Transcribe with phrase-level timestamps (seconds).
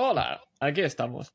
[0.00, 1.34] Hola, aquí estamos.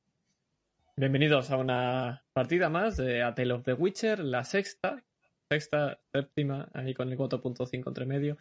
[0.95, 5.03] Bienvenidos a una partida más de A Tale of the Witcher, la sexta,
[5.49, 8.37] sexta, séptima, ahí con el 4.5 entre medio,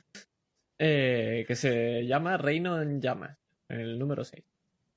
[0.78, 3.36] eh, que se llama Reino en Llamas,
[3.68, 4.44] el número 6.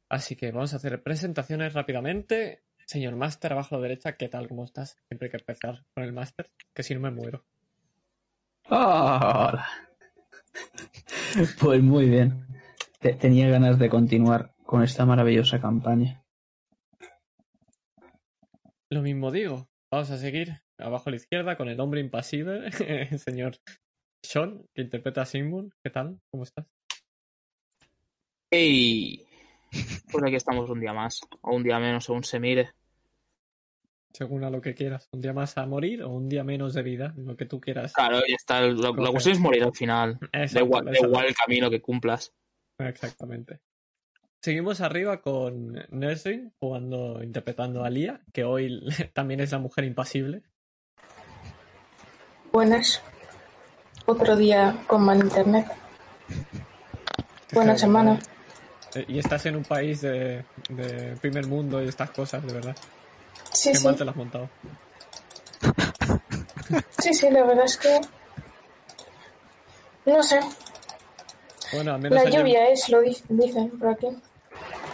[0.10, 2.62] Así que vamos a hacer presentaciones rápidamente.
[2.86, 4.48] Señor Master, abajo a la derecha, ¿qué tal?
[4.48, 4.98] ¿Cómo estás?
[5.08, 7.44] Siempre hay que empezar con el Master, que si no me muero.
[8.70, 9.66] Hola.
[11.60, 12.46] Pues muy bien.
[13.00, 16.24] Te- Tenía ganas de continuar con esta maravillosa campaña.
[18.90, 19.68] Lo mismo digo.
[19.92, 22.68] Vamos a seguir abajo a la izquierda con el hombre impasible,
[23.12, 23.58] el señor
[24.24, 25.72] Sean, que interpreta a Sigmund.
[25.84, 26.20] ¿Qué tal?
[26.32, 26.66] ¿Cómo estás?
[28.52, 29.26] ¡Ey!
[30.12, 32.72] Pues aquí estamos un día más, o un día menos, según se mire.
[34.14, 35.10] Según a lo que quieras.
[35.12, 37.14] ¿Un día más a morir o un día menos de vida?
[37.18, 37.94] Lo que tú quieras.
[37.94, 38.62] Claro, ya está.
[38.62, 39.12] Coge.
[39.12, 40.18] cuestión es morir al final.
[40.32, 42.34] Da Exacto, igual, da igual el camino que cumplas.
[42.80, 43.60] Exactamente.
[44.46, 48.80] Seguimos arriba con Nesrin jugando, interpretando a Lia, que hoy
[49.14, 50.44] también es la mujer impasible.
[52.52, 53.02] Buenas.
[54.06, 55.66] Otro día con mal internet.
[57.54, 58.20] Buena semana.
[58.94, 62.76] Eh, Y estás en un país de, de primer mundo y estas cosas, de verdad.
[63.52, 63.84] Sí, Qué sí.
[63.84, 64.48] mal te lo has montado.
[67.00, 68.00] Sí, sí, la verdad es que.
[70.06, 70.40] No sé.
[71.74, 74.08] Bueno, al menos La lluvia es, lo di- dicen por aquí.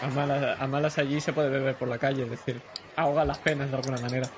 [0.01, 2.61] A, malas, a malas allí se puede beber por la calle, es decir,
[2.95, 4.29] ahoga las penas de alguna manera.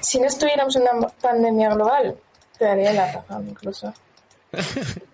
[0.00, 2.16] Si no estuviéramos en una pandemia global,
[2.58, 3.92] te daría la razón incluso.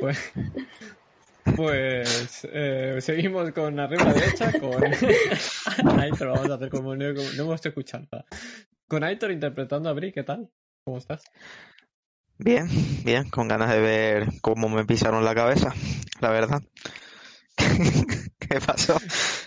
[0.00, 0.18] Pues,
[1.56, 4.82] pues eh, seguimos con arriba la derecha con
[6.00, 8.24] Aitor, vamos a hacer como no, como- no hemos escuchado nada.
[8.88, 10.48] Con Aitor interpretando a Bri, ¿qué tal?
[10.84, 11.22] ¿Cómo estás?
[12.38, 12.68] Bien,
[13.04, 15.72] bien, con ganas de ver cómo me pisaron la cabeza,
[16.20, 16.62] la verdad.
[18.38, 18.96] ¿Qué pasó?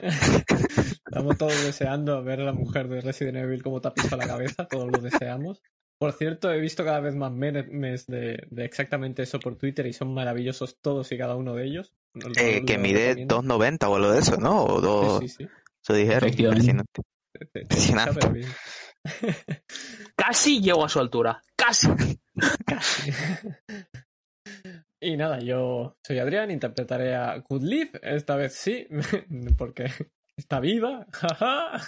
[0.01, 4.91] Estamos todos deseando ver a la mujer de Resident Evil ha pisado la cabeza, todos
[4.91, 5.61] lo deseamos.
[5.97, 9.93] Por cierto, he visto cada vez más memes de, de exactamente eso por Twitter y
[9.93, 11.93] son maravillosos todos y cada uno de ellos.
[12.13, 13.41] Lo- lo- Eh, que lo mide recomiendo.
[13.41, 14.63] 2.90 o algo de eso, ¿no?
[14.65, 15.49] O dos, Sí, sí, sí.
[15.83, 16.23] eso dijeron.
[16.29, 16.83] Efectivamente.
[17.61, 18.27] impresionante.
[18.27, 18.47] Impresionante.
[20.15, 21.41] Casi llego a su altura.
[21.55, 21.87] Casi.
[25.05, 28.87] Y nada, yo soy Adrián, interpretaré a Good Live, esta vez sí,
[29.55, 29.91] porque
[30.35, 31.05] está viva.
[31.13, 31.79] jaja.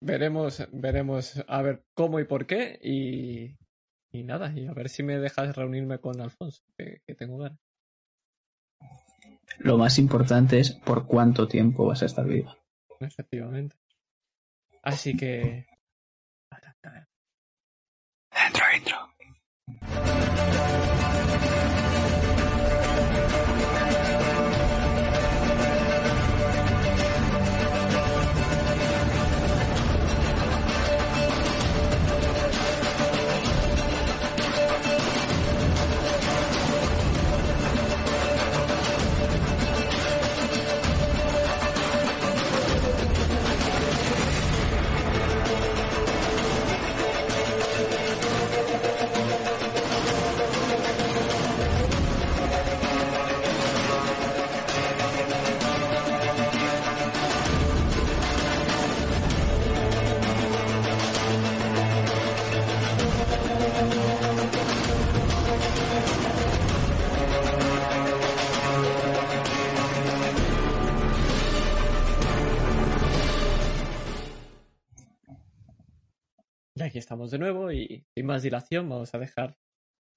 [0.00, 2.78] veremos, veremos a ver cómo y por qué.
[2.84, 3.56] Y,
[4.12, 7.58] y nada, y a ver si me dejas reunirme con Alfonso, que, que tengo ganas.
[9.58, 12.56] Lo más importante es por cuánto tiempo vas a estar viva.
[13.00, 13.74] Efectivamente.
[14.84, 15.66] Así que.
[18.32, 19.10] Dentro, dentro.
[77.00, 79.56] Estamos de nuevo y sin más dilación vamos a dejar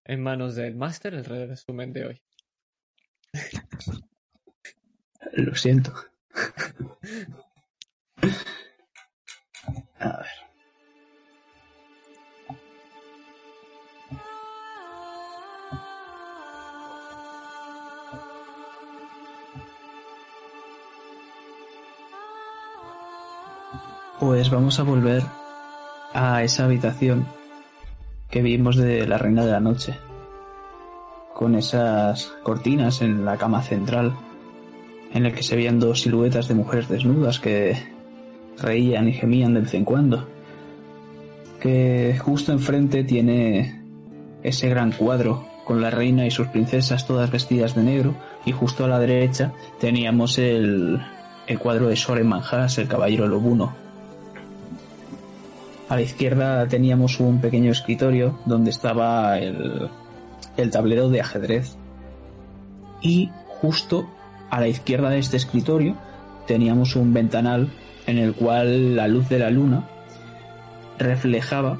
[0.06, 2.22] en manos del máster el resumen de hoy.
[5.34, 5.94] Lo siento.
[10.00, 10.28] A ver.
[24.20, 25.24] Pues vamos a volver
[26.14, 27.26] a esa habitación
[28.30, 29.96] que vimos de la Reina de la Noche.
[31.34, 34.16] Con esas cortinas en la cama central,
[35.14, 37.78] en el que se veían dos siluetas de mujeres desnudas que
[38.60, 40.28] reían y gemían de vez en cuando.
[41.60, 43.82] Que justo enfrente tiene
[44.44, 48.84] ese gran cuadro con la reina y sus princesas todas vestidas de negro y justo
[48.84, 51.02] a la derecha teníamos el,
[51.48, 53.83] el cuadro de Soren Manjas, el caballero lobuno.
[55.94, 59.92] A la izquierda teníamos un pequeño escritorio donde estaba el,
[60.72, 61.78] tablero de ajedrez.
[63.00, 64.10] Y justo
[64.50, 65.96] a la izquierda de este escritorio
[66.48, 67.72] teníamos un ventanal
[68.08, 69.88] en el cual la luz de la luna
[70.98, 71.78] reflejaba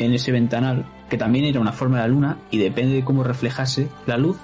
[0.00, 3.22] en ese ventanal, que también era una forma de la luna, y depende de cómo
[3.22, 4.38] reflejase la luz,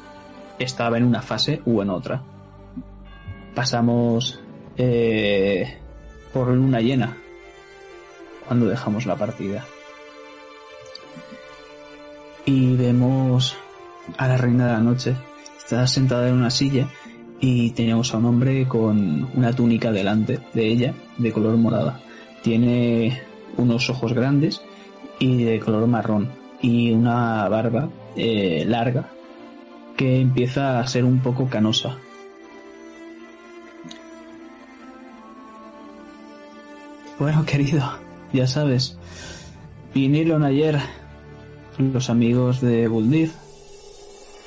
[0.61, 2.23] estaba en una fase u en otra.
[3.53, 4.39] Pasamos
[4.77, 5.77] eh,
[6.33, 7.17] por luna llena
[8.47, 9.65] cuando dejamos la partida.
[12.45, 13.57] Y vemos
[14.17, 15.15] a la reina de la noche.
[15.59, 16.89] Está sentada en una silla
[17.41, 22.01] y tenemos a un hombre con una túnica delante de ella de color morada.
[22.43, 23.23] Tiene
[23.57, 24.63] unos ojos grandes
[25.19, 26.31] y de color marrón
[26.63, 29.11] y una barba eh, larga
[29.97, 31.97] que empieza a ser un poco canosa.
[37.19, 37.83] Bueno, querido,
[38.37, 38.99] ya sabes,
[39.95, 40.79] vinieron ayer
[41.79, 43.33] los amigos de Buldiz.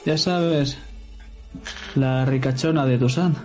[0.06, 0.78] Ya sabes,
[1.96, 3.36] la ricachona de Tusan.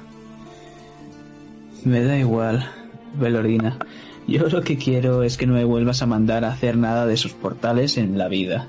[1.85, 2.67] Me da igual,
[3.15, 3.79] Velorina.
[4.27, 7.15] Yo lo que quiero es que no me vuelvas a mandar a hacer nada de
[7.15, 8.67] esos portales en la vida.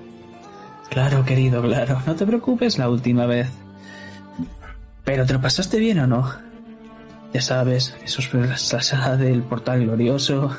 [0.90, 2.02] Claro, querido, claro.
[2.06, 3.50] No te preocupes la última vez.
[5.04, 6.30] Pero ¿te lo pasaste bien o no?
[7.34, 10.56] Ya sabes, eso es la sala del portal glorioso,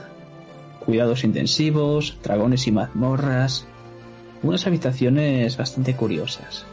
[0.87, 3.67] cuidados intensivos, dragones y mazmorras,
[4.43, 6.65] unas habitaciones bastante curiosas.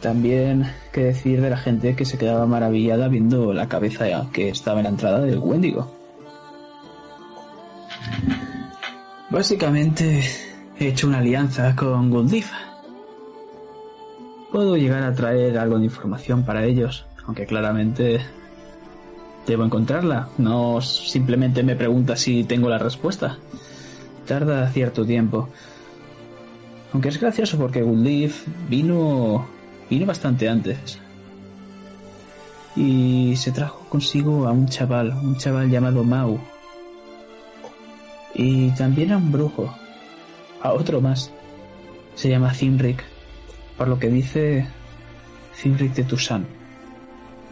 [0.00, 4.80] También que decir de la gente que se quedaba maravillada viendo la cabeza que estaba
[4.80, 5.94] en la entrada del Wendigo.
[9.28, 10.24] Básicamente
[10.78, 12.50] he hecho una alianza con Gundif.
[14.50, 18.20] Puedo llegar a traer algo de información para ellos, aunque claramente
[19.46, 20.28] debo encontrarla.
[20.38, 23.38] No simplemente me pregunta si tengo la respuesta.
[24.26, 25.48] Tarda cierto tiempo.
[26.92, 29.46] Aunque es gracioso porque Gundif vino
[29.90, 31.00] Vino bastante antes.
[32.76, 36.38] Y se trajo consigo a un chaval, un chaval llamado Mau.
[38.32, 39.74] Y también a un brujo,
[40.62, 41.32] a otro más.
[42.14, 43.02] Se llama Zimric,
[43.76, 44.68] por lo que dice
[45.56, 46.46] Zimric de Tusan.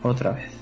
[0.05, 0.57] Otra vez.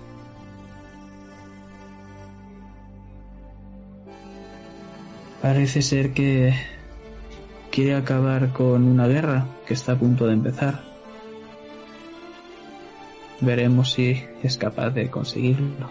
[5.42, 6.54] Parece ser que
[7.70, 10.82] quiere acabar con una guerra que está a punto de empezar.
[13.40, 15.90] Veremos si es capaz de conseguirlo.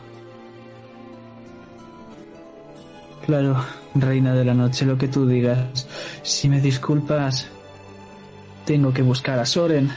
[3.26, 3.64] Claro,
[3.94, 5.88] reina de la noche, lo que tú digas.
[6.24, 7.48] Si me disculpas,
[8.66, 9.92] tengo que buscar a Soren.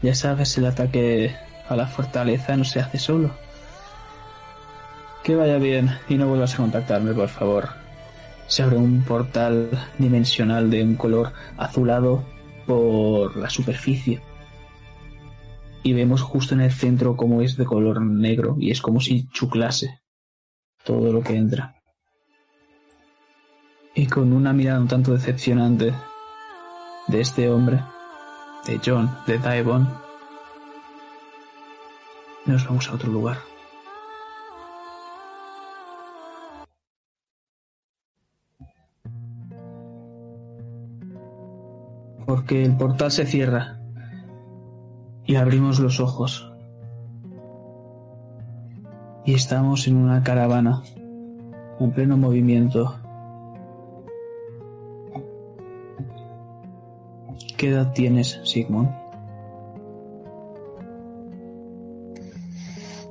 [0.00, 1.34] Ya sabes, el ataque
[1.68, 3.30] a la fortaleza no se hace solo.
[5.22, 7.81] Que vaya bien y no vuelvas a contactarme, por favor.
[8.52, 12.22] Se abre un portal dimensional de un color azulado
[12.66, 14.20] por la superficie
[15.82, 19.26] y vemos justo en el centro cómo es de color negro y es como si
[19.28, 20.02] chuclase
[20.84, 21.76] todo lo que entra.
[23.94, 25.94] Y con una mirada un tanto decepcionante
[27.08, 27.80] de este hombre,
[28.66, 29.88] de John, de Daivon,
[32.44, 33.51] nos vamos a otro lugar.
[42.32, 43.78] Porque el portal se cierra
[45.26, 46.50] y abrimos los ojos.
[49.26, 50.82] Y estamos en una caravana,
[51.78, 52.94] en pleno movimiento.
[57.58, 58.88] ¿Qué edad tienes, Sigmund?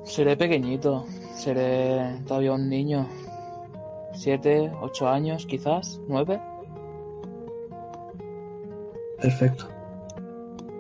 [0.04, 3.06] Seré pequeñito, seré todavía un niño.
[4.14, 6.42] Siete, ocho años, quizás, nueve.
[9.22, 9.68] Perfecto.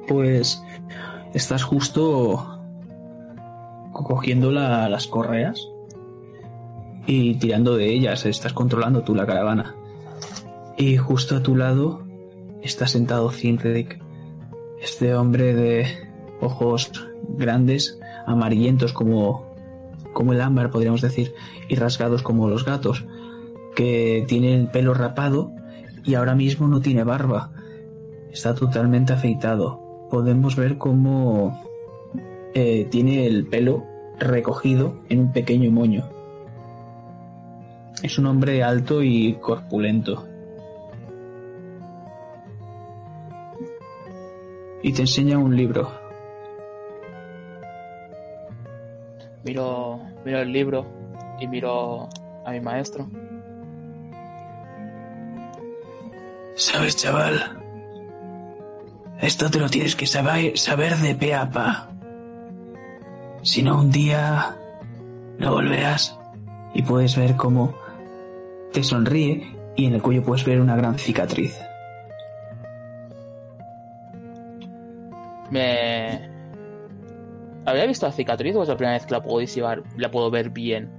[0.07, 0.61] Pues
[1.33, 2.59] estás justo
[3.93, 5.67] cogiendo las correas
[7.05, 9.75] y tirando de ellas, estás controlando tú la caravana.
[10.77, 12.03] Y justo a tu lado
[12.61, 14.01] está sentado Zinric,
[14.81, 15.87] este hombre de
[16.39, 16.91] ojos
[17.29, 19.53] grandes, amarillentos como,
[20.13, 21.33] como el ámbar, podríamos decir,
[21.69, 23.05] y rasgados como los gatos,
[23.75, 25.51] que tiene el pelo rapado
[26.03, 27.51] y ahora mismo no tiene barba.
[28.31, 31.65] Está totalmente afeitado podemos ver cómo
[32.53, 33.85] eh, tiene el pelo
[34.19, 36.03] recogido en un pequeño moño.
[38.03, 40.27] Es un hombre alto y corpulento.
[44.83, 45.89] Y te enseña un libro.
[49.45, 50.85] Miro, miro el libro
[51.39, 52.09] y miro
[52.45, 53.07] a mi maestro.
[56.55, 57.60] ¿Sabes, chaval?
[59.21, 61.89] Esto te lo tienes que saber, saber de pe a pa.
[63.43, 64.55] Si no, un día
[65.37, 66.17] no volverás
[66.73, 67.75] y puedes ver cómo
[68.73, 71.55] te sonríe y en el cuello puedes ver una gran cicatriz.
[75.51, 76.29] Me...
[77.65, 80.31] ¿Había visto la cicatriz o es la primera vez que la puedo disivar, la puedo
[80.31, 80.89] ver bien?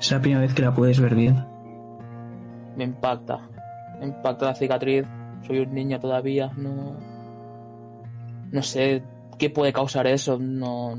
[0.00, 1.44] Es la primera vez que la puedes ver bien.
[2.76, 3.40] Me impacta.
[4.00, 5.04] Me impacta la cicatriz.
[5.46, 6.96] Soy un niño todavía, no...
[8.50, 9.02] No sé
[9.38, 10.94] qué puede causar eso, no...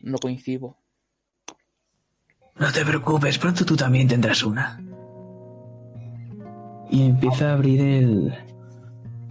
[0.00, 0.76] No coincido.
[2.56, 4.80] No te preocupes, pronto tú también tendrás una.
[6.90, 8.34] Y empieza a abrir el,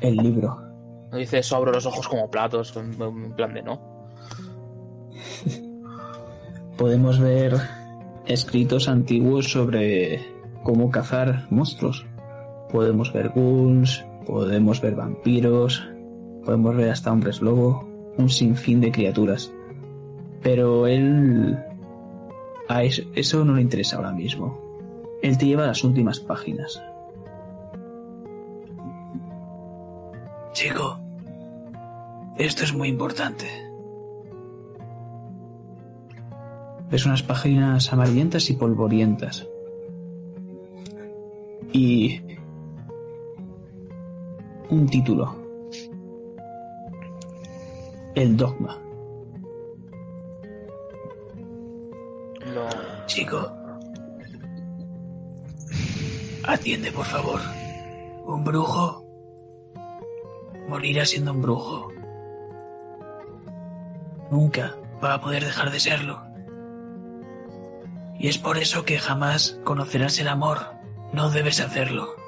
[0.02, 0.60] el libro.
[1.12, 3.80] No dice eso, abro los ojos como platos, en en plan de no.
[6.78, 7.56] Podemos ver
[8.26, 10.20] escritos antiguos sobre
[10.64, 12.06] cómo cazar monstruos.
[12.74, 15.88] Podemos ver ghouls, podemos ver vampiros,
[16.44, 17.88] podemos ver hasta hombres lobo,
[18.18, 19.54] un sinfín de criaturas.
[20.42, 21.56] Pero él...
[22.68, 24.60] A eso, eso no le interesa ahora mismo.
[25.22, 26.82] Él te lleva a las últimas páginas.
[30.54, 31.00] Chico,
[32.40, 33.46] esto es muy importante.
[36.90, 39.48] Ves unas páginas amarillentas y polvorientas.
[41.72, 42.22] Y
[44.74, 45.36] un título.
[48.16, 48.78] El dogma.
[52.54, 52.68] Lo...
[53.06, 53.52] Chico.
[56.46, 57.40] Atiende, por favor.
[58.26, 59.06] Un brujo
[60.68, 61.90] morirá siendo un brujo.
[64.32, 66.24] Nunca va a poder dejar de serlo.
[68.18, 70.60] Y es por eso que jamás conocerás el amor.
[71.12, 72.23] No debes hacerlo.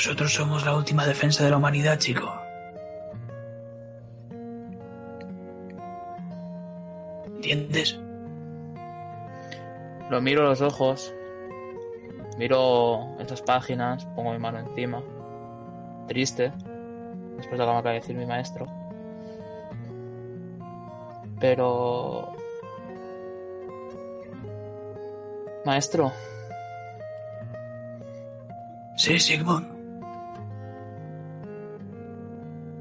[0.00, 2.32] Nosotros somos la última defensa de la humanidad, chico.
[7.26, 8.00] ¿Entiendes?
[10.08, 11.12] Lo miro a los ojos.
[12.38, 15.02] Miro esas páginas, pongo mi mano encima.
[16.08, 16.50] Triste.
[17.36, 18.66] Después de lo que me acaba de decir mi maestro.
[21.40, 22.34] Pero...
[25.66, 26.10] Maestro,
[28.96, 29.79] Sí, Sigmund.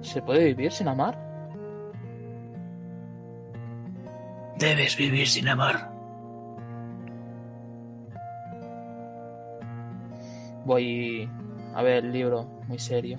[0.02, 1.18] ¿Se puede vivir sin amar?
[4.58, 5.92] Debes vivir sin amar.
[10.66, 11.30] Voy
[11.74, 13.18] a ver el libro, muy serio.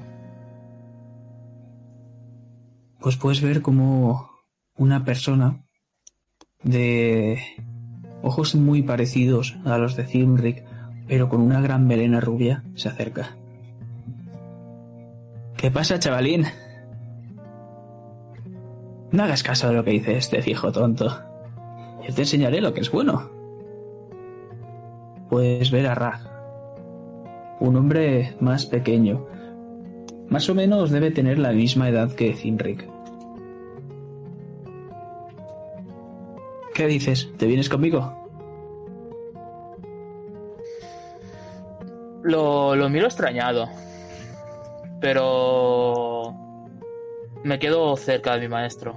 [3.01, 4.31] Pues puedes ver como
[4.77, 5.65] una persona
[6.63, 7.39] de
[8.23, 10.65] ojos muy parecidos a los de Zimrick,
[11.09, 13.37] pero con una gran melena rubia, se acerca.
[15.57, 16.45] ¿Qué pasa, chavalín?
[19.13, 21.07] No hagas caso de lo que dice este viejo tonto.
[22.07, 23.31] Yo te enseñaré lo que es bueno.
[25.29, 26.21] Puedes ver a Rag,
[27.61, 29.27] un hombre más pequeño.
[30.29, 32.89] Más o menos debe tener la misma edad que Zimrick.
[36.75, 37.29] ¿Qué dices?
[37.37, 38.17] ¿Te vienes conmigo?
[42.23, 43.69] Lo, lo miro extrañado.
[45.01, 46.50] Pero...
[47.45, 48.97] Me quedo cerca de mi maestro.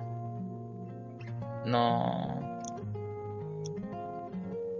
[1.66, 2.60] No...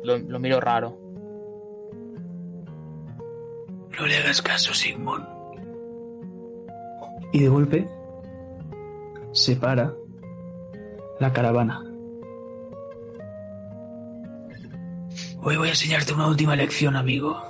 [0.04, 0.98] Lo, lo miro raro.
[3.98, 5.26] No le hagas caso, Sigmund.
[7.32, 7.88] Y de golpe
[9.32, 9.94] se para
[11.20, 11.82] la caravana.
[15.42, 17.42] Hoy voy a enseñarte una última lección, amigo.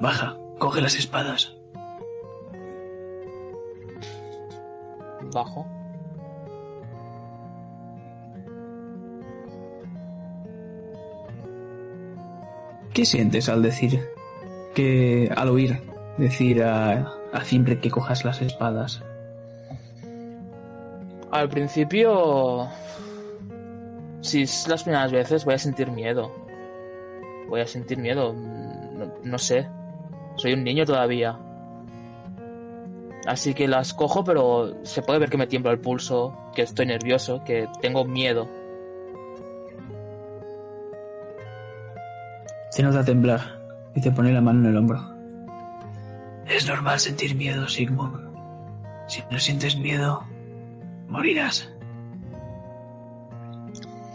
[0.00, 1.56] Baja, coge las espadas.
[5.32, 5.66] Bajo.
[12.92, 14.06] ¿Qué sientes al decir
[14.74, 15.82] que al oír
[16.18, 19.02] decir a, a Zimbre que cojas las espadas?
[21.30, 22.68] Al principio...
[24.20, 26.30] Si es las primeras veces voy a sentir miedo.
[27.48, 28.34] Voy a sentir miedo.
[28.34, 29.66] No, no sé.
[30.36, 31.38] Soy un niño todavía.
[33.26, 36.86] Así que las cojo, pero se puede ver que me tiembla el pulso, que estoy
[36.86, 38.48] nervioso, que tengo miedo.
[42.70, 43.60] Se nota temblar
[43.94, 45.00] y te pone la mano en el hombro.
[46.46, 48.32] Es normal sentir miedo, Sigmund.
[49.06, 50.24] Si no sientes miedo,
[51.08, 51.70] morirás.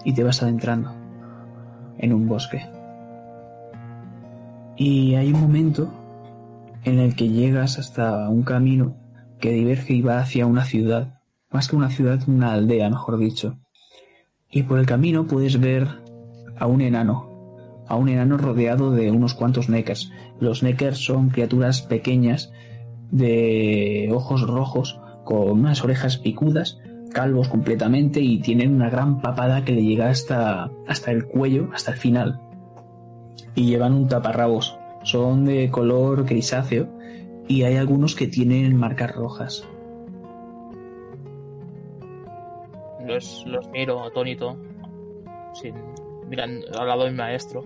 [0.04, 0.92] Y te vas adentrando
[1.98, 2.66] en un bosque.
[4.76, 5.92] Y hay un momento
[6.88, 8.98] en el que llegas hasta un camino
[9.40, 11.18] que diverge y va hacia una ciudad
[11.50, 13.58] más que una ciudad, una aldea, mejor dicho.
[14.50, 15.88] Y por el camino puedes ver
[16.58, 20.12] a un enano, a un enano rodeado de unos cuantos neckers.
[20.40, 22.52] Los neckers son criaturas pequeñas
[23.12, 26.80] de ojos rojos con unas orejas picudas,
[27.14, 31.92] calvos completamente y tienen una gran papada que le llega hasta, hasta el cuello, hasta
[31.92, 32.42] el final.
[33.56, 34.78] Y llevan un taparrabos.
[35.08, 36.86] Son de color grisáceo
[37.48, 39.66] y hay algunos que tienen marcas rojas.
[43.06, 44.58] Los, los miro atónito,
[45.54, 45.76] sin,
[46.28, 47.64] mirando al lado de mi maestro.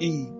[0.00, 0.30] Y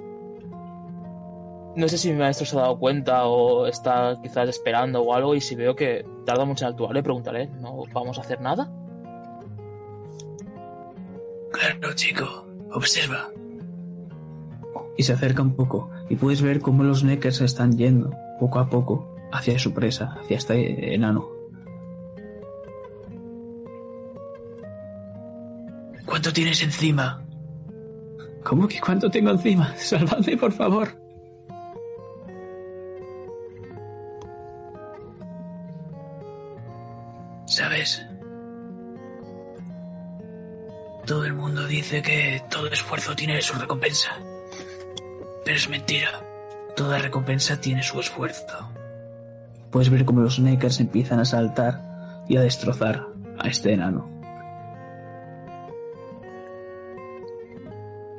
[1.76, 5.36] no sé si mi maestro se ha dado cuenta o está quizás esperando o algo
[5.36, 8.72] y si veo que tarda mucho en actuar le preguntaré, ¿no vamos a hacer nada?
[11.52, 13.30] Claro, chico, observa.
[14.98, 18.58] Y se acerca un poco y puedes ver cómo los neckers se están yendo poco
[18.58, 21.28] a poco hacia su presa, hacia este enano.
[26.04, 27.22] ¿Cuánto tienes encima?
[28.42, 29.74] ¿Cómo que cuánto tengo encima?
[29.76, 30.88] Salvadme, por favor.
[37.46, 38.04] ¿Sabes?
[41.06, 44.18] Todo el mundo dice que todo esfuerzo tiene su recompensa.
[45.48, 46.10] Pero es mentira.
[46.76, 48.70] Toda recompensa tiene su esfuerzo.
[49.70, 53.06] Puedes ver cómo los Neckers empiezan a saltar y a destrozar
[53.38, 54.06] a este enano.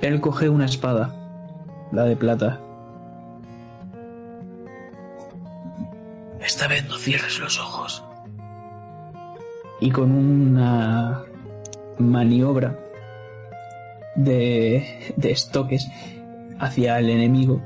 [0.01, 1.13] Él coge una espada,
[1.91, 2.59] la de plata.
[6.41, 8.03] Esta vez no cierres los ojos.
[9.79, 11.21] Y con una
[11.99, 12.75] maniobra
[14.15, 15.87] de, de estoques
[16.59, 17.61] hacia el enemigo,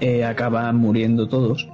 [0.00, 1.68] eh, acaban muriendo todos.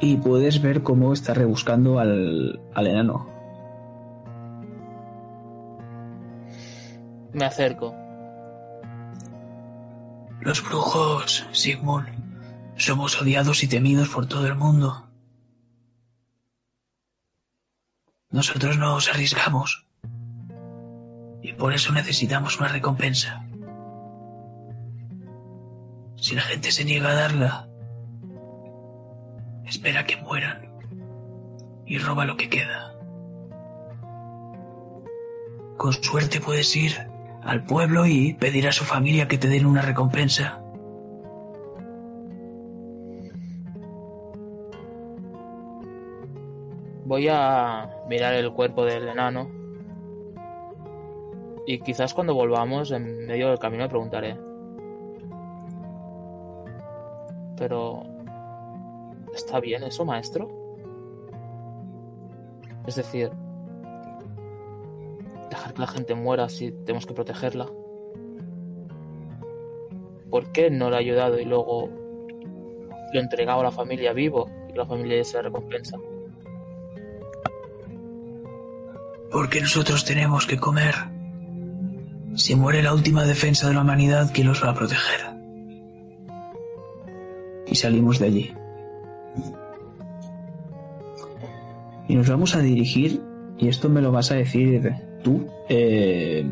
[0.00, 3.26] Y puedes ver cómo está rebuscando al, al enano.
[7.32, 7.94] Me acerco.
[10.40, 12.06] Los brujos, Sigmund,
[12.76, 15.08] somos odiados y temidos por todo el mundo.
[18.30, 19.86] Nosotros no nos arriesgamos.
[21.42, 23.47] Y por eso necesitamos una recompensa.
[26.20, 27.68] Si la gente se niega a darla,
[29.64, 30.68] espera que mueran
[31.86, 32.92] y roba lo que queda.
[35.76, 36.92] Con suerte puedes ir
[37.44, 40.60] al pueblo y pedir a su familia que te den una recompensa.
[47.04, 49.48] Voy a mirar el cuerpo del enano.
[51.64, 54.47] Y quizás cuando volvamos, en medio del camino, preguntaré.
[57.58, 58.02] Pero...
[59.34, 60.48] ¿Está bien eso, maestro?
[62.86, 63.30] Es decir...
[65.50, 67.66] Dejar que la gente muera si tenemos que protegerla.
[70.30, 71.88] ¿Por qué no le ha ayudado y luego
[73.12, 75.96] lo entregaba a la familia vivo y la familia se recompensa?
[79.32, 80.94] Porque nosotros tenemos que comer.
[82.34, 85.37] Si muere la última defensa de la humanidad, ¿quién los va a proteger?
[87.70, 88.54] Y salimos de allí.
[92.08, 93.20] Y nos vamos a dirigir,
[93.58, 96.46] y esto me lo vas a decir tú, eh.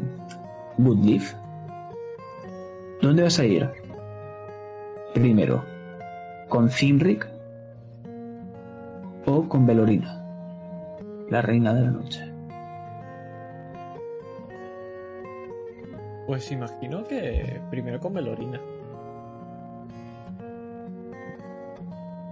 [3.01, 3.71] ¿Dónde vas a ir?
[5.15, 5.65] Primero,
[6.51, 7.27] ¿con Finric
[9.25, 10.23] o con Belorina,
[11.31, 12.21] la reina de la noche?
[16.27, 18.61] Pues imagino que primero con Melorina.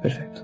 [0.04, 0.42] Perfecto.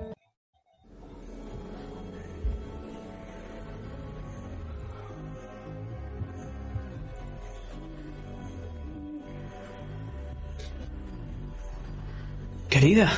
[12.70, 13.12] Querida,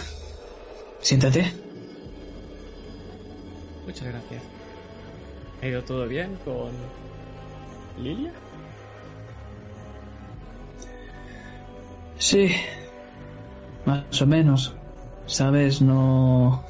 [1.01, 1.53] siéntate.
[3.87, 4.43] Muchas gracias.
[5.63, 6.73] ¿Ha ido todo bien con
[8.03, 8.33] Lilia?
[12.19, 12.51] Sí,
[13.87, 14.75] más o menos.
[15.27, 16.65] Sabes, no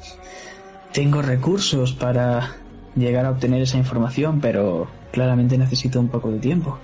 [0.91, 2.55] tengo recursos para
[2.95, 6.77] llegar a obtener esa información, pero claramente necesito un poco de tiempo.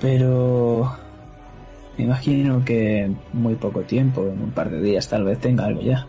[0.00, 0.92] Pero
[1.96, 5.64] me imagino que en muy poco tiempo, en un par de días tal vez tenga
[5.64, 6.06] algo ya.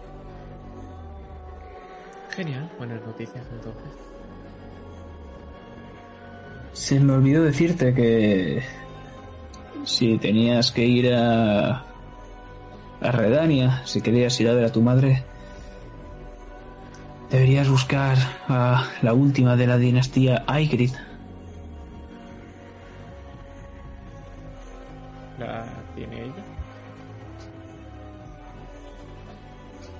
[2.29, 3.89] Genial, buenas noticias entonces.
[6.73, 8.61] Se me olvidó decirte que
[9.83, 11.88] si tenías que ir a
[13.01, 15.23] a Redania, si querías ir a ver a tu madre,
[17.29, 20.93] Deberías buscar a la última de la dinastía Aigrid.
[25.37, 26.43] ¿La tiene ella?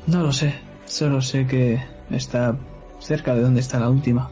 [0.08, 2.58] No lo sé, solo sé que está
[3.00, 4.32] cerca de donde está la última.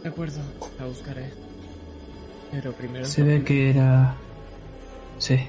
[0.00, 0.40] De acuerdo,
[0.78, 1.32] la buscaré.
[2.52, 3.04] Pero primero...
[3.04, 4.14] Se ve que era...
[5.18, 5.40] Sí.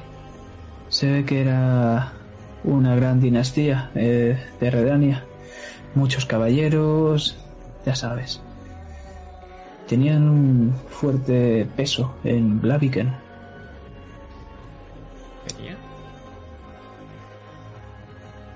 [0.90, 2.14] Se ve que era
[2.64, 5.24] una gran dinastía eh, de Redania.
[5.94, 7.38] Muchos caballeros,
[7.86, 8.42] ya sabes.
[9.88, 13.14] Tenían un fuerte peso en Blaviken.
[15.48, 15.78] ¿Tenía?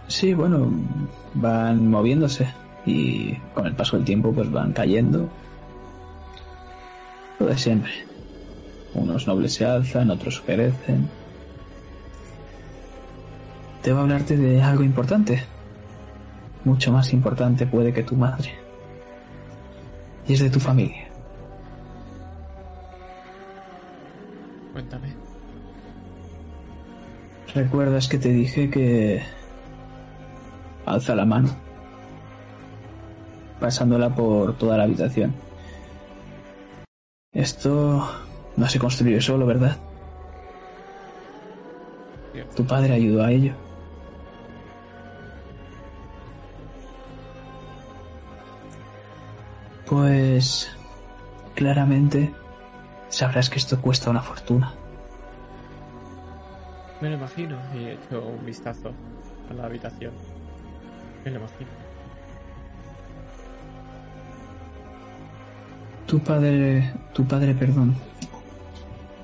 [0.07, 0.71] Sí, bueno,
[1.35, 2.47] van moviéndose
[2.85, 5.29] y con el paso del tiempo pues van cayendo.
[7.39, 7.91] Lo de siempre.
[8.95, 11.07] Unos nobles se alzan, otros perecen.
[13.89, 15.43] Debo hablarte de algo importante.
[16.63, 18.53] Mucho más importante puede que tu madre.
[20.27, 21.07] Y es de tu familia.
[24.73, 25.07] Cuéntame.
[27.55, 29.23] ¿Recuerdas que te dije que...
[30.85, 31.49] Alza la mano.
[33.59, 35.33] Pasándola por toda la habitación.
[37.33, 38.07] Esto
[38.55, 39.77] no se construye solo, ¿verdad?
[42.55, 43.68] Tu padre ayudó a ello.
[49.89, 50.69] Pues
[51.55, 52.31] claramente
[53.07, 54.71] sabrás que esto cuesta una fortuna.
[57.01, 58.91] Me lo imagino y he hecho un vistazo
[59.49, 60.11] a la habitación.
[61.25, 61.69] Me lo imagino.
[66.05, 67.95] Tu padre, tu padre, perdón,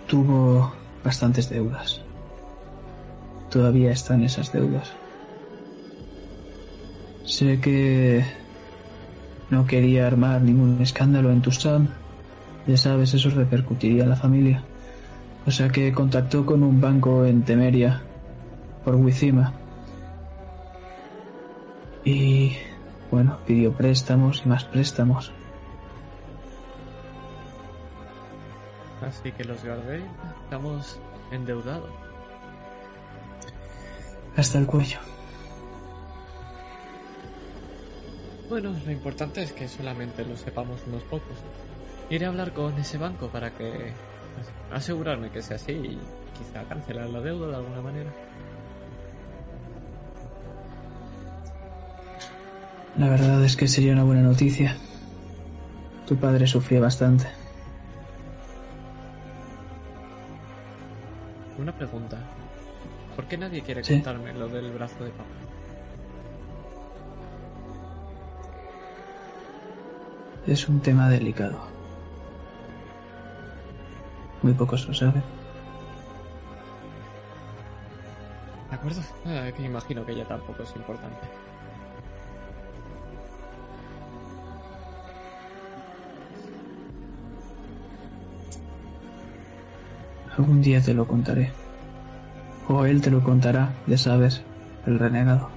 [0.07, 0.73] tuvo
[1.03, 2.01] bastantes deudas.
[3.51, 4.91] Todavía están esas deudas.
[7.23, 8.44] Sé que
[9.49, 11.89] no quería armar ningún escándalo en Tusam.
[12.67, 14.63] Ya sabes, eso repercutiría en la familia.
[15.45, 18.01] O sea que contactó con un banco en Temeria
[18.83, 19.53] por Wizima.
[22.03, 22.53] Y
[23.11, 25.31] bueno, pidió préstamos y más préstamos.
[29.01, 30.01] Así que los guardé.
[30.43, 30.99] Estamos
[31.31, 31.89] endeudados.
[34.35, 34.99] Hasta el cuello.
[38.49, 41.37] Bueno, lo importante es que solamente lo sepamos unos pocos.
[42.09, 43.91] Iré a hablar con ese banco para que
[44.71, 45.99] asegurarme que sea así y
[46.37, 48.11] quizá cancelar la deuda de alguna manera.
[52.97, 54.77] La verdad es que sería una buena noticia.
[56.07, 57.25] Tu padre sufría bastante.
[61.57, 62.17] Una pregunta.
[63.15, 63.95] ¿Por qué nadie quiere Sí.
[63.95, 65.23] contarme lo del brazo de papá?
[70.47, 71.57] Es un tema delicado.
[74.43, 75.23] Muy pocos lo saben.
[78.69, 79.01] ¿De acuerdo?
[79.25, 81.27] Ah, que imagino que ella tampoco es importante.
[90.37, 91.51] Algún día te lo contaré.
[92.67, 94.43] O él te lo contará, ya sabes,
[94.85, 95.49] el renegado.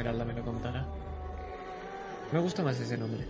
[0.00, 0.86] Esmeralda me lo contará.
[2.32, 3.26] Me gusta más ese nombre.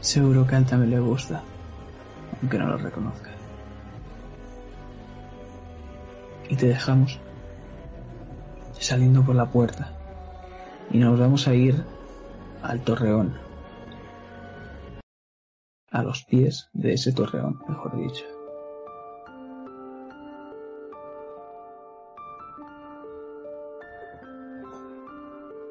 [0.00, 1.42] Seguro que a él también le gusta,
[2.40, 3.30] aunque no lo reconozca.
[6.48, 7.20] Y te dejamos
[8.72, 9.92] saliendo por la puerta.
[10.90, 11.84] Y nos vamos a ir
[12.62, 13.38] al torreón.
[15.92, 18.39] A los pies de ese torreón, mejor dicho.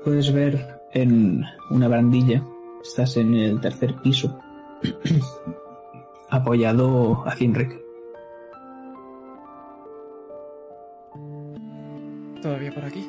[0.09, 2.43] Puedes ver en una barandilla,
[2.81, 4.39] estás en el tercer piso,
[6.31, 7.79] apoyado a Hinrik.
[12.41, 13.07] ¿Todavía por aquí?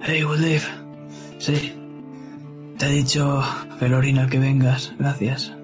[0.00, 0.68] Hey, Woodleaf.
[1.38, 1.72] Sí.
[2.78, 3.40] Te ha dicho
[3.80, 4.92] Velorina que vengas.
[4.98, 5.56] Gracias.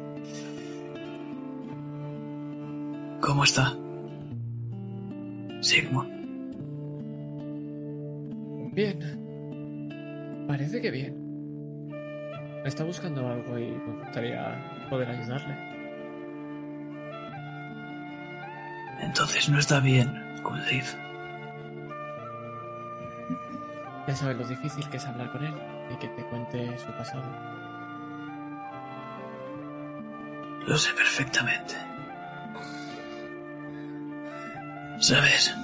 [3.20, 3.76] ¿Cómo está?
[5.62, 6.15] Sigmund.
[8.76, 10.46] Bien.
[10.46, 11.16] Parece que bien.
[12.62, 15.56] Está buscando algo y me gustaría poder ayudarle.
[19.00, 20.12] Entonces no está bien,
[20.44, 20.94] Woodleaf.
[24.06, 25.54] Ya sabes lo difícil que es hablar con él
[25.90, 27.24] y que te cuente su pasado.
[30.66, 31.74] Lo sé perfectamente.
[34.98, 35.56] ¿Sabes?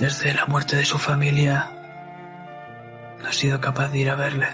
[0.00, 1.70] Desde la muerte de su familia,
[3.34, 4.48] sido capaz de ir a verle.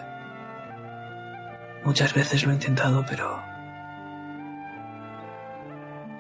[1.85, 3.41] Muchas veces lo he intentado, pero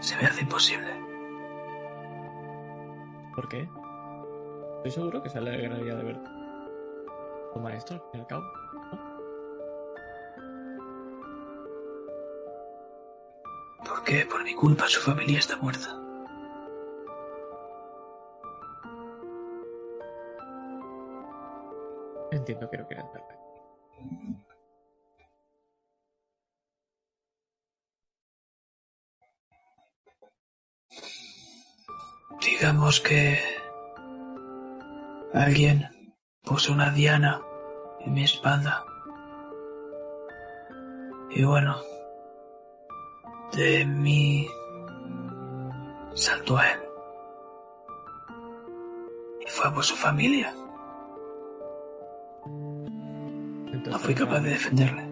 [0.00, 0.88] se me hace imposible.
[3.34, 3.68] ¿Por qué?
[4.76, 6.30] Estoy seguro que se alegraría de verte.
[7.52, 8.44] Tu maestro, al fin y al cabo.
[8.92, 9.18] ¿no?
[13.84, 15.97] Porque por mi culpa su familia está muerta.
[22.48, 23.36] Entiendo que no quieres verle.
[32.40, 33.38] Digamos que
[35.34, 35.90] alguien
[36.42, 37.42] puso una diana
[38.00, 38.82] en mi espalda.
[41.28, 41.76] Y bueno,
[43.52, 44.48] de mí
[46.14, 46.80] saltó a él.
[49.46, 50.54] Y fue por su familia.
[53.78, 55.06] Entonces, No fui capaz de defenderle.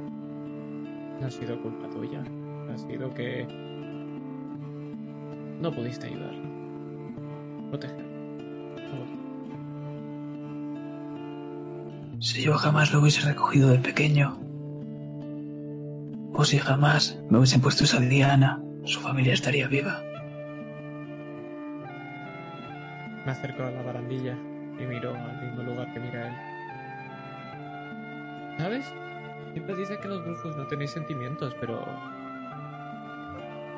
[1.21, 2.21] No ha sido culpa tuya.
[2.69, 3.47] Ha sido que.
[5.61, 6.43] No pudiste ayudarlo.
[7.71, 8.05] Proteger.
[12.19, 14.37] Si yo jamás lo hubiese recogido de pequeño,
[16.33, 20.03] o si jamás me hubiesen puesto esa diana, su familia estaría viva.
[23.25, 24.37] Me acerco a la barandilla
[24.81, 26.56] y miro al mismo lugar que mira él.
[28.59, 28.87] ¿Sabes?
[29.53, 31.85] Siempre dice que los brujos no tenéis sentimientos, pero.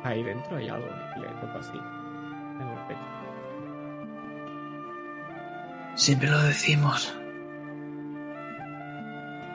[0.05, 1.79] Ahí dentro hay algo que le toca así.
[2.61, 3.01] En el pecho.
[5.95, 7.15] Siempre lo decimos.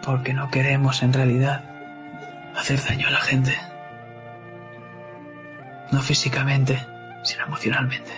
[0.03, 1.63] Porque no queremos en realidad
[2.55, 3.57] hacer daño a la gente.
[5.91, 6.77] No físicamente,
[7.23, 8.11] sino emocionalmente.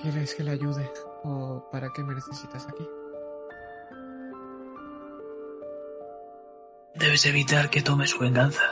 [0.00, 0.90] Quieres que le ayude?
[1.24, 2.88] ¿O para qué me necesitas aquí?
[6.94, 8.62] Debes evitar que tome su venganza.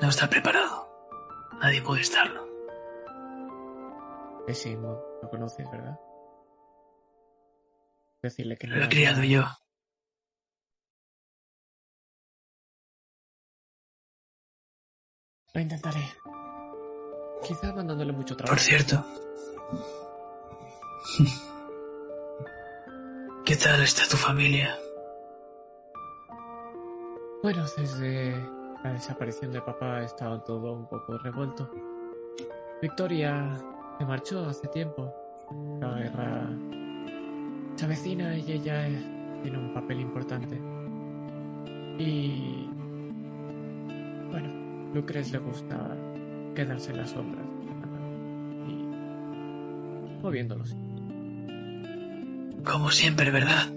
[0.00, 0.88] No está preparado.
[1.60, 2.44] Nadie puede estarlo.
[4.46, 5.98] Que sí, no lo conoces, ¿verdad?
[8.22, 8.76] Decirle que no.
[8.76, 9.44] Lo he criado yo.
[15.54, 16.02] Lo intentaré.
[17.44, 18.56] Quizá mandándole mucho trabajo.
[18.56, 19.04] Por cierto.
[23.44, 24.74] ¿Qué tal está tu familia?
[27.42, 28.34] Bueno, desde
[28.82, 31.70] la desaparición de papá ha estado todo un poco revuelto.
[32.80, 33.54] Victoria
[33.98, 35.14] se marchó hace tiempo.
[35.78, 36.48] La guerra
[37.76, 38.88] se avecina y ella
[39.42, 40.58] tiene un papel importante.
[41.98, 42.66] Y...
[44.30, 44.48] Bueno,
[44.94, 45.94] Lucres le gusta
[46.54, 47.44] quedarse en las sombras.
[48.68, 50.22] Y...
[50.22, 50.76] moviéndolos.
[52.64, 53.68] Como siempre, ¿verdad?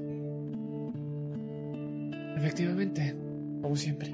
[2.37, 3.15] Efectivamente,
[3.61, 4.13] como siempre.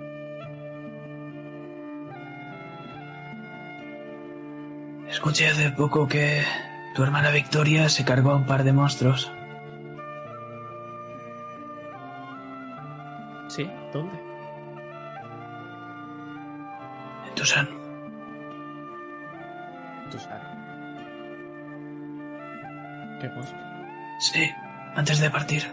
[5.09, 6.41] Escuché hace poco que
[6.95, 9.31] tu hermana Victoria se cargó a un par de monstruos.
[13.47, 13.69] ¿Sí?
[13.93, 14.17] ¿Dónde?
[17.27, 17.82] En Tucson.
[23.19, 23.31] ¿Qué?
[24.19, 24.51] Sí,
[24.95, 25.63] antes de partir.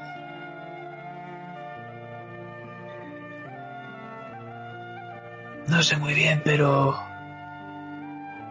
[5.69, 6.99] No sé muy bien, pero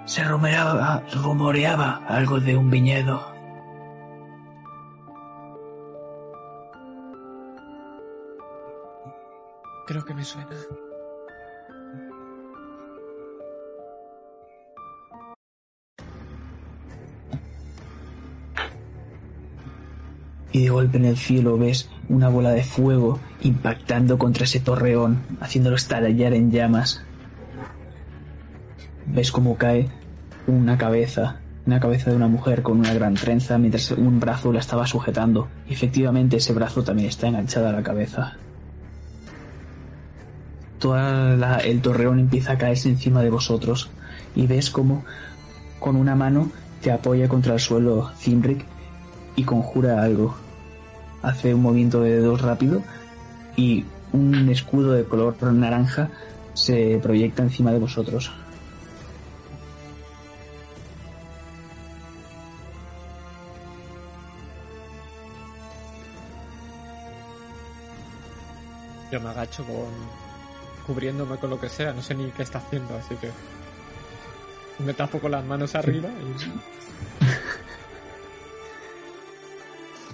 [0.05, 3.33] se rumoreaba, rumoreaba algo de un viñedo.
[9.85, 10.55] Creo que me suena.
[20.59, 25.21] Y de golpe en el cielo ves una bola de fuego impactando contra ese torreón,
[25.39, 27.01] haciéndolo estallar en llamas.
[29.05, 29.87] Ves cómo cae
[30.47, 34.59] una cabeza, una cabeza de una mujer con una gran trenza, mientras un brazo la
[34.59, 35.47] estaba sujetando.
[35.69, 38.33] Efectivamente ese brazo también está enganchado a la cabeza.
[40.77, 40.97] Todo
[41.63, 43.91] el torreón empieza a caerse encima de vosotros
[44.35, 45.05] y ves como
[45.79, 48.65] con una mano te apoya contra el suelo Zimric
[49.37, 50.48] y conjura algo.
[51.21, 52.81] Hace un movimiento de dedos rápido
[53.55, 56.09] y un escudo de color naranja
[56.53, 58.31] se proyecta encima de vosotros.
[69.11, 69.89] Yo me agacho con.
[70.85, 73.31] cubriéndome con lo que sea, no sé ni qué está haciendo, así que.
[74.83, 77.08] Me tapo con las manos arriba y.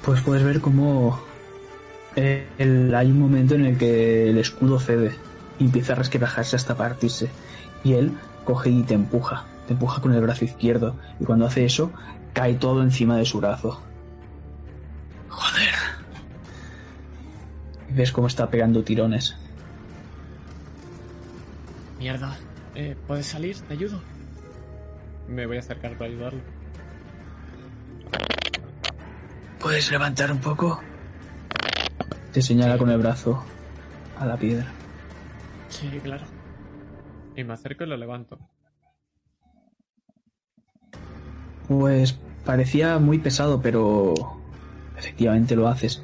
[0.06, 1.20] Pues puedes ver cómo
[2.16, 5.16] eh, el- hay un momento en el que el escudo cede
[5.60, 7.30] y empieza a resquebrajarse hasta partirse.
[7.84, 8.12] Y él
[8.46, 10.96] coge y te empuja, te empuja con el brazo izquierdo.
[11.20, 11.92] Y cuando hace eso,
[12.34, 13.82] cae todo encima de su brazo.
[15.30, 15.74] Joder.
[17.90, 19.36] Y ves cómo está pegando tirones.
[22.00, 22.38] Mierda.
[22.76, 23.56] Eh, ¿Puedes salir?
[23.62, 24.02] ¿Te ayudo?
[25.28, 26.40] Me voy a acercar para ayudarlo.
[29.66, 30.80] ¿Puedes levantar un poco?
[32.32, 33.44] Te señala con el brazo
[34.16, 34.68] a la piedra.
[35.70, 36.24] Sí, claro.
[37.36, 38.38] Y me acerco y lo levanto.
[41.68, 44.14] Pues parecía muy pesado, pero
[44.96, 46.00] efectivamente lo haces.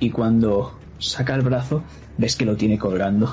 [0.00, 1.84] Y cuando saca el brazo,
[2.18, 3.32] ves que lo tiene colgando.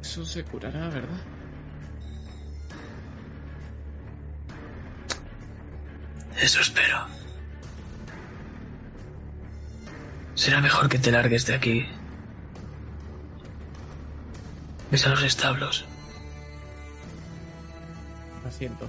[0.00, 1.20] Eso se curará, ¿verdad?
[6.40, 7.06] Eso espero.
[10.34, 11.86] Será mejor que te largues de aquí.
[14.90, 15.84] Ves a los establos.
[18.42, 18.88] Lo siento.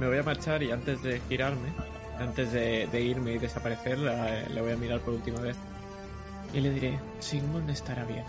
[0.00, 1.72] Me voy a marchar y antes de girarme,
[2.18, 5.56] antes de, de irme y desaparecer, le voy a mirar por última vez.
[6.52, 8.24] Y le diré, Sigmund estará bien.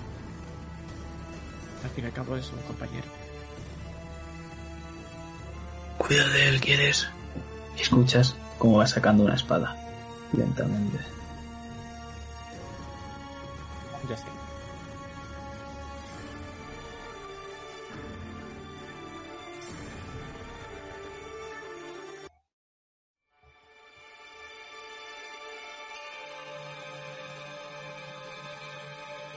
[1.83, 3.07] Al fin y al cabo es un compañero.
[5.97, 7.09] Cuida de él, ¿quieres?
[7.79, 9.75] Escuchas cómo va sacando una espada.
[10.33, 10.99] Lentamente.
[14.07, 14.25] Ya sé.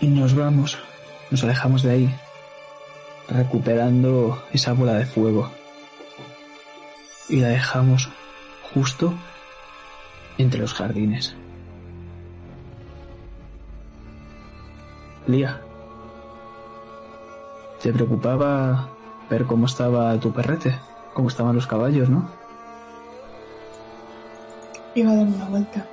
[0.03, 0.79] Y nos vamos.
[1.31, 2.15] Nos alejamos de ahí.
[3.31, 5.51] Recuperando esa bola de fuego.
[7.31, 8.11] Y la dejamos
[8.75, 9.15] justo
[10.37, 11.35] entre los jardines.
[15.29, 15.61] Lía.
[17.81, 18.89] ¿Te preocupaba
[19.31, 20.79] ver cómo estaba tu perrete?
[21.15, 22.29] ¿Cómo estaban los caballos, no?
[24.95, 25.87] Iba a dar una vuelta.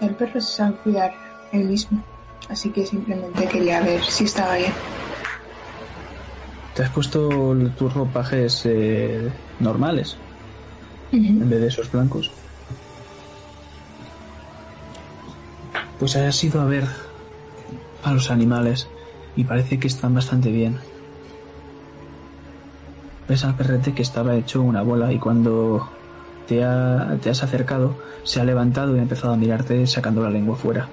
[0.00, 1.12] El perro se sabe cuidar
[1.52, 2.02] él mismo,
[2.48, 4.72] así que simplemente quería ver si estaba bien.
[6.74, 7.28] ¿Te has puesto
[7.76, 10.16] tus ropajes eh, normales
[11.12, 12.30] en vez de esos blancos?
[15.98, 16.84] Pues has ido a ver
[18.04, 18.88] a los animales
[19.36, 20.78] y parece que están bastante bien.
[23.28, 25.88] Ves al perrete que estaba hecho una bola y cuando
[26.46, 30.30] te, ha- te has acercado se ha levantado y ha empezado a mirarte sacando la
[30.30, 30.88] lengua fuera.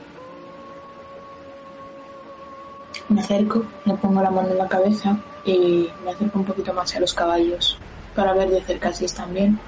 [3.10, 6.96] Me acerco, le pongo la mano en la cabeza y me acerco un poquito más
[6.96, 7.78] a los caballos
[8.16, 9.60] para ver de cerca si están bien.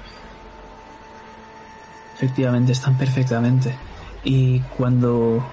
[2.18, 3.72] Efectivamente, están perfectamente.
[4.24, 5.44] Y cuando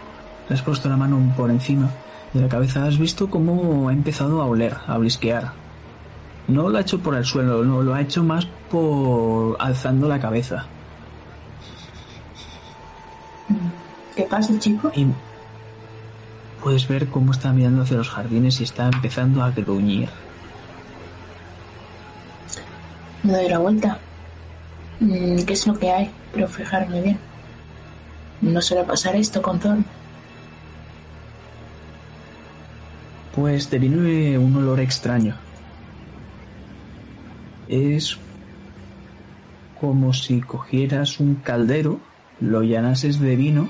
[0.50, 1.92] le has puesto la mano por encima
[2.34, 5.54] de la cabeza, has visto cómo ha empezado a oler, a blisquear.
[6.48, 10.20] No lo ha hecho por el suelo, no, lo ha hecho más por alzando la
[10.20, 10.66] cabeza.
[14.16, 14.92] ¿Qué pasa, chico?
[14.96, 15.06] Y
[16.64, 20.10] puedes ver cómo está mirando hacia los jardines y está empezando a gruñir.
[23.22, 24.00] Me doy la vuelta.
[25.00, 26.12] Mm, ¿Qué es lo que hay?
[26.34, 27.20] Pero fijarme bien.
[28.42, 29.86] No suele pasar esto con Thorn.
[33.36, 35.36] Pues te viene un olor extraño.
[37.68, 38.18] Es
[39.80, 42.00] como si cogieras un caldero,
[42.40, 43.68] lo llenases de vino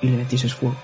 [0.00, 0.76] y le metieses fuego.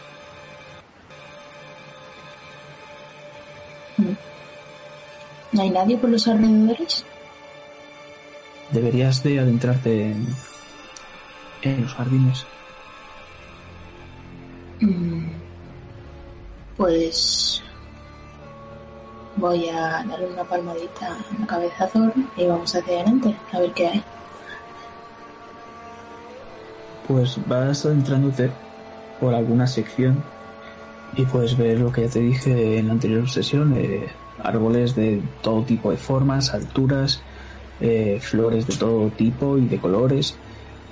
[5.52, 7.04] ¿No hay nadie por los alrededores?
[8.72, 10.26] Deberías de adentrarte en,
[11.62, 12.46] en los jardines.
[14.80, 15.26] Mm,
[16.76, 17.62] Pues
[19.36, 23.58] voy a darle una palmadita en la cabeza a Thorn y vamos hacia adelante a
[23.60, 24.04] ver qué hay.
[27.06, 28.50] Pues vas adentrándote
[29.18, 30.22] por alguna sección
[31.16, 34.08] y puedes ver lo que ya te dije en la anterior sesión, eh,
[34.42, 37.22] árboles de todo tipo de formas, alturas,
[37.80, 40.36] eh, flores de todo tipo y de colores,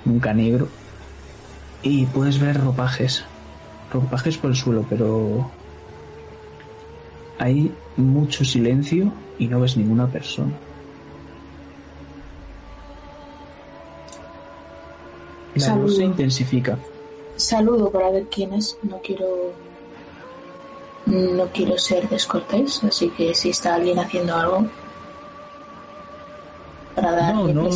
[0.05, 0.67] nunca negro.
[1.83, 3.23] Y puedes ver ropajes,
[3.91, 5.49] ropajes por el suelo, pero
[7.39, 10.51] hay mucho silencio y no ves ninguna persona.
[15.55, 16.01] La luz se Saludo.
[16.11, 16.77] intensifica.
[17.35, 18.77] saludo para ver quién es.
[18.83, 19.25] No quiero.
[21.07, 24.67] No quiero ser descortés, así que si está alguien haciendo algo.
[26.97, 27.69] Para darle No, no.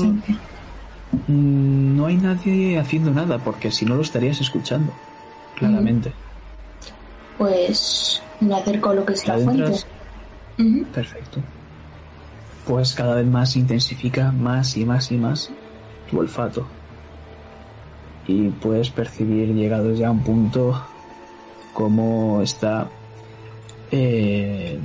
[1.28, 4.91] Mm, No hay nadie haciendo nada, porque si no lo estarías escuchando.
[5.55, 6.11] Claramente.
[7.38, 9.80] Pues me acerco a lo que es ¿Te la fuente.
[10.91, 11.39] Perfecto.
[12.65, 15.51] Pues cada vez más intensifica más y más y más
[16.09, 16.65] tu olfato.
[18.28, 20.84] Y puedes percibir, llegados ya a un punto,
[21.74, 22.88] cómo está
[23.91, 24.80] eh,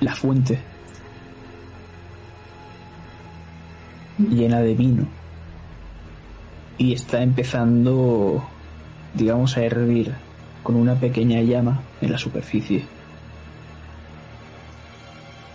[0.00, 0.73] la fuente
[4.18, 5.06] llena de vino.
[6.78, 8.44] Y está empezando,
[9.14, 10.14] digamos, a hervir
[10.62, 12.84] con una pequeña llama en la superficie.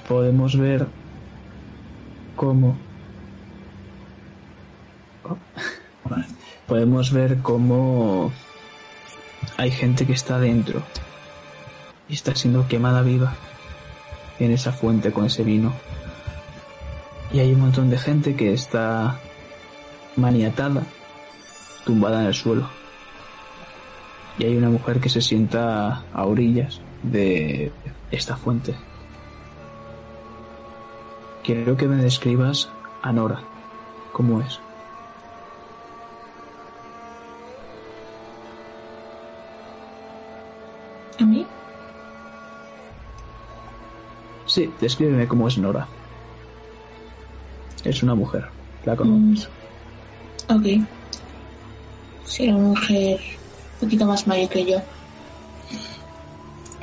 [0.08, 0.88] Podemos ver
[2.36, 2.78] cómo
[5.24, 5.38] Oh,
[6.68, 8.32] podemos ver cómo
[9.58, 10.82] hay gente que está dentro
[12.08, 13.34] y está siendo quemada viva
[14.40, 15.74] en esa fuente con ese vino
[17.32, 19.20] y hay un montón de gente que está
[20.16, 20.84] maniatada
[21.86, 22.70] tumbada en el suelo
[24.38, 27.72] y hay una mujer que se sienta a orillas de
[28.12, 28.76] esta fuente
[31.50, 32.70] Quiero que me describas
[33.02, 33.42] a Nora.
[34.12, 34.60] ¿Cómo es?
[41.20, 41.48] ¿A mí?
[44.46, 45.88] Sí, descríbeme cómo es Nora.
[47.90, 48.46] Es una mujer.
[48.86, 49.50] La conoces.
[50.48, 50.88] Mm, Ok.
[52.24, 53.20] Sí, una mujer
[53.74, 54.78] un poquito más mayor que yo.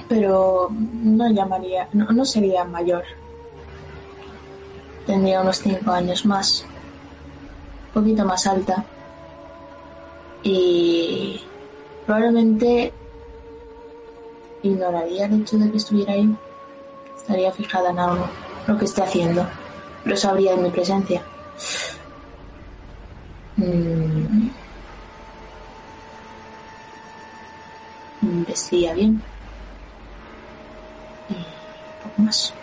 [0.08, 3.04] Pero no llamaría, no, no sería mayor.
[5.06, 6.64] Tendría unos 5 años más.
[7.94, 8.84] Un poquito más alta.
[10.42, 11.40] Y
[12.04, 12.92] probablemente
[14.64, 16.36] ignoraría el hecho de que estuviera ahí.
[17.16, 18.26] Estaría fijada en algo,
[18.66, 19.46] lo que esté haciendo.
[20.06, 21.20] Pero sabría de mi presencia.
[23.56, 24.50] Mm.
[28.46, 29.20] Vestía bien.
[31.28, 31.34] Y
[32.04, 32.54] poco más.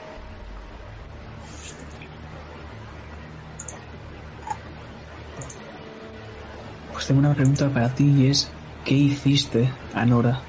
[6.93, 8.49] Pues tengo una pregunta para ti y es
[8.85, 10.39] ¿qué hiciste a Nora?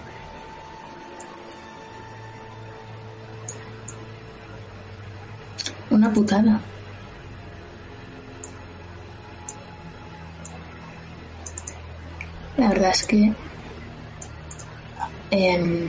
[5.90, 6.60] Una putada.
[12.64, 13.30] La verdad es que
[15.30, 15.86] em,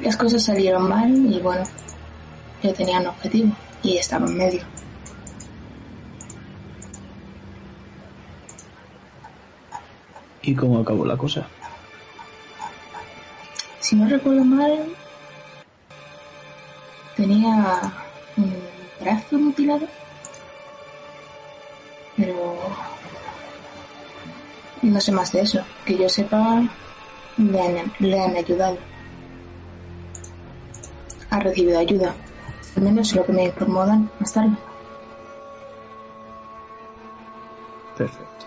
[0.00, 1.62] las cosas salieron mal y bueno,
[2.62, 4.62] yo tenía un objetivo y estaba en medio.
[10.40, 11.46] ¿Y cómo acabó la cosa?
[13.80, 14.86] Si no recuerdo mal,
[17.14, 17.92] tenía
[18.38, 18.54] un
[19.02, 19.86] brazo mutilado.
[22.16, 22.56] Pero
[24.82, 25.60] no sé más de eso.
[25.84, 26.62] Que yo sepa,
[27.36, 28.78] le han, le han ayudado.
[31.30, 32.14] Ha recibido ayuda.
[32.76, 34.56] Al menos lo que me informan más tarde.
[37.96, 38.46] Perfecto.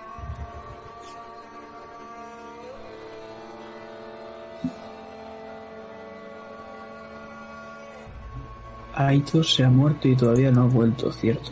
[8.96, 11.52] Aito se ha muerto y todavía no ha vuelto, ¿cierto?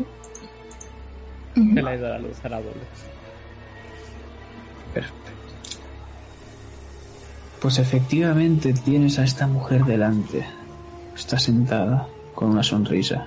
[1.54, 2.80] Se le ha ido la luz a la abuelo.
[7.64, 10.46] Pues efectivamente tienes a esta mujer delante.
[11.16, 13.26] Está sentada con una sonrisa.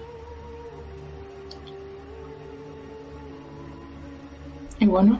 [4.78, 5.18] Y bueno,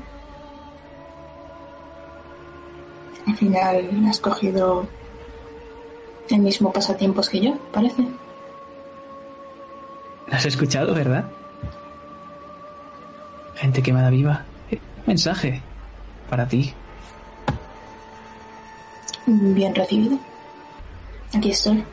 [3.26, 4.86] al final has cogido
[6.28, 8.06] el mismo pasatiempos que yo, parece.
[10.28, 11.24] ¿La has escuchado, verdad?
[13.54, 14.44] Gente quemada viva.
[14.70, 15.62] Eh, Mensaje
[16.28, 16.74] para ti.
[19.26, 20.18] Bien recibido.
[21.34, 21.84] Aquí estoy.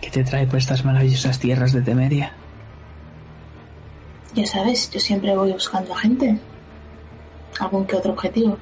[0.00, 2.32] ¿Qué te trae por estas maravillosas tierras de Temeria?
[4.34, 6.38] Ya sabes, yo siempre voy buscando a gente.
[7.58, 8.56] Algún que otro objetivo.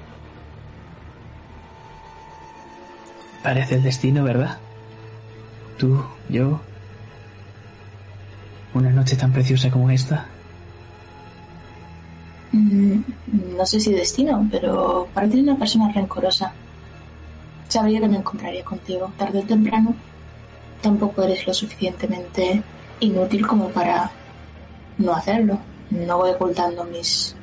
[3.43, 4.59] Parece el destino, ¿verdad?
[5.76, 6.61] Tú, yo.
[8.72, 10.28] Una noche tan preciosa como esta.
[13.57, 16.53] No sé si destino, pero parece una persona rencorosa.
[17.69, 19.95] Sabría que me encontraría contigo tarde o temprano.
[20.83, 22.63] Tampoco eres lo suficientemente
[23.01, 24.11] inútil como para
[24.99, 25.59] no hacerlo.
[25.91, 27.37] no voy ocultando mis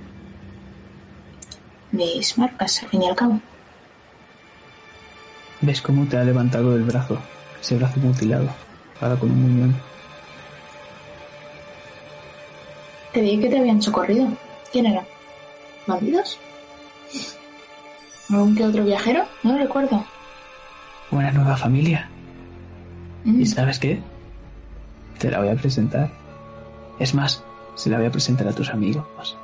[1.91, 3.39] mis marcas, al fin y al cabo.
[5.61, 7.19] Ves cómo te ha levantado el brazo,
[7.61, 8.49] ese brazo mutilado,
[8.99, 9.75] ahora con un muñón.
[13.13, 14.27] Te dije que te habían socorrido.
[14.71, 15.05] ¿Quién era?
[15.87, 16.37] ¿Bandidos?
[18.29, 19.25] ¿Algún que otro viajero?
[19.43, 20.03] No lo recuerdo.
[21.11, 22.09] Una nueva familia.
[23.25, 24.01] Mm, ¿Y sabes qué?
[25.19, 26.09] Te la voy a presentar.
[26.99, 27.43] Es más,
[27.75, 29.37] se la voy a presentar a tus amigos.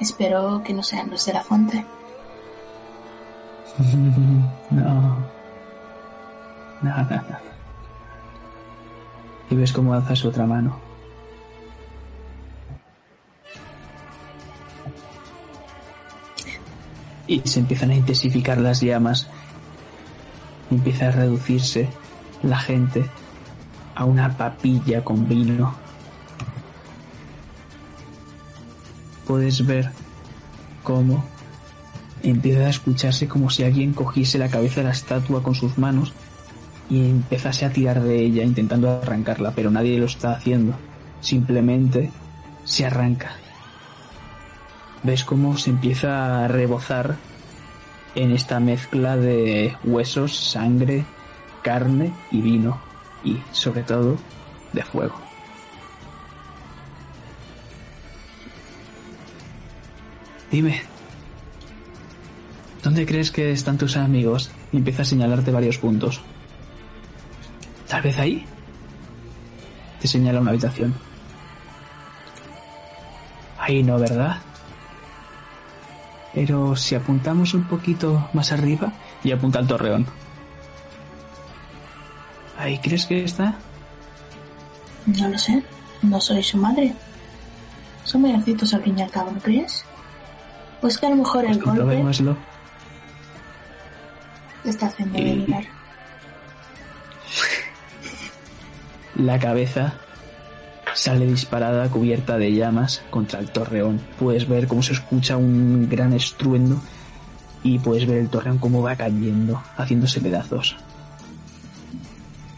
[0.00, 1.84] Espero que no sean los de la fuente.
[4.70, 5.16] No.
[6.82, 7.38] No, no, no.
[9.50, 10.76] Y ves cómo alza su otra mano.
[17.26, 19.28] Y se empiezan a intensificar las llamas.
[20.70, 21.88] Empieza a reducirse
[22.42, 23.04] la gente
[23.94, 25.74] a una papilla con vino.
[29.26, 29.90] Puedes ver
[30.82, 31.24] cómo
[32.22, 36.12] empieza a escucharse como si alguien cogiese la cabeza de la estatua con sus manos
[36.90, 40.74] y empezase a tirar de ella intentando arrancarla, pero nadie lo está haciendo.
[41.20, 42.10] Simplemente
[42.64, 43.36] se arranca.
[45.04, 47.16] Ves cómo se empieza a rebozar
[48.14, 51.04] en esta mezcla de huesos, sangre,
[51.62, 52.80] carne y vino
[53.22, 54.16] y sobre todo
[54.72, 55.14] de fuego.
[60.50, 60.82] Dime,
[62.82, 64.50] ¿dónde crees que están tus amigos?
[64.72, 66.22] Y empieza a señalarte varios puntos.
[67.88, 68.46] Tal vez ahí.
[70.00, 70.94] Te señala una habitación.
[73.58, 74.38] Ahí no, ¿verdad?
[76.34, 80.06] Pero si apuntamos un poquito más arriba y apunta al torreón.
[82.58, 83.54] ¿Ahí crees que está?
[85.06, 85.62] No lo sé.
[86.02, 86.92] No soy su madre.
[88.04, 89.84] Son mayorcitos al fin y al cabo, ¿no crees?
[90.80, 92.02] Pues que a lo mejor el golpe
[94.62, 95.64] te está haciendo Y- delirar.
[99.16, 99.94] La cabeza
[101.04, 104.00] sale disparada cubierta de llamas contra el torreón.
[104.18, 106.80] Puedes ver cómo se escucha un gran estruendo
[107.62, 110.76] y puedes ver el torreón cómo va cayendo, haciéndose pedazos.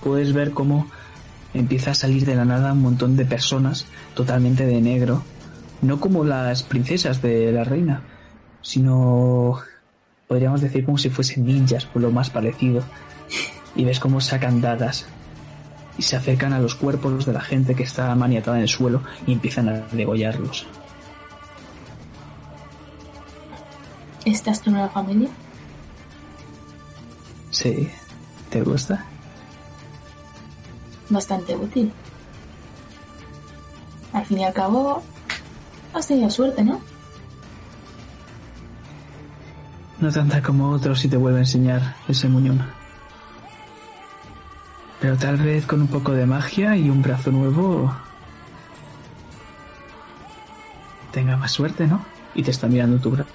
[0.01, 0.87] Puedes ver cómo
[1.55, 5.25] empieza a salir de la nada un montón de personas totalmente de negro,
[5.83, 8.03] no como las princesas de la reina,
[8.63, 9.59] sino
[10.29, 12.85] podríamos decir como si fuesen ninjas, por lo más parecido.
[13.75, 15.05] Y ves cómo sacan dagas
[15.99, 19.03] y se acercan a los cuerpos de la gente que está maniatada en el suelo
[19.27, 20.67] y empiezan a degollarlos.
[24.25, 25.29] ¿Esta es tu nueva familia?
[27.51, 27.89] Sí,
[28.51, 29.05] ¿te gusta?
[31.09, 31.93] Bastante útil.
[34.13, 35.03] Al fin y al cabo,
[35.95, 36.81] has tenido suerte, ¿no?
[40.01, 42.76] No tanta como otros si te vuelve a enseñar ese muñón.
[45.07, 47.95] Pero tal vez con un poco de magia y un brazo nuevo
[51.13, 52.05] tenga más suerte, ¿no?
[52.35, 53.31] Y te está mirando tu brazo.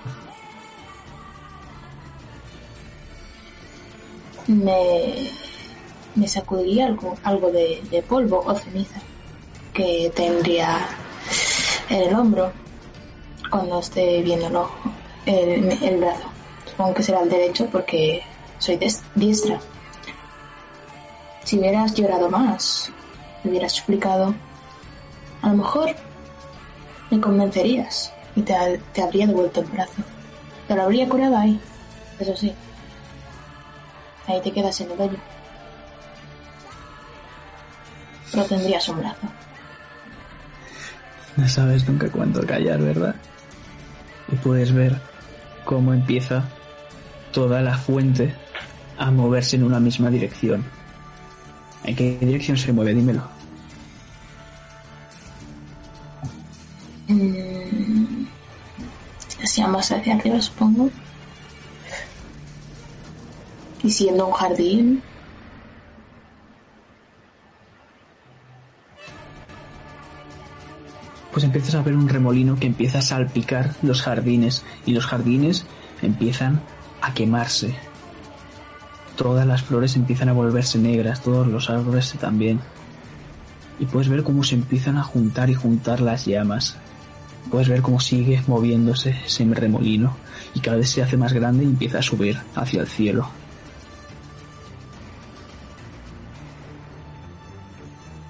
[4.48, 5.32] Me,
[6.14, 9.00] me sacudiría algo, algo de, de polvo o ceniza
[9.74, 10.78] que tendría
[11.90, 12.52] en el hombro
[13.50, 14.92] cuando esté viendo el ojo,
[15.26, 16.28] el, el brazo.
[16.70, 18.24] Supongo que será el derecho porque
[18.60, 18.78] soy
[19.16, 19.58] diestra.
[21.44, 22.92] Si hubieras llorado más,
[23.44, 24.34] me hubieras suplicado,
[25.42, 25.90] a lo mejor
[27.10, 28.54] me convencerías y te,
[28.94, 30.04] te habría devuelto el brazo.
[30.68, 31.60] Te lo habría curado ahí,
[32.20, 32.54] eso sí.
[34.28, 35.18] Ahí te quedas en el hoyo.
[38.32, 39.28] Pero tendrías un brazo.
[41.36, 43.16] No sabes nunca cuándo callar, ¿verdad?
[44.32, 44.96] Y puedes ver
[45.66, 46.44] cómo empieza
[47.32, 48.34] toda la fuente
[48.98, 50.64] a moverse en una misma dirección.
[51.84, 52.94] ¿En qué dirección se mueve?
[52.94, 53.24] Dímelo.
[57.08, 58.26] Mm,
[59.44, 60.90] hacia más hacia arriba, supongo.
[63.84, 65.02] Y siendo un jardín,
[71.32, 75.66] Pues empiezas a ver un remolino que empieza a salpicar los jardines y los jardines
[76.02, 76.62] empiezan
[77.02, 77.74] a quemarse.
[79.22, 82.60] Todas las flores empiezan a volverse negras, todos los árboles también.
[83.78, 86.76] Y puedes ver cómo se empiezan a juntar y juntar las llamas.
[87.52, 90.18] Puedes ver cómo sigue moviéndose ese remolino
[90.56, 93.30] y cada vez se hace más grande y empieza a subir hacia el cielo.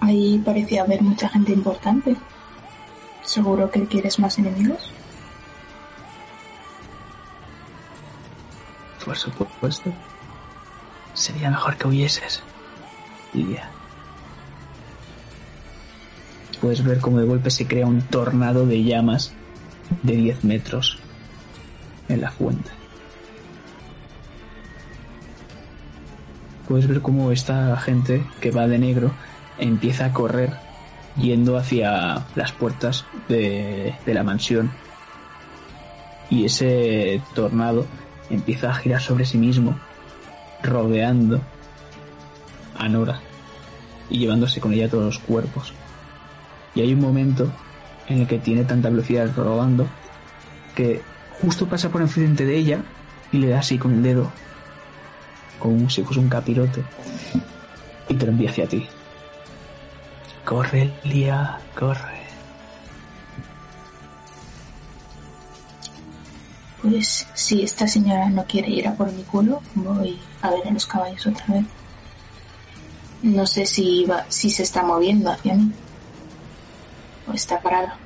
[0.01, 2.17] Ahí parecía haber mucha gente importante.
[3.23, 4.91] ¿Seguro que quieres más enemigos?
[9.05, 9.93] Por supuesto.
[11.13, 12.41] Sería mejor que huyieses,
[13.33, 13.69] Lidia.
[16.59, 19.33] Puedes ver cómo de golpe se crea un tornado de llamas
[20.03, 20.99] de 10 metros
[22.07, 22.69] en la fuente.
[26.67, 29.11] Puedes ver cómo esta gente que va de negro
[29.57, 30.53] empieza a correr
[31.17, 34.71] yendo hacia las puertas de la mansión.
[36.29, 37.85] Y ese tornado
[38.29, 39.77] empieza a girar sobre sí mismo,
[40.63, 41.41] rodeando
[42.77, 43.19] a Nora
[44.09, 45.73] y llevándose con ella todos los cuerpos.
[46.75, 47.51] Y hay un momento
[48.07, 49.87] en el que tiene tanta velocidad rodando
[50.75, 51.01] que
[51.41, 52.83] justo pasa por enfrente de ella
[53.31, 54.31] y le da así con el dedo,
[55.59, 56.83] como si fuese un capirote,
[58.09, 58.87] y te lo envía hacia ti.
[60.45, 62.21] Corre, Lia, corre.
[66.81, 70.71] Pues si esta señora no quiere ir a por mi culo, voy a ver a
[70.71, 71.65] los caballos otra vez.
[73.23, 75.71] No sé si va, si se está moviendo hacia mí.
[77.27, 77.97] O está parada.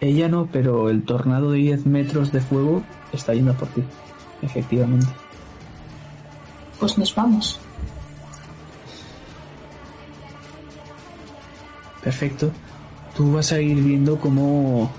[0.00, 2.82] Ella no, pero el tornado de 10 metros de fuego
[3.12, 3.82] está yendo por ti.
[4.42, 5.08] Efectivamente.
[6.78, 7.60] Pues nos vamos.
[12.02, 12.50] Perfecto.
[13.16, 14.90] Tú vas a ir viendo cómo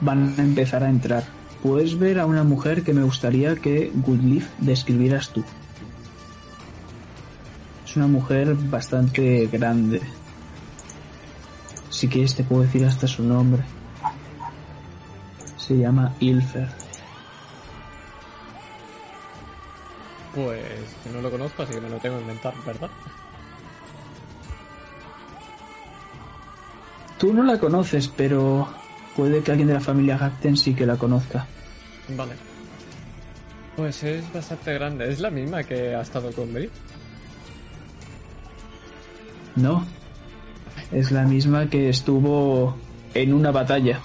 [0.00, 1.35] van a empezar a entrar.
[1.66, 5.42] Puedes ver a una mujer que me gustaría que Goodleaf describieras tú.
[7.84, 10.00] Es una mujer bastante grande.
[11.90, 13.64] Si quieres te puedo decir hasta su nombre.
[15.56, 16.68] Se llama Ilfer.
[20.36, 20.62] Pues
[21.02, 22.90] que no lo conozco, así que me lo tengo que inventar, ¿verdad?
[27.18, 28.68] Tú no la conoces, pero
[29.16, 31.48] puede que alguien de la familia Gacten sí que la conozca.
[32.08, 32.32] Vale.
[33.76, 35.10] Pues es bastante grande.
[35.10, 36.70] ¿Es la misma que ha estado con Bri?
[39.56, 39.84] No.
[40.92, 42.76] Es la misma que estuvo
[43.12, 44.00] en una batalla.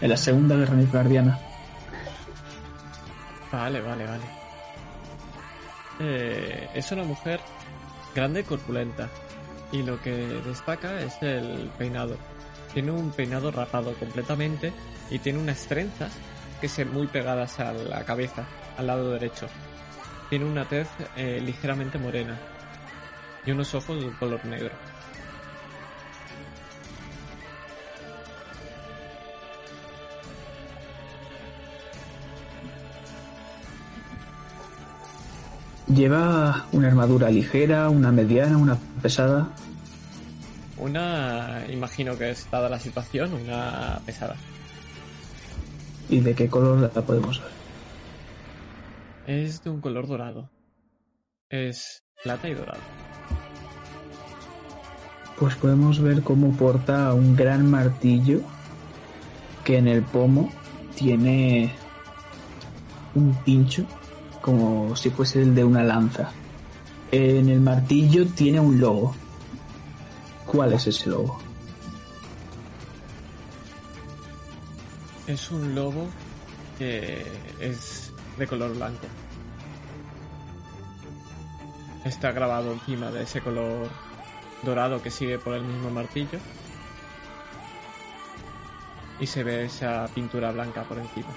[0.00, 1.38] En la Segunda Guerra Nilfgaardiana.
[3.50, 4.24] Vale, vale, vale.
[6.00, 7.40] Eh, es una mujer
[8.14, 9.08] grande y corpulenta.
[9.72, 10.10] Y lo que
[10.46, 12.16] destaca es el peinado.
[12.74, 14.72] Tiene un peinado rapado completamente
[15.10, 16.12] y tiene unas trenzas
[16.62, 18.44] que se muy pegadas a la cabeza,
[18.78, 19.48] al lado derecho.
[20.30, 20.86] Tiene una tez
[21.16, 22.38] eh, ligeramente morena
[23.44, 24.70] y unos ojos de color negro.
[35.88, 39.48] Lleva una armadura ligera, una mediana, una pesada.
[40.78, 44.36] Una, imagino que es dada la situación, una pesada.
[46.12, 47.48] ¿Y de qué color la podemos ver?
[49.26, 50.50] Es de un color dorado.
[51.48, 52.82] Es plata y dorado.
[55.38, 58.42] Pues podemos ver cómo porta un gran martillo
[59.64, 60.52] que en el pomo
[60.94, 61.72] tiene
[63.14, 63.86] un pincho
[64.42, 66.30] como si fuese el de una lanza.
[67.10, 69.14] En el martillo tiene un logo.
[70.44, 71.51] ¿Cuál es ese logo?
[75.26, 76.08] Es un lobo
[76.78, 77.24] que
[77.60, 79.06] es de color blanco.
[82.04, 83.88] Está grabado encima de ese color
[84.62, 86.38] dorado que sigue por el mismo martillo.
[89.20, 91.28] Y se ve esa pintura blanca por encima.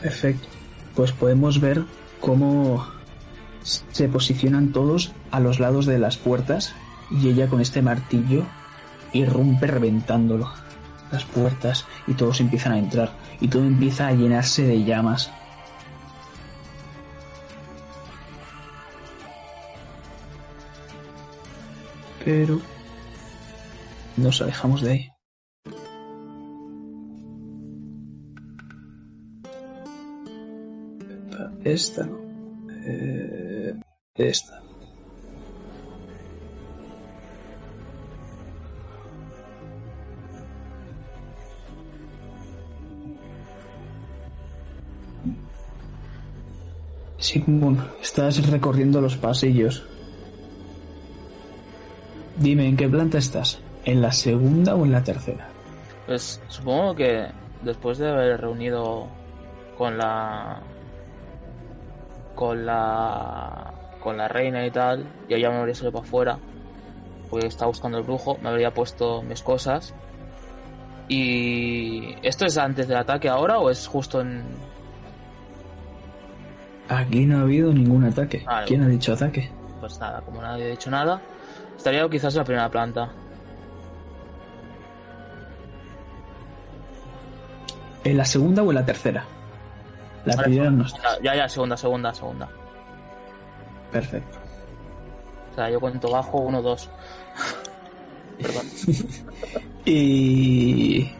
[0.00, 0.48] Perfecto.
[0.94, 1.84] Pues podemos ver
[2.24, 2.86] cómo
[3.62, 6.74] se posicionan todos a los lados de las puertas
[7.10, 8.44] y ella con este martillo
[9.12, 10.50] irrumpe reventándolo
[11.12, 15.30] las puertas y todos empiezan a entrar y todo empieza a llenarse de llamas.
[22.24, 22.58] Pero
[24.16, 25.13] nos alejamos de ahí.
[31.64, 32.18] Esta no.
[32.86, 33.74] Eh,
[34.16, 34.60] esta.
[47.16, 49.82] Sigmund, estás recorriendo los pasillos.
[52.36, 53.62] Dime, ¿en qué planta estás?
[53.86, 55.48] ¿En la segunda o en la tercera?
[56.04, 57.26] Pues supongo que
[57.62, 59.08] después de haber reunido
[59.78, 60.62] con la
[62.34, 66.38] con la con la reina y tal, yo ya me habría salido para afuera,
[67.30, 69.94] porque estaba buscando el brujo, me habría puesto mis cosas.
[71.08, 74.42] Y esto es antes del ataque ahora o es justo en
[76.88, 78.42] Aquí no ha habido ningún ataque.
[78.46, 78.66] Vale.
[78.66, 79.50] ¿Quién ha dicho ataque?
[79.80, 81.20] pues nada, como nadie ha dicho nada,
[81.76, 83.10] estaría quizás en la primera planta.
[88.02, 89.26] ¿En la segunda o en la tercera?
[90.24, 91.20] La Ahora, primera no está.
[91.22, 92.48] Ya, ya, segunda, segunda, segunda.
[93.92, 94.38] Perfecto.
[95.52, 96.90] O sea, yo cuento bajo, uno, dos.
[98.42, 98.66] Perdón.
[99.84, 101.10] ¿Y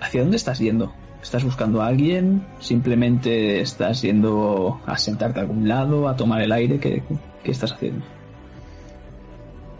[0.00, 0.92] hacia dónde estás yendo?
[1.22, 2.46] ¿Estás buscando a alguien?
[2.58, 6.78] ¿Simplemente estás yendo a sentarte a algún lado, a tomar el aire?
[6.78, 7.02] ¿Qué,
[7.42, 8.04] qué estás haciendo?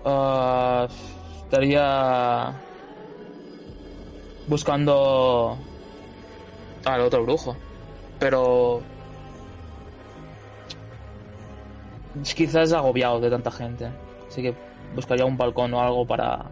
[0.06, 0.86] Ah,
[1.42, 2.54] estaría
[4.46, 5.58] buscando
[6.84, 7.56] al otro brujo,
[8.18, 8.82] pero
[12.34, 13.88] quizás agobiado de tanta gente,
[14.28, 14.54] así que
[14.94, 16.44] buscaría un balcón o algo para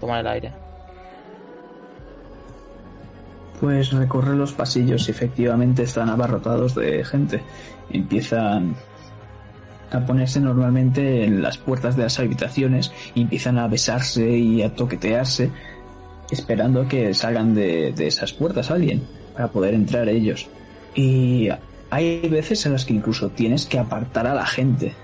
[0.00, 0.52] tomar el aire.
[3.60, 7.42] Pues recorre los pasillos y efectivamente están abarrotados de gente.
[7.90, 8.74] Empiezan
[9.92, 14.74] a ponerse normalmente en las puertas de las habitaciones y empiezan a besarse y a
[14.74, 15.50] toquetearse,
[16.30, 20.48] esperando que salgan de esas puertas alguien para poder entrar ellos.
[20.94, 21.48] Y
[21.90, 24.94] hay veces en las que incluso tienes que apartar a la gente.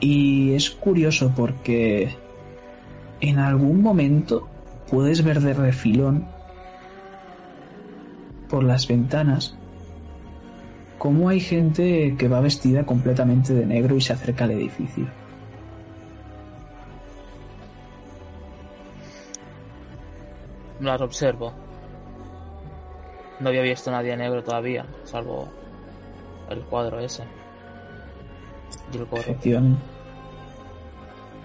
[0.00, 2.14] Y es curioso porque
[3.20, 4.48] en algún momento
[4.90, 6.26] puedes ver de refilón
[8.48, 9.56] por las ventanas
[10.98, 15.06] cómo hay gente que va vestida completamente de negro y se acerca al edificio.
[20.80, 21.63] Las observo.
[23.40, 25.48] No había visto a nadie negro todavía, salvo
[26.50, 27.24] el cuadro ese.
[28.92, 29.06] Y el.
[29.12, 29.82] Efectivamente.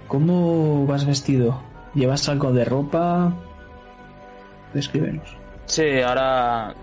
[0.07, 1.61] ¿Cómo vas vestido?
[1.93, 3.33] ¿Llevas algo de ropa?
[4.73, 5.37] Descríbenos.
[5.65, 6.73] Sí, ahora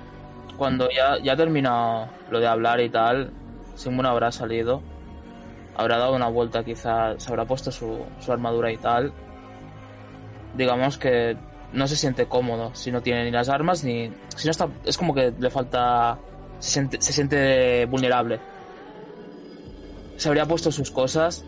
[0.56, 3.30] cuando ya, ya ha terminado lo de hablar y tal,
[3.74, 4.80] Simón habrá salido,
[5.76, 9.12] habrá dado una vuelta quizás, se habrá puesto su, su armadura y tal.
[10.54, 11.36] Digamos que
[11.72, 14.12] no se siente cómodo si no tiene ni las armas ni...
[14.36, 14.68] Si no está...
[14.84, 16.18] Es como que le falta...
[16.58, 18.40] Se siente, se siente vulnerable.
[20.16, 21.44] Se habría puesto sus cosas,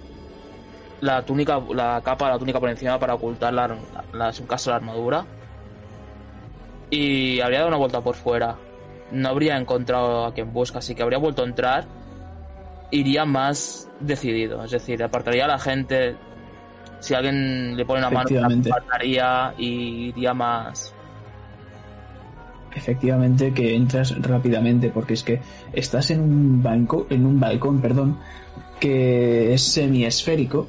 [1.01, 3.75] la túnica, la capa, la túnica por encima para ocultar la,
[4.13, 5.25] la, en caso la armadura.
[6.91, 8.59] Y habría dado una vuelta por fuera
[9.11, 11.87] no habría encontrado a quien busca, así que habría vuelto a entrar,
[12.91, 16.17] iría más decidido, es decir, apartaría a la gente,
[17.01, 18.29] si alguien le pone una mano,
[18.71, 20.95] apartaría y iría más...
[22.75, 25.41] Efectivamente que entras rápidamente porque es que
[25.73, 28.19] estás en un banco, en un balcón, perdón,
[28.79, 30.69] que es semiesférico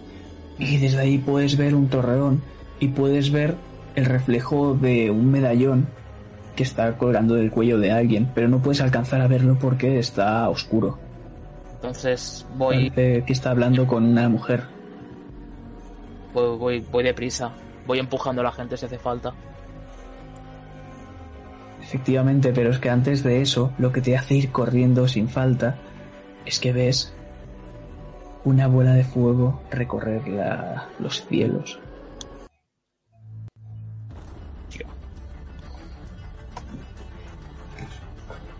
[0.57, 2.41] y desde ahí puedes ver un torreón
[2.79, 3.55] y puedes ver
[3.95, 5.87] el reflejo de un medallón
[6.55, 10.49] que está colgando del cuello de alguien, pero no puedes alcanzar a verlo porque está
[10.49, 10.97] oscuro.
[11.75, 14.63] Entonces voy, Parece que está hablando con una mujer.
[16.33, 17.51] Voy, voy, voy deprisa,
[17.85, 19.33] voy empujando a la gente si hace falta.
[21.81, 25.77] Efectivamente, pero es que antes de eso, lo que te hace ir corriendo sin falta
[26.45, 27.13] es que ves
[28.43, 30.21] una bola de fuego recorrer
[30.99, 31.79] los cielos.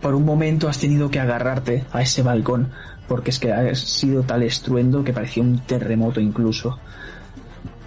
[0.02, 2.72] Por un momento has tenido que agarrarte a ese balcón,
[3.08, 6.80] porque es que ha sido tal estruendo que parecía un terremoto incluso.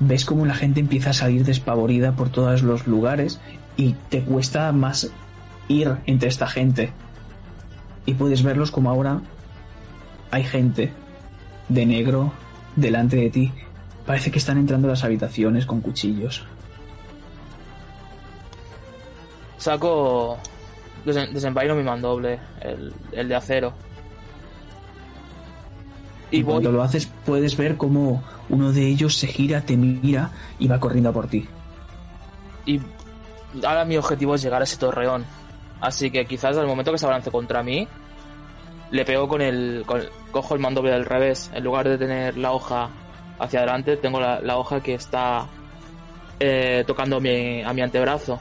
[0.04, 3.40] Ves como la gente empieza a salir despavorida por todos los lugares
[3.76, 5.10] y te cuesta más
[5.68, 6.92] ir entre esta gente.
[8.04, 9.20] Y puedes verlos como ahora
[10.32, 10.92] hay gente
[11.68, 12.32] de negro
[12.74, 13.52] delante de ti.
[14.04, 16.44] Parece que están entrando a las habitaciones con cuchillos.
[19.58, 20.38] Saco,
[21.06, 23.72] desen- desenvaino mi mandoble, el, el de acero.
[26.32, 30.66] Y cuando lo haces puedes ver como uno de ellos se gira, te mira y
[30.66, 31.46] va corriendo a por ti.
[32.66, 32.80] y
[33.64, 35.24] ahora mi objetivo es llegar a ese torreón.
[35.80, 37.86] Así que quizás al momento que se avance contra mí,
[38.90, 39.82] le pego con el.
[39.86, 41.50] con- cojo el mandoble del revés.
[41.54, 42.88] En lugar de tener la hoja
[43.38, 45.46] hacia adelante, tengo la, la hoja que está
[46.40, 48.40] eh, tocando mi, a mi antebrazo.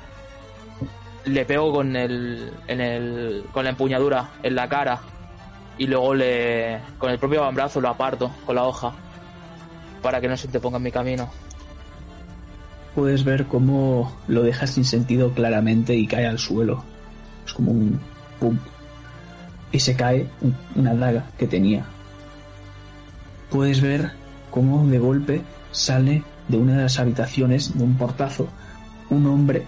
[1.26, 3.44] Le pego con el, en el.
[3.52, 5.00] con la empuñadura en la cara.
[5.82, 6.78] Y luego le.
[7.00, 8.94] con el propio avambrazo lo aparto con la hoja.
[10.04, 11.28] Para que no se te ponga en mi camino.
[12.94, 16.84] puedes ver cómo lo deja sin sentido claramente y cae al suelo.
[17.48, 18.00] Es como un
[18.40, 18.60] pum.
[19.72, 21.84] Y se cae un- una daga que tenía.
[23.50, 24.12] Puedes ver
[24.52, 28.50] cómo de golpe sale de una de las habitaciones de un portazo
[29.10, 29.66] un hombre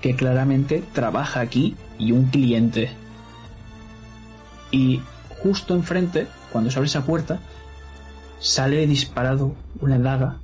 [0.00, 2.90] que claramente trabaja aquí y un cliente.
[4.72, 5.00] Y
[5.42, 7.40] justo enfrente, cuando se abre esa puerta,
[8.38, 10.40] sale disparado una daga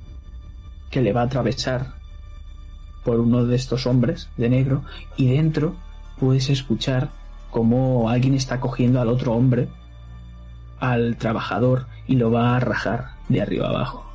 [0.89, 1.95] que le va a atravesar
[3.03, 4.83] por uno de estos hombres de negro
[5.15, 5.75] y dentro
[6.19, 7.09] puedes escuchar
[7.51, 9.69] como alguien está cogiendo al otro hombre,
[10.79, 14.05] al trabajador, y lo va a rajar de arriba abajo.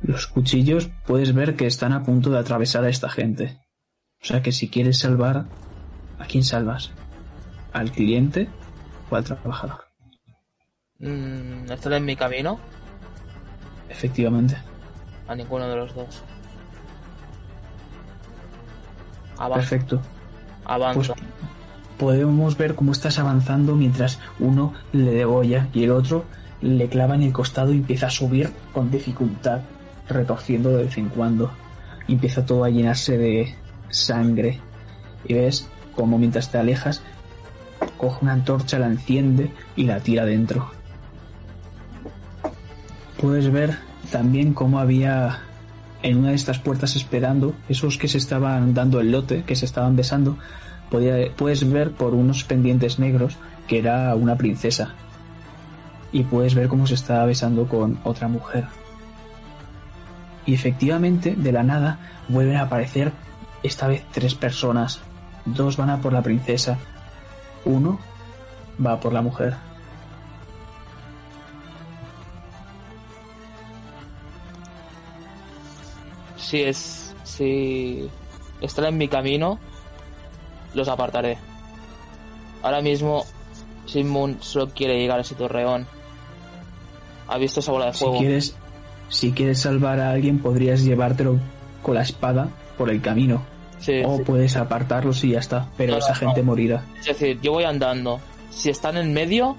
[0.00, 3.60] Los cuchillos puedes ver que están a punto de atravesar a esta gente.
[4.22, 5.46] O sea que si quieres salvar,
[6.18, 6.90] ¿a quién salvas?
[7.72, 8.48] ¿Al cliente
[9.10, 9.84] o al trabajador?
[10.98, 12.58] Mm, ¿Están en mi camino?
[13.88, 14.56] Efectivamente.
[15.28, 16.22] A ninguno de los dos.
[19.38, 19.70] Avanza.
[19.70, 20.00] Perfecto.
[20.64, 21.14] Avanza.
[21.14, 21.26] Pues
[21.98, 26.24] podemos ver cómo estás avanzando mientras uno le degolla y el otro
[26.60, 29.60] le clava en el costado y empieza a subir con dificultad,
[30.08, 31.50] retorciendo de vez en cuando.
[32.06, 33.54] Y empieza todo a llenarse de
[33.90, 34.60] sangre.
[35.24, 37.02] Y ves como mientras te alejas,
[37.98, 40.70] coge una antorcha, la enciende y la tira dentro.
[43.20, 43.78] Puedes ver
[44.12, 45.40] también cómo había
[46.02, 49.64] en una de estas puertas esperando, esos que se estaban dando el lote, que se
[49.64, 50.36] estaban besando,
[50.90, 53.36] podía- puedes ver por unos pendientes negros
[53.66, 54.94] que era una princesa.
[56.12, 58.66] Y puedes ver cómo se estaba besando con otra mujer.
[60.44, 63.10] Y efectivamente, de la nada, vuelven a aparecer
[63.64, 65.00] esta vez tres personas.
[65.46, 66.78] Dos van a por la princesa.
[67.64, 67.98] Uno
[68.84, 69.54] va por la mujer.
[76.36, 77.14] Si es.
[77.24, 78.08] Si
[78.60, 79.58] están en mi camino,
[80.74, 81.38] los apartaré.
[82.62, 83.24] Ahora mismo,
[83.86, 85.86] Simon solo quiere llegar a ese torreón.
[87.28, 88.18] Ha visto esa bola de Si fuego.
[88.18, 88.56] quieres,
[89.08, 91.38] si quieres salvar a alguien, podrías llevártelo
[91.82, 93.42] con la espada por el camino.
[93.78, 94.22] Sí, O sí.
[94.24, 95.68] puedes apartarlos y ya está.
[95.76, 96.46] Pero No, esa no, gente no.
[96.46, 96.84] morirá.
[97.00, 98.20] Es decir, yo voy andando.
[98.50, 99.56] Si están en medio,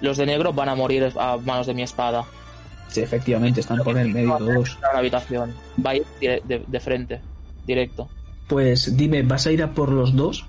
[0.00, 2.24] los de negro van a morir a manos de mi espada.
[2.88, 4.78] Sí, efectivamente, están por el medio todos.
[4.88, 5.54] A la habitación.
[5.84, 7.20] Va a ir de, de frente,
[7.66, 8.08] directo.
[8.48, 10.44] Pues dime, ¿vas a ir a por los dos?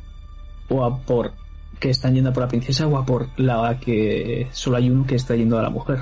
[0.69, 1.33] ¿O a por
[1.79, 2.87] que están yendo a por la princesa?
[2.87, 5.99] ¿O a por la que solo hay uno que está yendo a la mujer?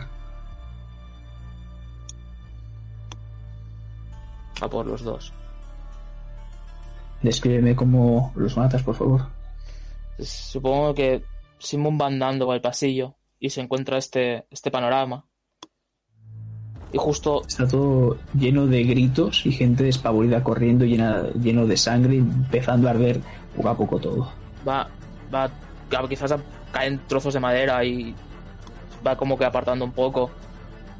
[4.61, 5.33] A por los dos.
[7.21, 9.27] Descríbeme cómo los matas, por favor.
[10.19, 11.23] Supongo que
[11.57, 15.25] Simon va andando por el pasillo y se encuentra este, este panorama.
[16.91, 22.15] Y justo Está todo lleno de gritos y gente despavorida corriendo, llena, lleno de sangre,
[22.15, 23.21] empezando a arder
[23.55, 24.31] poco a poco todo.
[24.67, 24.89] va,
[25.33, 25.49] va,
[26.07, 26.33] quizás
[26.71, 28.15] caen trozos de madera y
[29.05, 30.31] va como que apartando un poco.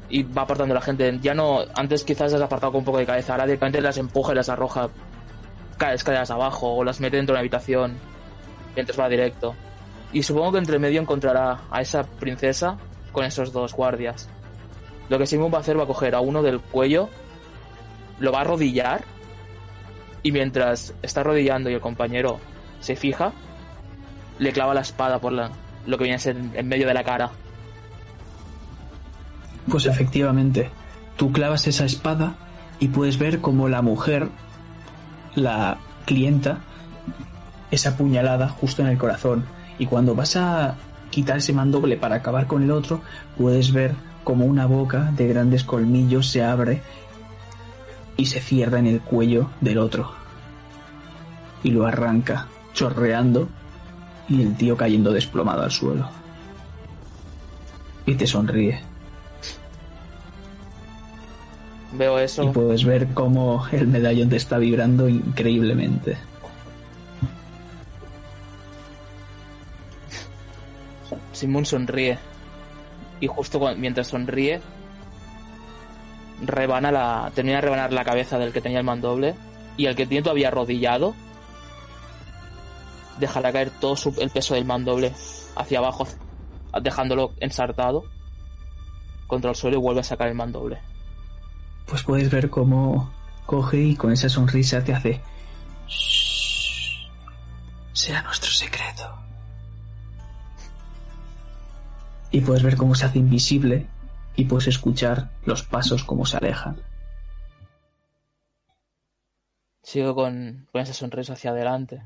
[0.08, 1.18] Y va apartando a la gente.
[1.22, 4.32] Ya no, antes quizás las apartado con un poco de cabeza, ahora directamente las empuja
[4.32, 4.90] y las arroja
[5.80, 7.94] ca- escaleras abajo o las mete dentro de una habitación
[8.76, 9.54] mientras va directo.
[10.12, 12.76] Y supongo que entre medio encontrará a esa princesa
[13.12, 14.28] con esos dos guardias.
[15.08, 17.08] Lo que Simon va a hacer va a coger a uno del cuello,
[18.20, 19.02] lo va a arrodillar
[20.22, 22.38] y mientras está arrodillando y el compañero
[22.80, 23.32] se fija,
[24.38, 25.50] le clava la espada por la,
[25.86, 27.30] lo que viene a ser en medio de la cara.
[29.70, 30.70] Pues efectivamente,
[31.16, 32.34] tú clavas esa espada
[32.80, 34.28] y puedes ver como la mujer,
[35.34, 36.58] la clienta,
[37.70, 39.44] es apuñalada justo en el corazón.
[39.78, 40.76] Y cuando vas a
[41.10, 43.00] quitar ese mandoble para acabar con el otro,
[43.36, 46.82] puedes ver como una boca de grandes colmillos se abre
[48.16, 50.12] y se cierra en el cuello del otro.
[51.62, 53.48] Y lo arranca, chorreando,
[54.28, 56.08] y el tío cayendo desplomado al suelo.
[58.06, 58.89] Y te sonríe.
[61.92, 62.44] Veo eso.
[62.44, 66.16] Y puedes ver cómo el medallón te está vibrando increíblemente.
[71.32, 72.18] Simon sonríe.
[73.20, 74.60] Y justo mientras sonríe,
[76.44, 79.34] rebana la, termina de rebanar la cabeza del que tenía el mandoble.
[79.76, 81.14] Y el que tiene todavía arrodillado,
[83.18, 85.12] dejará caer todo su- el peso del mandoble
[85.56, 86.06] hacia abajo,
[86.82, 88.04] dejándolo ensartado
[89.26, 90.78] contra el suelo y vuelve a sacar el mandoble.
[91.90, 93.10] Pues puedes ver cómo
[93.46, 95.20] coge y con esa sonrisa te hace...
[95.88, 97.08] "Shh,
[97.92, 99.12] Será nuestro secreto.
[102.30, 103.88] Y puedes ver cómo se hace invisible
[104.36, 106.80] y puedes escuchar los pasos como se alejan.
[109.82, 112.02] Sigo con, con esa sonrisa hacia adelante.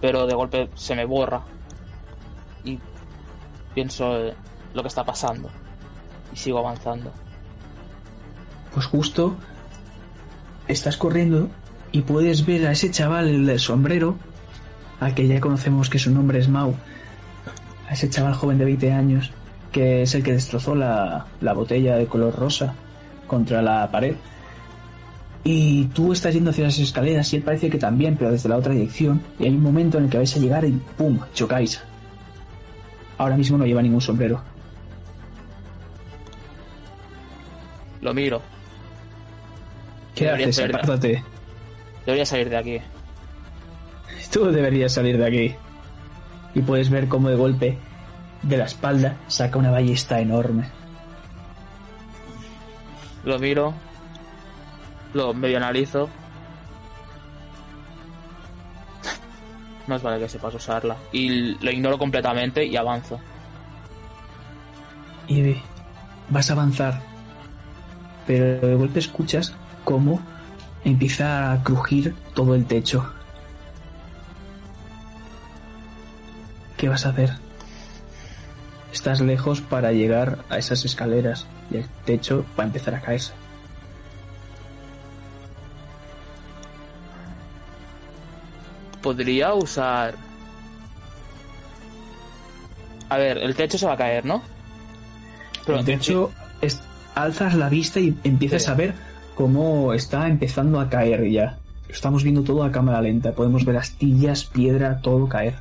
[0.00, 1.42] Pero de golpe se me borra.
[2.64, 2.78] Y
[3.74, 4.34] pienso eh,
[4.72, 5.50] lo que está pasando.
[6.32, 7.12] Y sigo avanzando.
[8.74, 9.36] Pues justo
[10.68, 11.50] estás corriendo
[11.92, 14.16] y puedes ver a ese chaval, el del sombrero,
[15.00, 16.74] al que ya conocemos que su nombre es Mau,
[17.88, 19.30] a ese chaval joven de 20 años,
[19.70, 22.74] que es el que destrozó la, la botella de color rosa
[23.26, 24.14] contra la pared.
[25.44, 28.56] Y tú estás yendo hacia las escaleras y él parece que también, pero desde la
[28.56, 29.20] otra dirección.
[29.38, 31.18] Y hay un momento en el que vais a llegar y ¡pum!
[31.34, 31.82] chocáis.
[33.18, 34.40] Ahora mismo no lleva ningún sombrero.
[38.00, 38.40] Lo miro.
[40.14, 40.58] ¿Qué haces?
[40.60, 41.22] Apártate.
[42.04, 42.78] Debería salir de aquí.
[44.30, 45.54] Tú deberías salir de aquí.
[46.54, 47.78] Y puedes ver cómo de golpe
[48.42, 50.64] de la espalda saca una ballesta enorme.
[53.24, 53.72] Lo miro.
[55.14, 56.08] Lo medio analizo.
[59.86, 60.96] No es vale que sepas usarla.
[61.12, 63.20] Y lo ignoro completamente y avanzo.
[65.28, 65.56] Y
[66.28, 67.00] vas a avanzar.
[68.26, 69.54] Pero de golpe escuchas
[69.84, 70.20] cómo
[70.84, 73.12] empieza a crujir todo el techo.
[76.76, 77.30] ¿Qué vas a hacer?
[78.92, 83.32] Estás lejos para llegar a esas escaleras y el techo va a empezar a caerse.
[89.02, 90.14] Podría usar.
[93.08, 94.42] A ver, el techo se va a caer, ¿no?
[95.66, 96.80] Pero de hecho, es-
[97.14, 98.70] alzas la vista y empiezas Sí.
[98.70, 98.94] a ver
[99.42, 101.58] cómo está empezando a caer ya.
[101.88, 103.32] Estamos viendo todo a cámara lenta.
[103.32, 105.56] Podemos ver astillas, piedra, todo caer.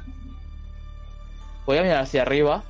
[1.66, 2.62] voy a mirar hacia arriba.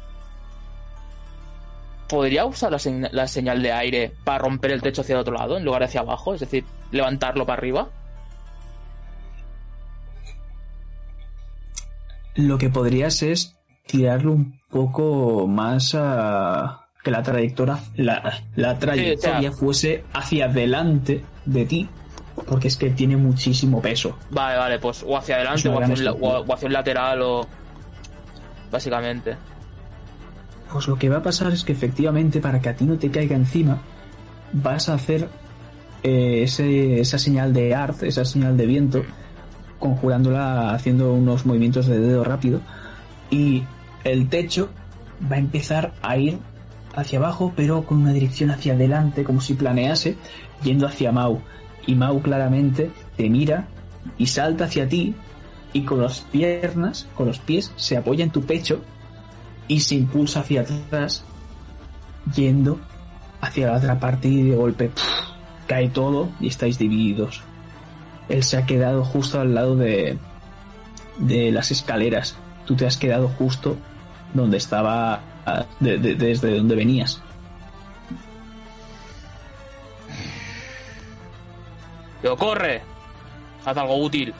[2.08, 5.58] ¿Podría usar la, la señal de aire para romper el techo hacia el otro lado
[5.58, 6.34] en lugar de hacia abajo?
[6.34, 7.90] Es decir, levantarlo para arriba.
[12.36, 19.52] Lo que podrías es tirarlo un poco más a que la trayectoria la, la trayectoria
[19.52, 21.90] fuese hacia adelante de ti
[22.48, 24.18] porque es que tiene muchísimo peso.
[24.30, 27.48] Vale, vale, pues o hacia adelante o hacia, la- o hacia un lateral o...
[28.72, 29.36] Básicamente.
[30.72, 33.12] pues lo que va a pasar es que efectivamente para que a ti no te
[33.12, 33.80] caiga encima
[34.54, 35.28] vas a hacer
[36.04, 39.04] eh, ese- esa señal de art esa señal de viento
[39.80, 42.62] conjurándola haciendo unos movimientos de dedo rápido
[43.30, 43.64] y
[44.06, 44.70] el techo
[45.30, 46.38] va a empezar a ir
[46.96, 50.18] hacia abajo pero con una dirección hacia adelante como si planease
[50.64, 51.42] yendo hacia Mau
[51.88, 53.68] y Mau claramente te mira
[54.18, 55.16] y salta hacia ti
[55.74, 58.82] y con las piernas, con los pies se apoya en tu pecho
[59.68, 61.24] y se impulsa hacia atrás
[62.36, 62.80] yendo
[63.40, 64.92] hacia la otra parte y de golpe
[65.68, 67.42] cae todo y estáis divididos.
[68.30, 70.18] Él se ha quedado justo al lado de,
[71.18, 72.36] de las escaleras.
[72.66, 73.78] Tú te has quedado justo
[74.34, 75.22] donde estaba,
[75.80, 77.22] de- de- desde donde venías.
[82.22, 82.82] Digo, corre.
[83.66, 84.34] Haz algo útil.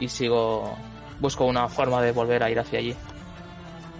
[0.00, 0.76] Y sigo...
[1.20, 2.96] Busco una forma de volver a ir hacia allí.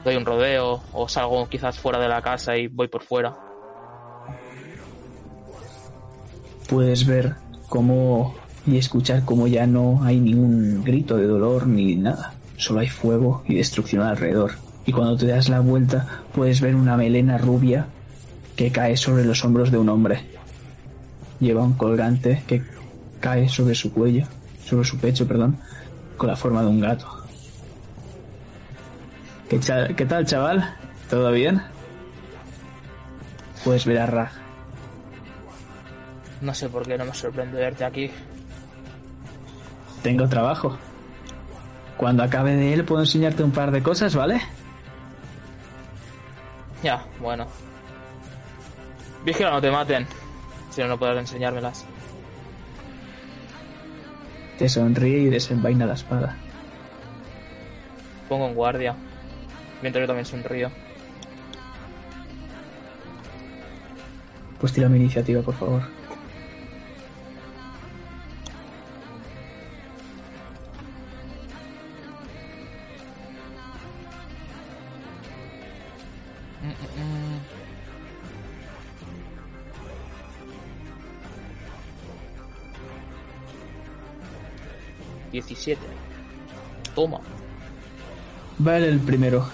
[0.04, 3.32] Doy un rodeo o salgo quizás fuera de la casa y voy por fuera.
[6.68, 7.36] Puedes ver
[7.68, 8.34] cómo
[8.66, 12.34] y escuchar cómo ya no hay ningún grito de dolor ni nada.
[12.56, 14.52] Solo hay fuego y destrucción alrededor.
[14.85, 17.87] Y cuando te das la vuelta puedes ver una melena rubia
[18.57, 20.24] que cae sobre los hombros de un hombre.
[21.41, 22.62] Lleva un colgante que
[23.20, 24.26] cae sobre su cuello,
[24.64, 25.57] sobre su pecho, perdón,
[26.16, 27.07] con la forma de un gato.
[29.49, 29.61] ¿Qué,
[29.97, 30.76] qué tal, chaval?
[31.11, 31.62] ¿Todo bien?
[33.64, 34.33] Puedes ver a Raj.
[36.41, 38.11] No sé por qué no me sorprende verte aquí.
[40.03, 40.76] Tengo trabajo.
[41.97, 44.41] Cuando acabe de él puedo enseñarte un par de cosas, ¿vale?
[46.83, 47.47] Ya, bueno.
[49.24, 50.07] Vigila, no te maten.
[50.70, 51.85] Si no, no podrás enseñármelas.
[54.59, 56.37] Te sonríe y desenvaina la espada.
[58.28, 58.97] Pongo en guardia.
[59.80, 60.70] Mientras yo también sonrío.
[64.61, 66.01] Pues tira mi iniciativa, por favor.
[85.53, 85.80] 27.
[86.94, 87.20] Toma.
[88.59, 89.46] Vale el primero.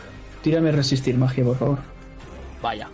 [0.42, 1.78] Tírame resistir magia, por favor.
[2.62, 2.88] Vaya.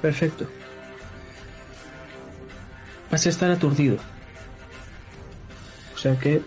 [0.00, 0.46] Perfecto.
[3.10, 3.96] Vas a estar aturdido.
[5.94, 6.40] O sea que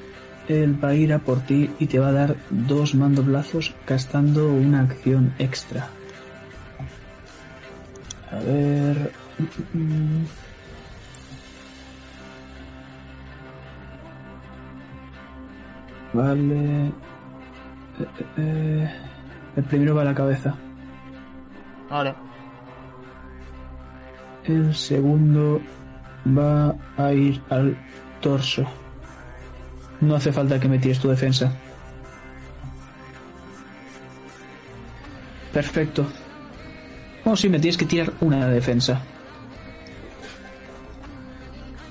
[0.47, 4.51] él va a ir a por ti y te va a dar dos mandoblazos gastando
[4.51, 5.87] una acción extra.
[8.31, 9.11] A ver.
[9.73, 10.25] mm, mm.
[16.13, 16.87] Vale.
[16.87, 16.91] Eh,
[17.99, 18.89] eh, eh.
[19.55, 20.55] El primero va a la cabeza.
[21.89, 22.13] Vale.
[24.45, 25.61] El segundo
[26.25, 27.77] va a ir al
[28.21, 28.65] torso.
[30.01, 31.51] No hace falta que me tires tu defensa.
[35.53, 36.05] Perfecto.
[37.25, 39.01] Oh, sí, me tienes que tirar una defensa.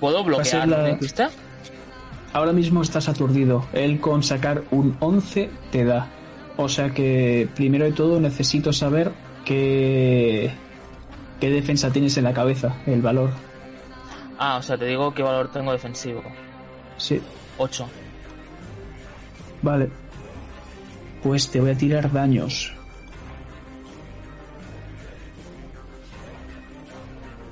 [0.00, 1.30] ¿Puedo bloquear la- pista?
[2.32, 3.66] Ahora mismo estás aturdido.
[3.72, 6.08] Él con sacar un 11 te da.
[6.56, 9.12] O sea que, primero de todo, necesito saber
[9.44, 10.52] qué,
[11.40, 13.30] qué defensa tienes en la cabeza, el valor.
[14.38, 16.22] Ah, o sea, te digo qué valor tengo defensivo.
[16.96, 17.20] Sí,
[17.61, 17.86] 8.
[19.62, 19.88] Vale.
[21.22, 22.72] Pues te voy a tirar daños.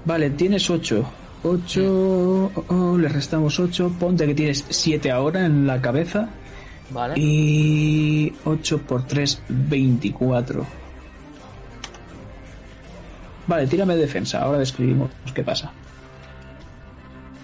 [0.06, 1.04] Vale, tienes 8.
[1.42, 2.96] 8.
[2.98, 3.92] le restamos 8.
[4.00, 6.30] Ponte que tienes 7 ahora en la cabeza.
[6.90, 7.14] Vale.
[7.18, 10.66] Y 8 por 3, 24.
[13.46, 14.40] Vale, tírame defensa.
[14.40, 15.70] Ahora describimos qué pasa.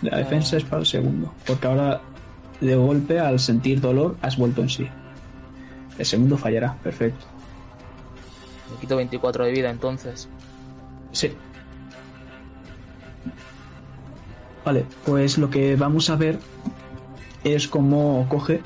[0.00, 1.34] La defensa es para el segundo.
[1.46, 2.00] Porque ahora,
[2.61, 4.88] de golpe, al sentir dolor, has vuelto en sí.
[5.98, 6.74] El segundo fallará.
[6.82, 7.26] Perfecto.
[8.72, 10.28] Me quito 24 de vida entonces.
[11.12, 11.32] Sí.
[14.64, 16.38] Vale, pues lo que vamos a ver
[17.44, 18.62] es cómo coge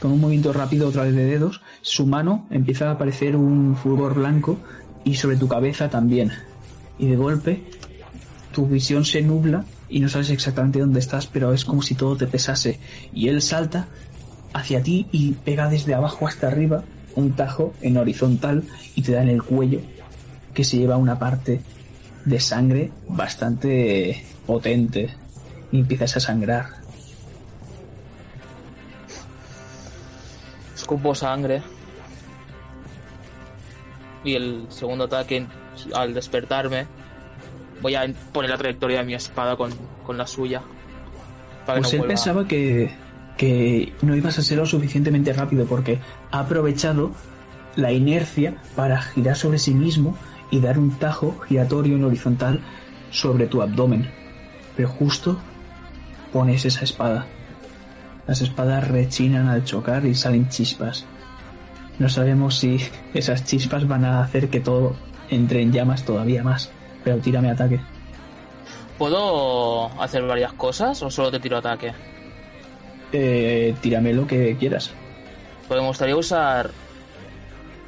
[0.00, 4.14] con un movimiento rápido otra vez de dedos, su mano empieza a aparecer un fulgor
[4.14, 4.58] blanco
[5.04, 6.32] y sobre tu cabeza también.
[6.98, 7.64] Y de golpe
[8.52, 12.16] tu visión se nubla y no sabes exactamente dónde estás, pero es como si todo
[12.16, 12.78] te pesase.
[13.12, 13.86] Y él salta
[14.52, 16.82] hacia ti y pega desde abajo hasta arriba
[17.14, 18.64] un tajo en horizontal
[18.94, 19.80] y te da en el cuello,
[20.54, 21.60] que se lleva una parte
[22.24, 25.10] de sangre bastante potente
[25.72, 26.66] y empiezas a sangrar.
[30.74, 31.62] Escupo sangre.
[34.24, 35.46] Y el segundo ataque,
[35.94, 36.86] al despertarme,
[37.86, 39.70] voy a poner la trayectoria de mi espada con,
[40.04, 40.60] con la suya.
[41.64, 42.90] Para que Pues no él pensaba que,
[43.36, 46.00] que no ibas a ser lo suficientemente rápido porque
[46.32, 47.12] ha aprovechado
[47.76, 50.16] la inercia para girar sobre sí mismo
[50.50, 52.60] y dar un tajo giratorio en horizontal
[53.12, 54.10] sobre tu abdomen.
[54.76, 55.38] Pero justo
[56.32, 57.26] pones esa espada.
[58.26, 61.06] Las espadas rechinan al chocar y salen chispas.
[62.00, 62.80] No sabemos si
[63.14, 64.96] esas chispas van a hacer que todo
[65.30, 66.72] entre en llamas todavía más.
[67.06, 67.78] Pero tírame ataque.
[68.98, 71.92] ¿Puedo hacer varias cosas o solo te tiro ataque?
[73.12, 74.90] Eh, tírame lo que quieras.
[75.68, 76.68] Porque me gustaría usar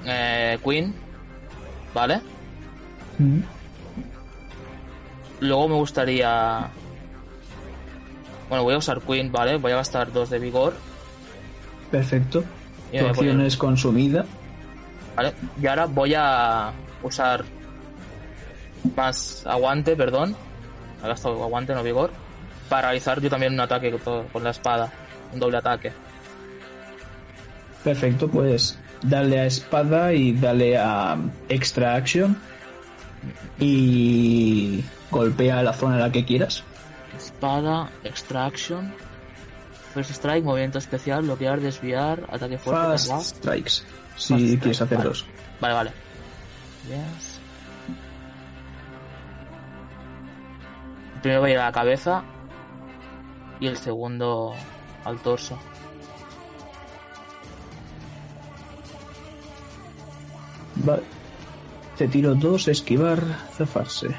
[0.07, 0.95] eh, Queen,
[1.93, 2.20] ¿vale?
[3.19, 3.40] Mm.
[5.40, 6.69] Luego me gustaría...
[8.49, 9.57] Bueno, voy a usar Queen, ¿vale?
[9.57, 10.74] Voy a gastar dos de vigor.
[11.90, 12.45] Perfecto.
[12.93, 14.24] Y Tu acción poner- es consumida.
[15.16, 15.32] ¿vale?
[15.61, 16.70] Y ahora voy a
[17.03, 17.45] usar
[18.97, 20.37] más aguante, perdón.
[21.03, 22.11] He gastado aguante, no vigor.
[22.69, 24.93] Para realizar yo también un ataque con, la espada.
[25.33, 25.93] Un doble ataque.
[27.85, 31.17] Perfecto, pues dale a espada y dale a
[31.49, 32.37] extra action.
[33.59, 36.63] Y golpea la zona en la que quieras.
[37.17, 38.93] Espada, extraction.
[39.95, 43.09] First strike, movimiento especial, bloquear, desviar, ataque fuerte.
[43.09, 43.71] Fast strikes.
[44.17, 45.09] Si Fast strike, quieres hacer vale.
[45.09, 45.27] dos.
[45.61, 45.91] Vale, vale.
[46.89, 47.38] Yes.
[51.19, 52.23] El primero va a ir a la cabeza
[53.59, 54.55] y el segundo
[55.05, 55.59] al torso.
[60.77, 61.03] Vale.
[61.97, 63.20] Te tiro dos, esquivar,
[63.53, 64.15] zafarse.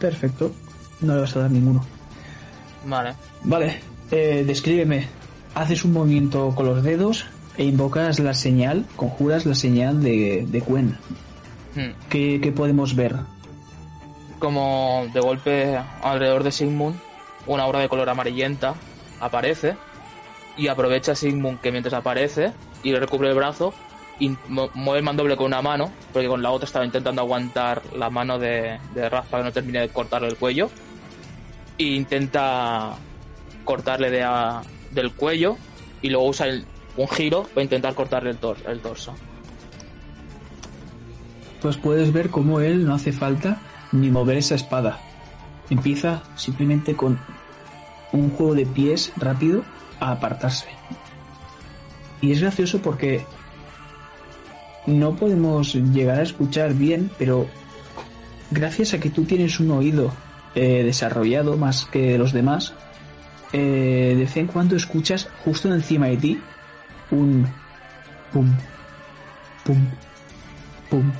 [0.00, 0.50] Perfecto.
[1.02, 1.86] No le vas a dar ninguno.
[2.84, 3.14] Vale.
[3.44, 3.78] Vale,
[4.10, 5.06] eh, descríbeme.
[5.54, 7.26] Haces un movimiento con los dedos
[7.56, 10.98] e invocas la señal, conjuras la señal de, de Quen.
[11.74, 11.90] Hmm.
[12.08, 13.16] ¿Qué, qué podemos ver?
[14.38, 16.98] Como de golpe alrededor de Sigmund,
[17.46, 18.74] una aura de color amarillenta
[19.20, 19.76] aparece
[20.56, 22.52] y aprovecha Sigmund que mientras aparece
[22.82, 23.74] y le recubre el brazo
[24.18, 28.10] y mueve el mandoble con una mano, porque con la otra estaba intentando aguantar la
[28.10, 30.70] mano de, de para que no termine de cortarle el cuello.
[31.78, 32.96] E intenta
[33.64, 34.60] cortarle de a-
[34.90, 35.56] del cuello
[36.02, 36.66] y luego usa el,
[36.96, 39.14] un giro para intentar cortarle el, tor- el torso.
[41.60, 43.60] Pues puedes ver cómo él no hace falta
[43.92, 44.98] ni mover esa espada.
[45.68, 47.18] Empieza simplemente con
[48.12, 49.62] un juego de pies rápido
[50.00, 50.66] a apartarse.
[52.20, 53.24] Y es gracioso porque
[54.86, 57.46] no podemos llegar a escuchar bien, pero
[58.50, 60.12] gracias a que tú tienes un oído
[60.54, 62.74] eh, desarrollado más que los demás,
[63.52, 66.40] eh, de vez en cuando escuchas justo encima de ti
[67.10, 67.46] un
[68.32, 68.52] pum,
[69.64, 69.86] pum,
[70.88, 71.12] pum.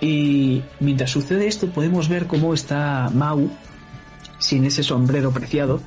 [0.00, 3.50] Y mientras sucede esto podemos ver cómo está Mau,
[4.38, 5.80] sin ese sombrero preciado,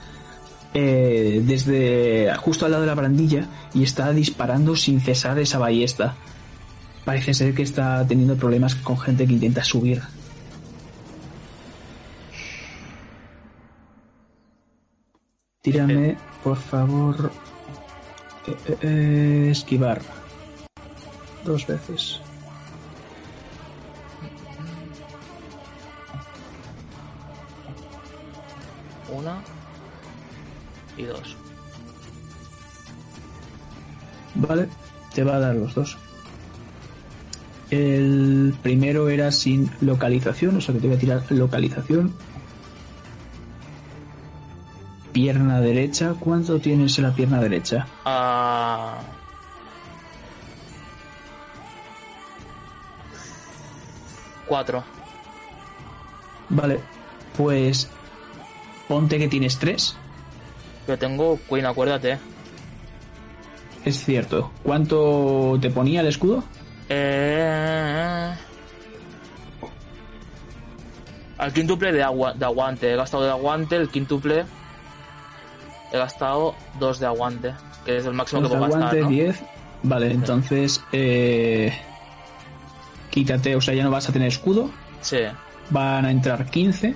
[0.74, 6.16] eh, desde justo al lado de la barandilla y está disparando sin cesar esa ballesta.
[7.06, 10.02] Parece ser que está teniendo problemas con gente que intenta subir.
[15.62, 17.32] Tírame, por favor,
[18.48, 20.02] eh, eh, esquivar.
[21.44, 22.22] Dos veces.
[29.12, 29.38] Una
[30.98, 31.36] y dos.
[34.36, 34.68] Vale,
[35.14, 35.98] te va a dar los dos.
[37.70, 42.14] El primero era sin localización, o sea que te voy a tirar localización.
[45.12, 47.88] Pierna derecha, ¿cuánto tienes en la pierna derecha?
[48.06, 49.00] Ah.
[54.48, 54.84] Cuatro.
[56.50, 56.80] Vale,
[57.38, 57.90] pues
[58.90, 59.96] ponte que tienes tres.
[60.88, 62.18] Yo tengo Queen, acuérdate.
[63.86, 64.52] Es cierto.
[64.64, 66.44] ¿Cuánto te ponía el escudo?
[66.90, 68.34] Eh...
[71.38, 72.92] Al quíntuple de, agua, de aguante.
[72.92, 74.44] He gastado de aguante, el quíntuple.
[75.94, 77.54] He gastado dos de aguante.
[77.86, 78.98] Que es el máximo Dos que de puedo gastar.
[78.98, 79.26] aguante, ¿no?
[79.26, 79.44] 10.
[79.84, 81.72] Vale, entonces eh,
[83.10, 84.70] quítate, o sea, ya no vas a tener escudo.
[85.02, 85.20] Sí.
[85.70, 86.96] Van a entrar 15.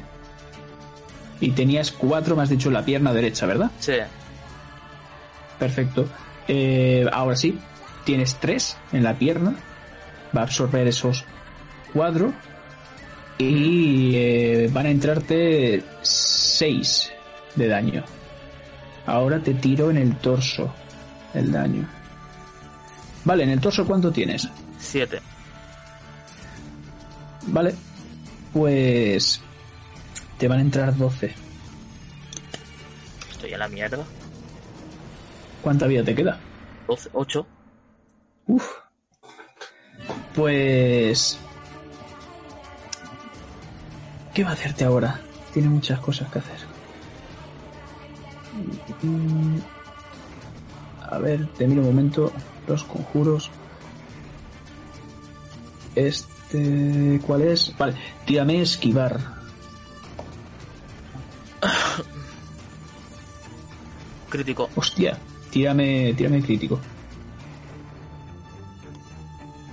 [1.40, 3.72] Y tenías 4, me has dicho, en la pierna derecha, ¿verdad?
[3.80, 3.94] Sí.
[5.60, 6.08] Perfecto.
[6.48, 7.58] Eh, ahora sí,
[8.06, 9.56] tienes 3 en la pierna.
[10.36, 11.26] Va a absorber esos
[11.94, 12.34] 4.
[13.40, 17.12] Y eh, van a entrarte 6
[17.56, 18.04] de daño.
[19.06, 20.74] Ahora te tiro en el torso
[21.34, 21.88] el daño.
[23.26, 24.48] Vale, en el torso ¿cuánto tienes?
[24.80, 25.20] Siete.
[27.48, 27.74] Vale.
[28.52, 29.42] Pues
[30.44, 31.34] te van a entrar 12.
[33.32, 34.04] Estoy en la mierda.
[35.62, 36.38] ¿Cuánta vida te queda?
[36.86, 37.48] 12, 8.
[38.48, 38.70] Uf.
[40.36, 41.40] Pues...
[44.34, 45.22] ¿Qué va a hacerte ahora?
[45.54, 46.60] Tiene muchas cosas que hacer.
[51.10, 52.34] A ver, te miro un momento.
[52.68, 53.50] Los conjuros.
[55.96, 57.22] Este...
[57.26, 57.74] ¿Cuál es?
[57.78, 57.96] Vale,
[58.26, 59.43] tírame esquivar.
[64.34, 64.68] Crítico.
[64.76, 65.16] Hostia,
[65.52, 66.80] tírame, tírame crítico.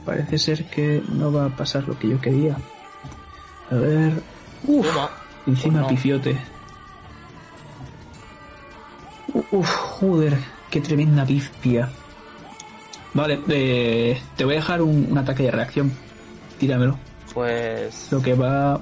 [0.04, 2.56] Parece ser que no va a pasar lo que yo quería.
[3.70, 4.12] A ver.
[4.66, 5.10] Uf, Toma.
[5.46, 5.88] encima Pues no.
[5.88, 6.36] pifiote.
[9.52, 10.36] Uf, joder,
[10.70, 11.88] qué tremenda pifpia.
[13.14, 15.92] Vale, eh, te voy a dejar un, un ataque de reacción.
[16.58, 16.98] Tíramelo.
[17.32, 18.08] Pues.
[18.10, 18.80] Lo que va.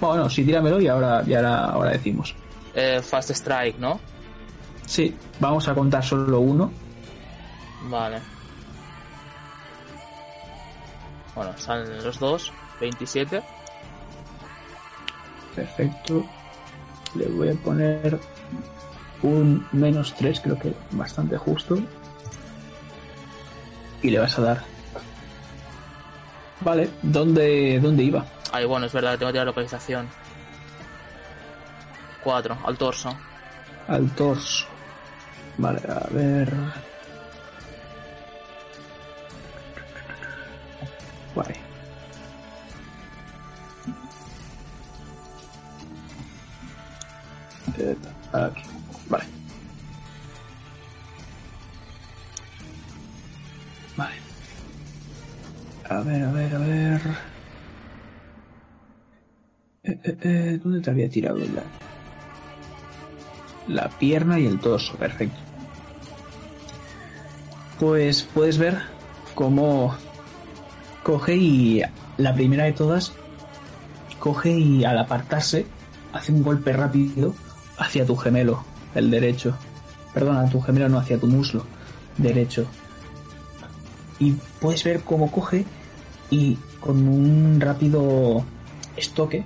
[0.00, 2.34] Bueno, sí, tíramelo y ahora, y ahora, ahora decimos.
[2.74, 4.00] eh, fast Strike, ¿no?
[4.86, 6.70] Sí, vamos a contar solo uno.
[7.88, 8.20] Vale.
[11.34, 12.52] Bueno, salen los dos.
[12.80, 13.42] 27.
[15.54, 16.24] Perfecto.
[17.14, 18.18] Le voy a poner
[19.22, 21.78] un menos 3, creo que bastante justo.
[24.02, 24.64] Y le vas a dar.
[26.60, 28.24] Vale, ¿dónde, dónde iba?
[28.52, 30.08] Ay, bueno, es verdad tengo que tirar localización.
[32.22, 32.58] 4.
[32.64, 33.16] Al torso.
[33.88, 34.66] Al torso.
[35.58, 36.48] Vale, a ver.
[41.34, 41.54] Guay.
[47.78, 47.96] Eh,
[48.32, 48.62] Aquí.
[49.08, 49.24] Vale.
[53.96, 54.14] Vale.
[55.88, 57.00] A ver, a ver, a ver.
[59.84, 61.91] Eh, eh, eh, ¿Dónde te había tirado daño?
[63.68, 65.38] La pierna y el torso, perfecto.
[67.78, 68.82] Pues puedes ver
[69.34, 69.94] cómo
[71.02, 71.82] coge y
[72.16, 73.12] la primera de todas
[74.18, 75.66] coge y al apartarse
[76.12, 77.34] hace un golpe rápido
[77.76, 78.64] hacia tu gemelo,
[78.94, 79.56] el derecho.
[80.14, 81.64] perdona, tu gemelo no, hacia tu muslo
[82.18, 82.66] derecho.
[84.18, 85.64] Y puedes ver cómo coge
[86.30, 88.44] y con un rápido
[88.96, 89.44] estoque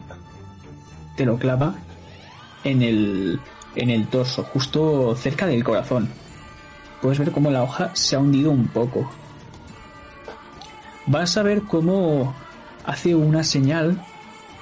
[1.17, 1.75] te lo clava
[2.65, 3.41] en el,
[3.77, 6.09] en el torso, justo cerca del corazón.
[7.01, 9.11] Puedes ver cómo la hoja se ha hundido un poco.
[11.07, 12.35] Vas a ver cómo
[12.85, 14.03] hace una señal.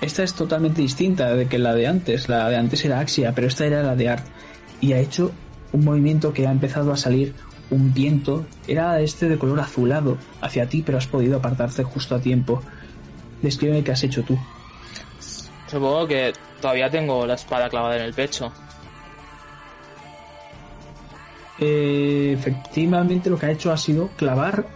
[0.00, 2.28] Esta es totalmente distinta de que la de antes.
[2.28, 4.26] La de antes era Axia, pero esta era la de Art.
[4.80, 5.32] Y ha hecho
[5.72, 7.34] un movimiento que ha empezado a salir
[7.70, 8.44] un viento.
[8.66, 12.62] Era este de color azulado hacia ti, pero has podido apartarte justo a tiempo.
[13.40, 14.38] Descríbeme qué has hecho tú.
[15.66, 18.52] Supongo que todavía tengo la espada clavada en el pecho.
[21.60, 24.66] Eh, efectivamente lo que ha hecho ha sido clavar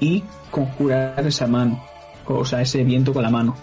[0.00, 1.84] y conjurar esa mano.
[2.26, 3.56] O sea, ese viento con la mano.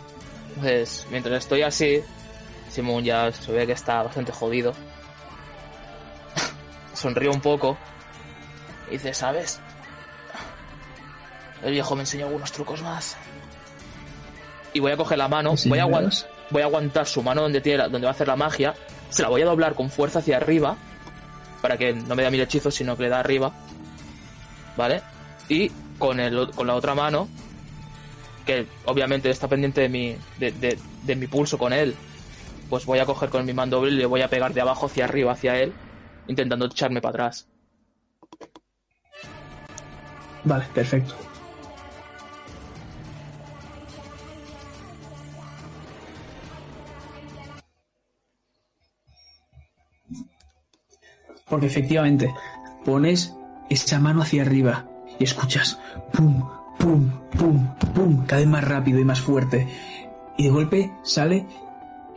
[0.50, 2.02] Entonces, mientras estoy así,
[2.70, 4.74] Simón ya se ve que está bastante jodido.
[6.94, 7.78] Sonríe un poco.
[8.90, 9.60] Y dice, ¿sabes?
[11.64, 13.16] El viejo me enseñó algunos trucos más.
[14.74, 15.86] Y voy a coger la mano, voy a,
[16.50, 18.74] voy aguantar su mano donde, tiene la- donde va a hacer la magia.
[19.10, 20.76] Se la voy a doblar con fuerza hacia arriba.
[21.64, 23.54] Para que no me dé mil hechizos, sino que le da arriba.
[24.76, 25.02] ¿Vale?
[25.48, 27.30] Y con, el, con la otra mano,
[28.46, 31.96] que obviamente está pendiente de mi, de, de- de mi pulso con él,
[32.70, 35.06] pues voy a coger con mi mandoble y le voy a pegar de abajo hacia
[35.06, 35.72] arriba, hacia él,
[36.28, 37.48] intentando echarme para atrás.
[40.44, 41.16] Vale, perfecto.
[51.54, 52.34] Porque efectivamente
[52.84, 53.38] pones
[53.70, 54.86] esa mano hacia arriba
[55.20, 55.78] y escuchas
[56.12, 56.44] pum,
[56.80, 59.68] pum, pum, pum, cada vez más rápido y más fuerte.
[60.36, 61.46] Y de golpe sale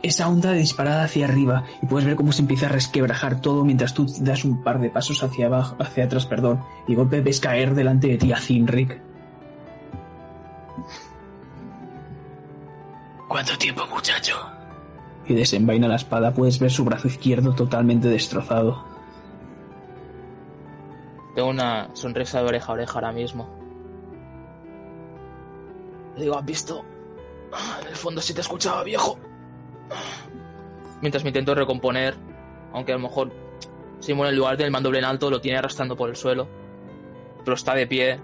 [0.01, 3.63] esa onda de disparada hacia arriba y puedes ver cómo se empieza a resquebrajar todo
[3.63, 7.21] mientras tú das un par de pasos hacia abajo, hacia atrás, perdón, y de golpe
[7.21, 8.99] ves caer delante de ti a Zinric.
[13.27, 14.33] ¿Cuánto tiempo, muchacho?
[15.27, 18.96] Y desenvaina la espada, puedes ver su brazo izquierdo totalmente destrozado.
[21.37, 23.47] Tengo una sonrisa de oreja a oreja ahora mismo.
[26.15, 26.83] Le digo, ¿has visto?
[27.79, 29.19] En el fondo sí te escuchaba, viejo.
[30.99, 32.15] Mientras me intento recomponer,
[32.73, 33.31] aunque a lo mejor
[33.99, 36.47] Simón en lugar del mandoble en alto lo tiene arrastrando por el suelo.
[37.45, 38.19] Pero está de pie,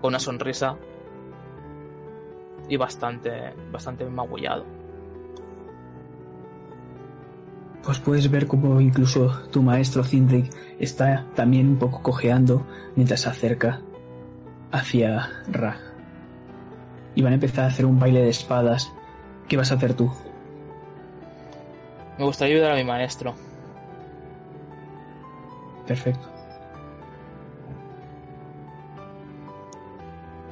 [0.00, 0.78] con una sonrisa.
[2.66, 4.64] Y bastante, bastante magullado.
[7.84, 13.30] Pues puedes ver cómo incluso tu maestro Zinric está también un poco cojeando mientras se
[13.30, 13.80] acerca
[14.70, 15.78] hacia Ra.
[17.14, 18.92] Y van a empezar a hacer un baile de espadas.
[19.48, 20.12] ¿Qué vas a hacer tú?
[22.18, 23.34] Me gustaría ayudar a mi maestro.
[25.86, 26.28] Perfecto.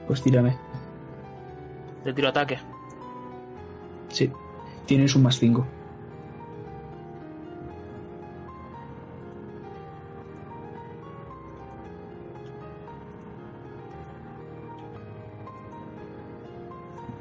[0.07, 0.57] Pues tírame.
[2.05, 2.59] Le tiro ataque.
[4.09, 4.33] Sí.
[4.87, 5.67] Tienes un más 5.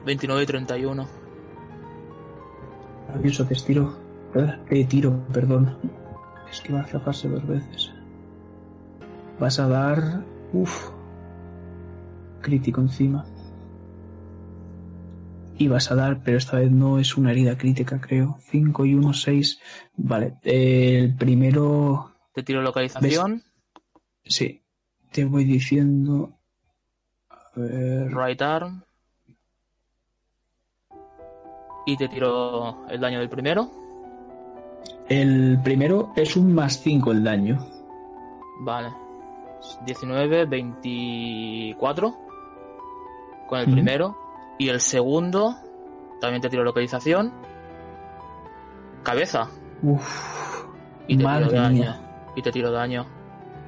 [0.05, 1.07] 29 y 31.
[3.07, 3.97] Maravilloso, te tiro.
[4.35, 5.77] Eh, Te tiro, perdón.
[6.51, 7.91] Es que va a zafarse dos veces.
[9.39, 10.23] Vas a dar.
[10.53, 10.89] Uf.
[12.41, 13.25] Crítico encima.
[15.57, 18.37] Y vas a dar, pero esta vez no es una herida crítica, creo.
[18.41, 19.59] 5 y 1, 6.
[19.95, 20.37] Vale.
[20.43, 22.11] El primero.
[22.33, 23.41] Te tiro localización.
[24.25, 24.61] Sí.
[25.11, 26.37] Te voy diciendo.
[27.29, 28.13] A ver.
[28.13, 28.83] Right arm.
[31.85, 33.69] Y te tiro el daño del primero.
[35.07, 37.59] El primero es un más 5 el daño.
[38.61, 38.89] Vale.
[39.85, 42.15] 19, 24.
[43.47, 44.15] Con el primero.
[44.57, 45.55] Y el segundo.
[46.21, 47.31] También te tiro localización.
[49.03, 49.47] Cabeza.
[49.83, 50.65] Uf.
[51.07, 51.75] Y te Madre tiro daño.
[51.75, 52.01] mía.
[52.35, 53.05] Y te tiro daño.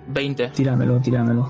[0.07, 0.47] 20.
[0.49, 1.49] Tíramelo, tíramelo.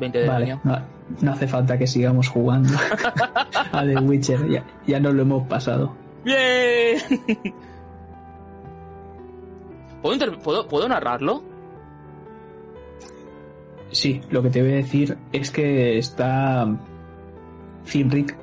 [0.00, 0.60] 20 de Vale, daño.
[0.64, 0.78] no,
[1.20, 2.70] no hace falta que sigamos jugando
[3.72, 5.94] a The Witcher, ya, ya nos lo hemos pasado.
[6.24, 6.98] ¡Bien!
[10.02, 11.42] ¿Puedo, inter- ¿Puedo, ¿Puedo narrarlo?
[13.90, 16.66] Sí, lo que te voy a decir es que está
[17.84, 18.36] Finric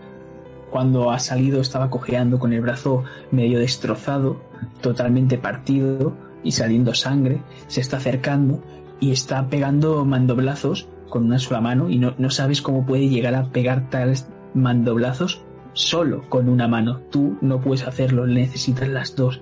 [0.70, 4.38] cuando ha salido estaba cojeando con el brazo medio destrozado,
[4.82, 6.14] totalmente partido
[6.44, 8.64] y saliendo sangre, se está acercando
[9.02, 13.36] y está pegando mandoblazos con una sola mano y no, no sabes cómo puede llegar
[13.36, 15.44] a pegar tales mandoblazos
[15.74, 17.02] solo con una mano.
[17.12, 19.42] Tú no puedes hacerlo, necesitas las dos.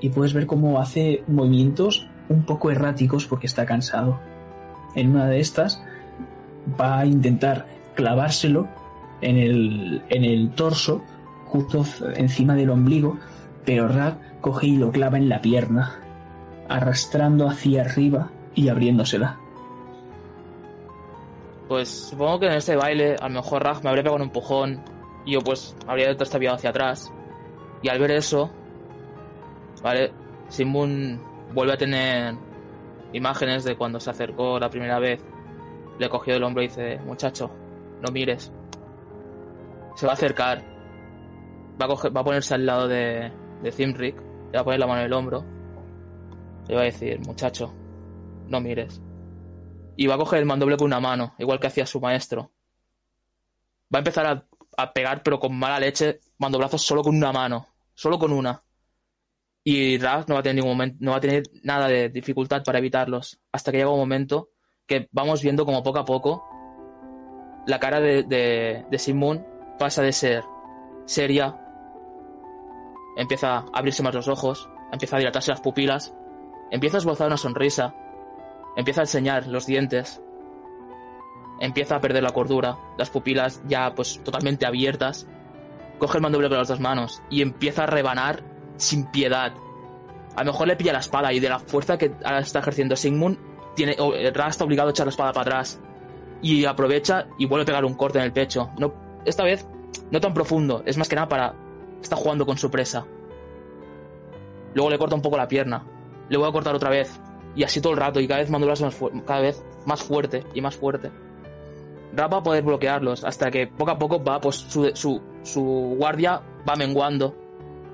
[0.00, 4.18] Y puedes ver cómo hace movimientos un poco erráticos porque está cansado.
[4.94, 5.82] En una de estas
[6.80, 8.68] va a intentar clavárselo
[9.20, 11.02] en el, en el torso,
[11.44, 11.84] justo
[12.14, 13.18] encima del ombligo,
[13.64, 16.00] pero Rag coge y lo clava en la pierna,
[16.68, 19.38] arrastrando hacia arriba y abriéndosela.
[21.70, 24.82] Pues supongo que en este baile a lo mejor Rag me habría pegado un empujón
[25.24, 27.12] y yo pues habría trastabiado hacia atrás.
[27.80, 28.50] Y al ver eso,
[29.80, 30.12] ¿vale?
[30.48, 31.22] Simun
[31.54, 32.34] vuelve a tener
[33.12, 35.22] imágenes de cuando se acercó la primera vez.
[36.00, 37.52] Le cogió el hombro y dice, muchacho,
[38.02, 38.52] no mires.
[39.94, 40.64] Se va a acercar.
[41.80, 43.30] Va a, ponerse al lado de,
[43.62, 43.72] de.
[43.78, 44.12] Le
[44.56, 45.44] va a poner la mano en el hombro.
[46.66, 47.72] Le va a decir, muchacho,
[48.48, 49.00] no mires.
[50.00, 52.52] Y va a coger el mandoble con una mano, igual que hacía su maestro.
[53.94, 54.46] Va a empezar a,
[54.78, 57.66] a pegar, pero con mala leche, mandobrazos solo con una mano.
[57.92, 58.62] Solo con una.
[59.62, 62.62] Y Raf no va a tener ningún momento, no va a tener nada de dificultad
[62.64, 63.40] para evitarlos.
[63.52, 64.48] Hasta que llega un momento
[64.86, 66.44] que vamos viendo como poco a poco
[67.66, 69.46] la cara de, de, de Simon
[69.78, 70.44] pasa de ser
[71.04, 71.60] seria,
[73.16, 76.14] empieza a abrirse más los ojos, empieza a dilatarse las pupilas,
[76.70, 77.94] empieza a esbozar una sonrisa,
[78.80, 80.20] empieza a enseñar los dientes,
[81.60, 85.26] empieza a perder la cordura, las pupilas ya pues totalmente abiertas,
[85.98, 88.42] coge el mandoble con las dos manos y empieza a rebanar
[88.76, 89.52] sin piedad.
[90.36, 93.38] A lo mejor le pilla la espada y de la fuerza que está ejerciendo Sigmund,
[93.74, 95.80] tiene, eh, Ra está obligado a echar la espada para atrás.
[96.42, 98.70] Y aprovecha y vuelve a pegar un corte en el pecho.
[98.78, 98.94] No,
[99.26, 99.66] esta vez
[100.10, 101.54] no tan profundo, es más que nada para...
[102.00, 103.06] Está jugando con su presa.
[104.74, 105.84] Luego le corta un poco la pierna.
[106.30, 107.20] Le voy a cortar otra vez.
[107.54, 108.96] Y así todo el rato, y cada vez mandoblas más
[109.26, 111.10] cada vez más fuerte y más fuerte.
[112.12, 115.94] Ra va a poder bloquearlos hasta que poco a poco va, pues su, su, su
[115.96, 117.36] guardia va menguando,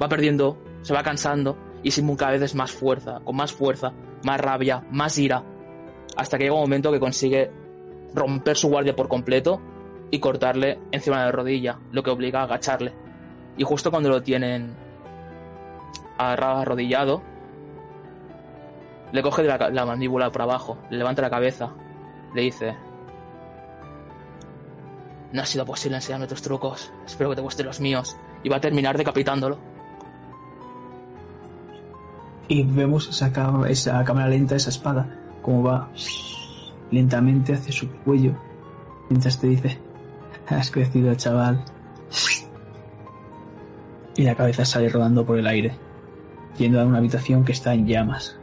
[0.03, 3.93] va perdiendo, se va cansando y Simon cada vez es más fuerza, con más fuerza,
[4.25, 5.45] más rabia, más ira,
[6.17, 7.51] hasta que llega un momento que consigue
[8.15, 9.61] romper su guardia por completo
[10.11, 12.93] y cortarle encima de la rodilla, lo que obliga a agacharle.
[13.57, 14.75] Y justo cuando lo tienen
[16.19, 17.23] arrodillado,
[19.13, 21.71] le coge de la, mandíbula por abajo, le levanta la cabeza,
[22.35, 22.77] le dice:
[25.33, 28.57] No ha sido posible enseñarme tus trucos, espero que te gusten los míos, y va
[28.57, 29.59] a terminar decapitándolo.
[32.49, 33.33] Y vemos esa,
[33.69, 35.89] esa cámara lenta, esa espada, como va
[36.91, 38.35] lentamente hacia su cuello,
[39.09, 39.79] mientras te dice,
[40.47, 41.65] has crecido, chaval.
[44.17, 45.77] Y la cabeza sale rodando por el aire,
[46.57, 48.39] yendo a una habitación que está en llamas.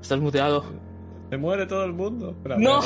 [0.00, 0.64] Estás muteado.
[1.30, 2.30] Se muere todo el mundo.
[2.30, 2.80] Espera, ¡No!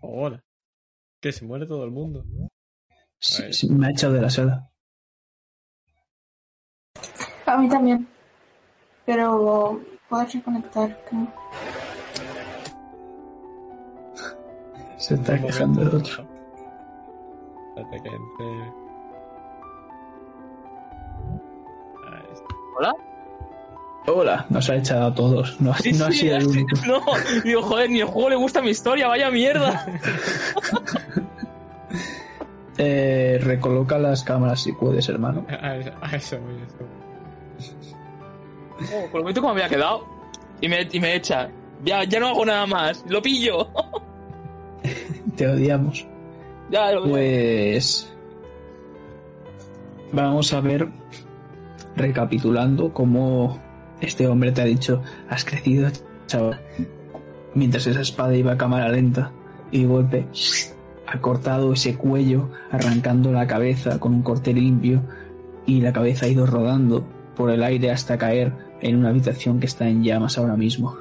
[0.00, 0.42] Hola.
[1.20, 2.24] Que se muere todo el mundo.
[3.18, 4.70] sí, sí, me ha echado de la sala.
[7.46, 8.08] A mí también.
[9.04, 11.32] Pero puedes reconectar, creo.
[14.96, 16.26] Se está quejando el otro.
[17.76, 18.83] Espérate que entre.
[22.76, 22.94] ¿Hola?
[24.06, 25.60] Hola, nos ha echado a todos.
[25.60, 26.48] No, ha- Sí, no ha sí, sido el sí.
[26.48, 26.76] único.
[26.86, 27.00] No,
[27.42, 29.86] digo, joder, ni el juego le gusta mi historia, vaya mierda.
[32.76, 35.46] Eh, recoloca las cámaras si puedes, hermano.
[35.48, 36.76] A eso, a eso voy, a eso
[38.80, 38.88] voy.
[38.92, 40.04] Oh, por el momento como me había quedado.
[40.60, 41.48] Y me, y me echa.
[41.84, 43.04] Ya, ya no hago nada más.
[43.08, 43.68] Lo pillo.
[45.36, 46.04] Te odiamos.
[46.68, 48.12] ya, lo Pues
[50.10, 50.88] vamos a ver,
[51.96, 53.58] recapitulando, cómo
[54.00, 55.90] este hombre te ha dicho, has crecido,
[56.26, 56.60] chaval.
[57.54, 59.32] Mientras esa espada iba a cámara lenta
[59.70, 60.26] y golpe
[61.06, 65.02] ha cortado ese cuello, arrancando la cabeza con un corte limpio
[65.66, 67.04] y la cabeza ha ido rodando
[67.36, 70.96] por el aire hasta caer en una habitación que está en llamas ahora mismo.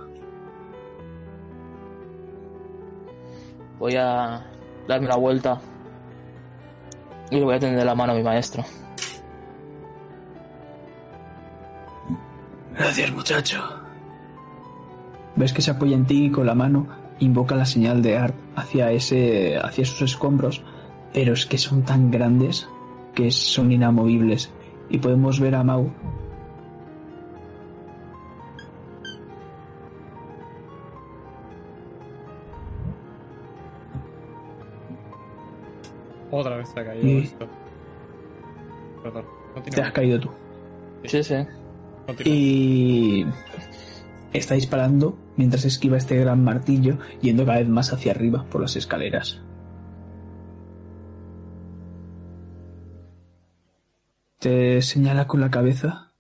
[3.79, 4.45] Voy a
[4.87, 5.59] darme la vuelta.
[7.29, 8.63] Y le voy a tender la mano a mi maestro.
[12.77, 13.61] Gracias, muchacho.
[15.35, 16.87] Ves que se apoya en ti y con la mano
[17.19, 20.63] invoca la señal de Art hacia ese, hacia esos escombros,
[21.13, 22.67] pero es que son tan grandes
[23.15, 24.51] que son inamovibles
[24.89, 25.91] y podemos ver a Mau
[36.31, 37.47] Otra vez se ha caído Y- esto.
[39.03, 39.25] Perdón.
[39.69, 40.29] te has caído tú.
[41.05, 41.35] Sí, sí.
[42.05, 42.33] Continúa.
[42.35, 43.25] Y
[44.33, 48.75] está disparando mientras esquiva este gran martillo yendo cada vez más hacia arriba por las
[48.75, 49.41] escaleras.
[54.39, 56.11] Te señala con la cabeza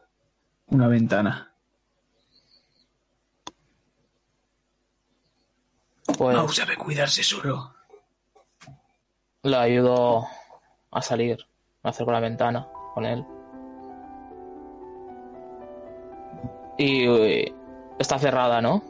[0.67, 1.53] una ventana.
[6.17, 7.73] Pues Mau sabe cuidarse solo.
[9.43, 10.25] le ayudo
[10.91, 11.37] a salir.
[11.83, 13.25] Me acerco a la ventana con él.
[16.77, 17.53] Y eh,
[17.99, 18.81] está cerrada, ¿no?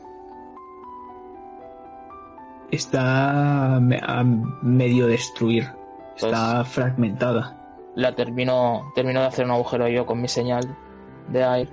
[2.72, 4.24] Está a
[4.62, 5.70] medio destruir.
[6.16, 7.60] Está fragmentada.
[7.96, 10.76] La termino, termino de hacer un agujero yo con mi señal
[11.30, 11.72] de aire.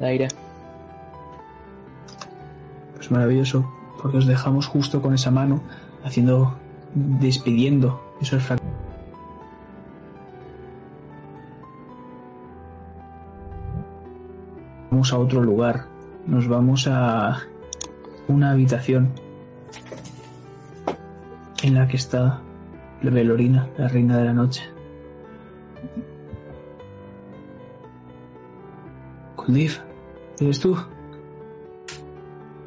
[0.00, 0.28] De aire.
[2.94, 3.70] Pues maravilloso,
[4.00, 5.60] porque os dejamos justo con esa mano,
[6.04, 6.54] haciendo,
[6.94, 8.73] despidiendo esos fragmentos.
[15.04, 15.86] Vamos a otro lugar,
[16.26, 17.42] nos vamos a
[18.26, 19.12] una habitación
[21.62, 22.40] en la que está
[23.02, 24.62] la Velorina, la reina de la noche.
[29.36, 29.72] Kuldiv,
[30.40, 30.74] ¿eres tú?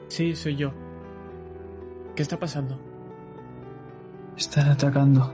[0.07, 0.71] Sí, soy yo.
[2.15, 2.77] ¿Qué está pasando?
[4.37, 5.33] Están atacando.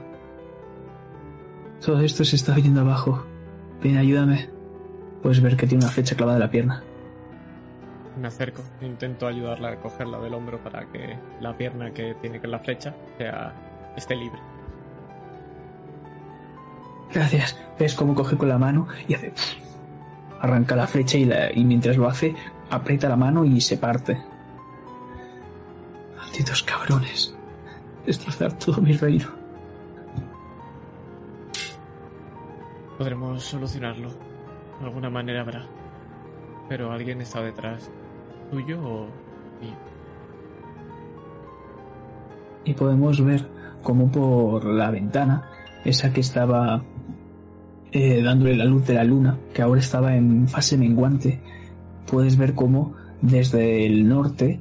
[1.84, 3.26] Todo esto se está viniendo abajo.
[3.82, 4.48] Ven, ayúdame.
[5.22, 6.82] Puedes ver que tiene una flecha clavada en la pierna.
[8.20, 12.50] Me acerco, intento ayudarla a cogerla del hombro para que la pierna que tiene con
[12.52, 13.52] la flecha sea
[13.96, 14.38] esté libre.
[17.12, 17.58] Gracias.
[17.78, 19.32] Ves cómo coge con la mano y hace.
[20.40, 22.34] Arranca la flecha y, la- y mientras lo hace,
[22.70, 24.20] aprieta la mano y se parte.
[26.16, 27.34] Malditos cabrones.
[28.06, 29.28] Destrozar todo mi reino.
[32.98, 34.10] Podremos solucionarlo.
[34.80, 35.64] De alguna manera habrá.
[36.68, 37.90] Pero alguien está detrás.
[38.50, 39.06] ¿Tuyo o
[39.60, 39.74] mío?
[42.66, 43.46] y podemos ver
[43.82, 45.50] como por la ventana,
[45.84, 46.82] esa que estaba
[47.92, 51.42] eh, dándole la luz de la luna, que ahora estaba en fase menguante,
[52.10, 54.60] puedes ver cómo desde el norte,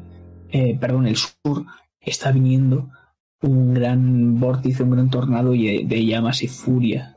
[0.50, 1.66] eh, perdón, el sur,
[2.02, 2.90] está viniendo
[3.42, 7.13] un gran vórtice, un gran tornado y- de llamas y furia.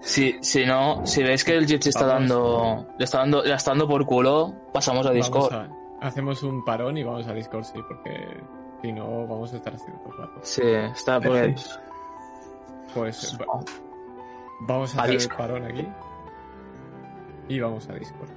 [0.00, 3.72] Si, si no, si veis que el Gypsy está dando, le está dando, le está
[3.72, 5.52] dando por culo, pasamos a Discord.
[5.52, 5.68] A-
[6.00, 8.38] hacemos un parón y vamos a Discord, sí, porque
[8.82, 10.40] si no vamos a estar haciendo todo el rato.
[10.42, 11.32] Sí, está pues.
[11.32, 11.80] Perfecto.
[12.94, 13.64] Pues va-
[14.60, 15.88] vamos a A hacer el parón aquí.
[17.48, 18.28] Y vamos a Discord.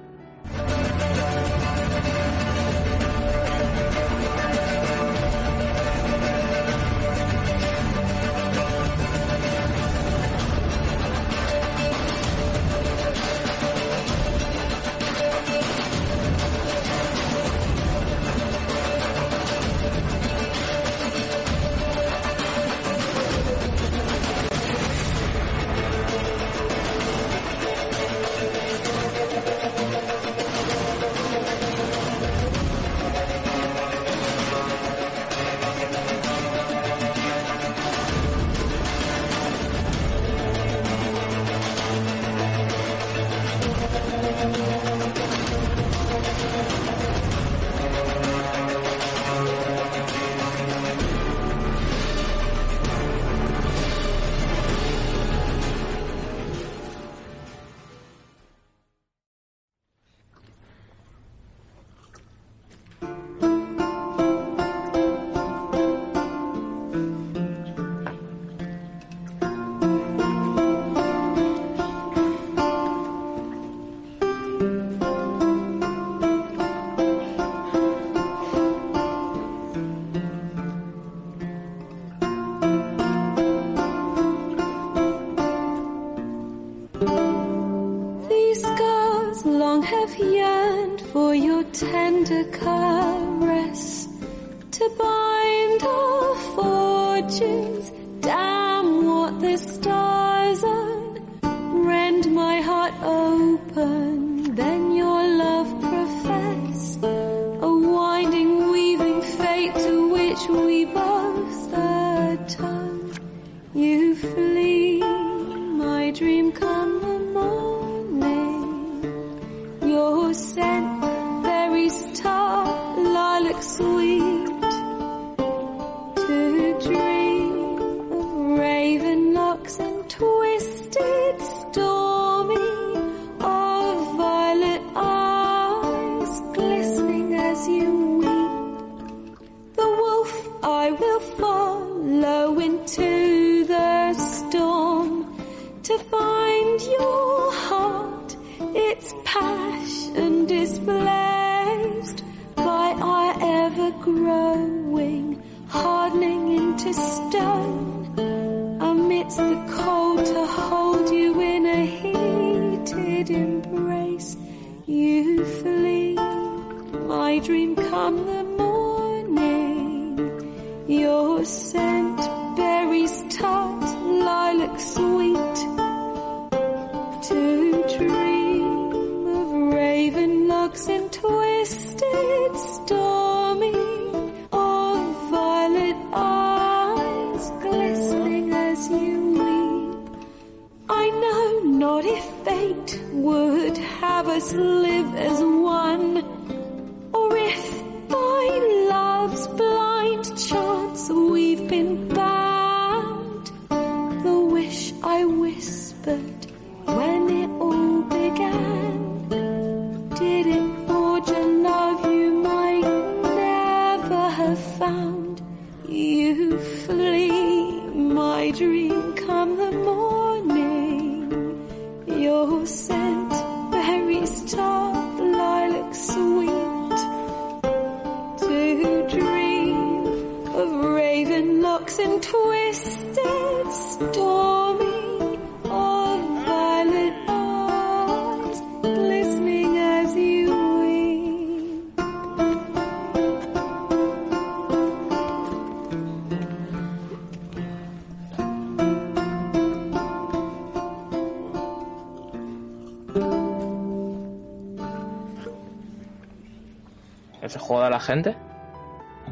[258.00, 258.36] La gente?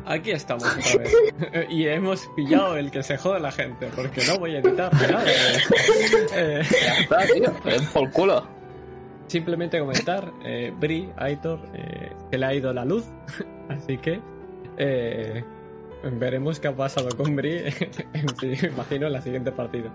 [0.07, 1.67] Aquí estamos otra vez.
[1.71, 5.25] y hemos pillado el que se jode la gente, porque no voy a editar nada.
[6.35, 7.53] Eh, Ya está, tío.
[7.65, 8.47] ven por culo.
[9.27, 13.05] simplemente comentar, eh, Bri, Aitor, eh, se le ha ido la luz,
[13.69, 14.21] así que
[14.77, 15.43] eh,
[16.13, 17.59] veremos qué ha pasado con Bri,
[18.13, 19.91] en, sí, imagino, en la siguiente partida.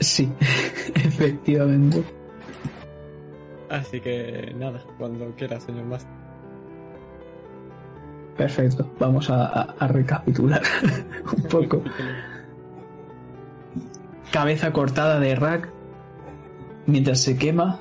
[0.00, 0.30] Sí,
[0.96, 2.02] efectivamente.
[3.70, 6.23] Así que nada, cuando quiera, señor Master.
[8.36, 8.90] Perfecto.
[8.98, 10.62] Vamos a, recapitular
[11.36, 11.82] un poco.
[14.32, 15.68] Cabeza cortada de Rack.
[16.86, 17.80] Mientras se quema.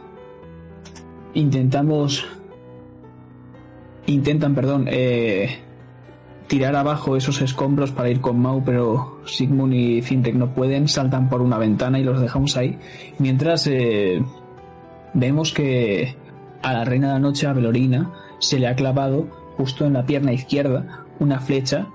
[1.34, 2.25] Intentamos.
[4.05, 5.59] Intentan, perdón, eh,
[6.47, 10.88] tirar abajo esos escombros para ir con Mau, pero Sigmund y Cintek no pueden.
[10.88, 12.77] Saltan por una ventana y los dejamos ahí.
[13.17, 14.23] Mientras eh,
[15.13, 16.15] vemos que
[16.61, 20.05] a la reina de la noche, a Belorina, se le ha clavado justo en la
[20.05, 21.88] pierna izquierda una flecha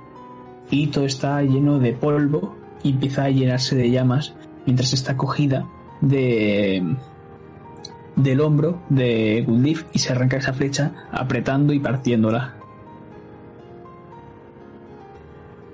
[0.71, 4.35] y todo está lleno de polvo y empieza a llenarse de llamas
[4.67, 5.67] mientras está cogida
[6.01, 6.97] de
[8.17, 12.57] del hombro de Gundif y se arranca esa flecha apretando y partiéndola.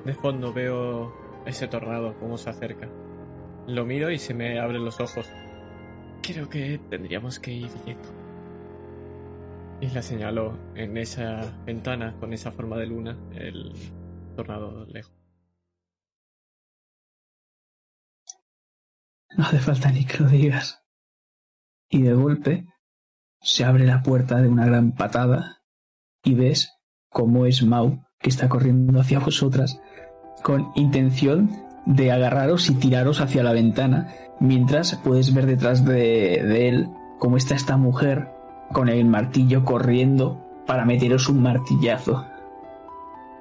[0.05, 1.11] De fondo veo
[1.47, 2.89] ese tornado, cómo se acerca.
[3.67, 5.27] Lo miro y se me abren los ojos.
[6.23, 8.24] Creo que tendríamos que ir yendo.
[9.85, 13.71] Y la señalo en esa ventana con esa forma de luna, el
[14.35, 15.13] tornado lejos.
[19.37, 20.83] No hace falta ni que lo digas.
[21.91, 22.67] Y de golpe
[23.43, 25.63] se abre la puerta de una gran patada
[26.23, 26.73] y ves
[27.11, 29.83] cómo es Mau que está corriendo hacia vosotras
[30.43, 31.51] con intención
[31.85, 36.89] de agarraros y tiraros hacia la ventana mientras puedes ver detrás de, de él
[37.19, 38.34] cómo está esta mujer
[38.73, 42.25] con el martillo corriendo para meteros un martillazo.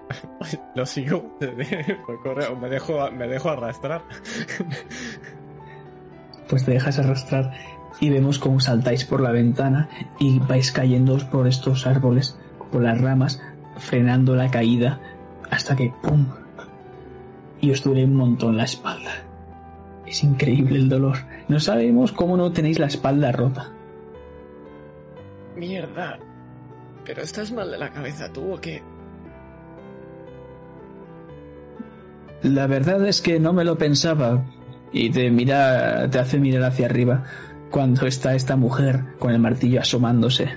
[0.75, 1.23] Lo sigo.
[2.59, 4.01] Me dejo, me dejo arrastrar.
[6.49, 7.53] pues te dejas arrastrar
[7.99, 9.89] y vemos cómo saltáis por la ventana
[10.19, 12.37] y vais cayendo por estos árboles,
[12.71, 13.41] por las ramas,
[13.77, 14.99] frenando la caída
[15.49, 16.27] hasta que ¡pum!
[17.61, 19.11] y os duele un montón la espalda.
[20.05, 21.17] Es increíble el dolor.
[21.47, 23.71] No sabemos cómo no tenéis la espalda rota.
[25.55, 26.19] Mierda.
[27.05, 28.81] ¿Pero estás mal de la cabeza tú o qué?
[32.43, 34.43] La verdad es que no me lo pensaba
[34.91, 37.23] y te mira, te hace mirar hacia arriba
[37.71, 40.49] cuando está esta mujer con el martillo asomándose.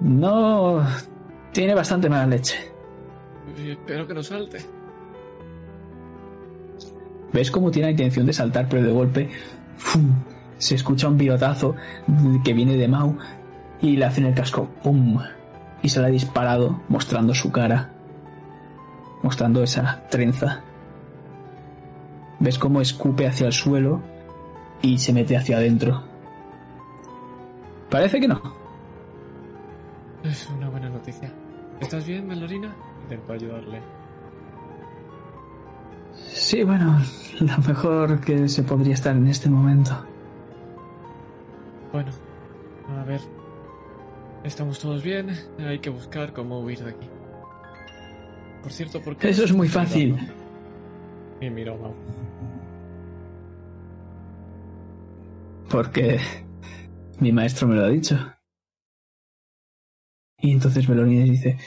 [0.00, 0.86] No
[1.52, 2.72] tiene bastante mala leche.
[3.56, 4.58] Espero que no salte.
[7.32, 9.30] Ves cómo tiene la intención de saltar, pero de golpe
[9.76, 10.12] ¡fum!
[10.62, 11.74] Se escucha un pilotazo
[12.44, 13.18] que viene de Mau
[13.80, 15.18] y le hace en el casco ¡pum!
[15.82, 17.90] y se le ha disparado mostrando su cara.
[19.24, 20.62] mostrando esa trenza.
[22.38, 24.00] Ves cómo escupe hacia el suelo
[24.82, 26.04] y se mete hacia adentro.
[27.90, 28.40] Parece que no.
[30.22, 31.32] Es una buena noticia.
[31.80, 32.72] ¿Estás bien, Melorina?
[33.02, 33.80] Intento ayudarle.
[36.14, 37.00] Sí, bueno,
[37.40, 40.11] lo mejor que se podría estar en este momento.
[41.92, 42.10] Bueno,
[42.88, 43.20] a ver.
[44.44, 45.30] Estamos todos bien.
[45.58, 47.08] Hay que buscar cómo huir de aquí.
[48.62, 49.28] Por cierto, ¿por qué?
[49.28, 50.16] Eso es muy fácil.
[51.40, 51.94] Y miro a Mau.
[55.70, 56.18] Porque
[57.20, 58.16] mi maestro me lo ha dicho.
[60.38, 61.58] Y entonces Melonines dice,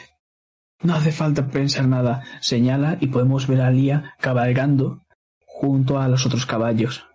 [0.81, 2.23] no hace falta pensar nada.
[2.41, 5.06] Señala y podemos ver a Lía cabalgando
[5.45, 7.07] junto a los otros caballos.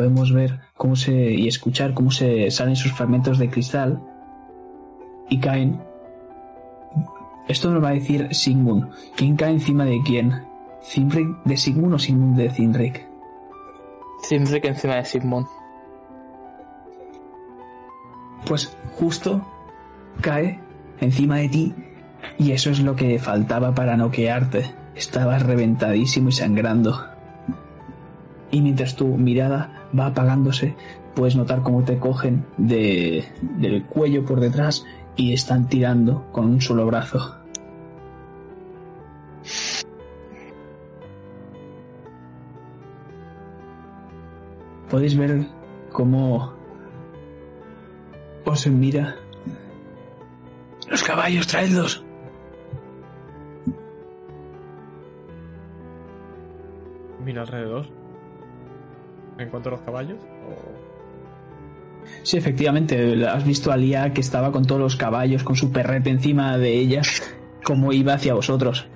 [0.00, 4.00] Podemos ver cómo se y escuchar cómo se salen sus fragmentos de cristal
[5.28, 5.78] y caen.
[7.48, 8.88] Esto nos va a decir Sigmund.
[9.14, 10.42] ¿Quién cae encima de quién?
[10.82, 13.06] ¿Cimric de Sigmund o Sigmund de Cimric?
[14.26, 15.46] Cimric encima de Sigmund.
[18.46, 19.46] Pues justo
[20.22, 20.60] cae
[21.02, 21.74] encima de ti
[22.38, 24.64] y eso es lo que faltaba para noquearte.
[24.94, 27.19] Estabas reventadísimo y sangrando.
[28.50, 30.74] Y mientras tu mirada va apagándose,
[31.14, 33.24] puedes notar cómo te cogen de,
[33.58, 34.84] del cuello por detrás
[35.16, 37.36] y están tirando con un solo brazo.
[44.90, 45.46] Podéis ver
[45.92, 46.52] cómo
[48.44, 49.16] os mira.
[50.88, 52.04] Los caballos, traedlos.
[57.24, 57.99] Mira alrededor.
[59.40, 60.18] ¿Encuentro los caballos?
[60.18, 60.90] O...
[62.22, 66.10] Sí, efectivamente, has visto a Lía que estaba con todos los caballos, con su perrete
[66.10, 67.02] encima de ella,
[67.64, 68.86] como iba hacia vosotros.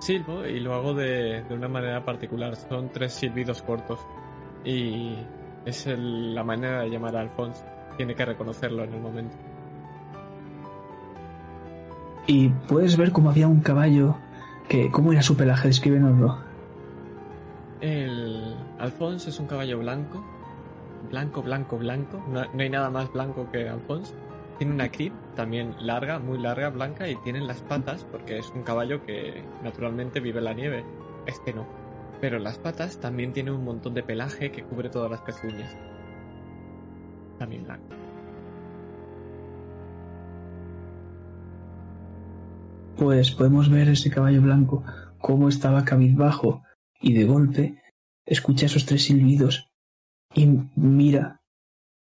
[0.00, 2.54] Silbo y lo hago de, de una manera particular.
[2.56, 3.98] Son tres silbidos cortos.
[4.64, 5.16] Y
[5.64, 7.64] es el- la manera de llamar a Alphonse.
[7.96, 9.36] Tiene que reconocerlo en el momento.
[12.28, 14.16] Y puedes ver cómo había un caballo
[14.68, 14.90] que...
[14.90, 15.68] ¿Cómo era su pelaje?
[15.68, 16.38] Descríbenoslo.
[17.80, 20.24] El Alphonse es un caballo blanco.
[21.10, 22.24] Blanco, blanco, blanco.
[22.28, 24.14] No, hay nada más blanco que Alphonse.
[24.58, 27.08] Tiene una crin también larga, muy larga, blanca.
[27.08, 30.84] Y tiene en las patas, porque es un caballo que naturalmente vive en la nieve.
[31.26, 31.66] Este no.
[32.20, 35.76] Pero las patas también tiene un montón de pelaje que cubre todas las pezuñas.
[37.38, 37.94] También blanco.
[42.96, 44.82] Pues podemos ver ese caballo blanco
[45.18, 46.62] cómo estaba cabizbajo
[47.00, 47.82] y de golpe
[48.24, 49.70] escucha esos tres silbidos
[50.34, 51.40] y mira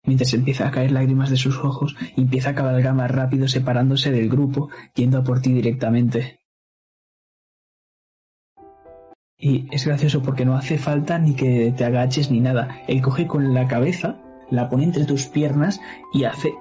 [0.03, 4.11] mientras empieza a caer lágrimas de sus ojos y empieza a cabalgar más rápido separándose
[4.11, 6.39] del grupo yendo a por ti directamente.
[9.37, 12.81] Y es gracioso porque no hace falta ni que te agaches ni nada.
[12.87, 14.19] Él coge con la cabeza,
[14.51, 15.79] la pone entre tus piernas
[16.13, 16.53] y hace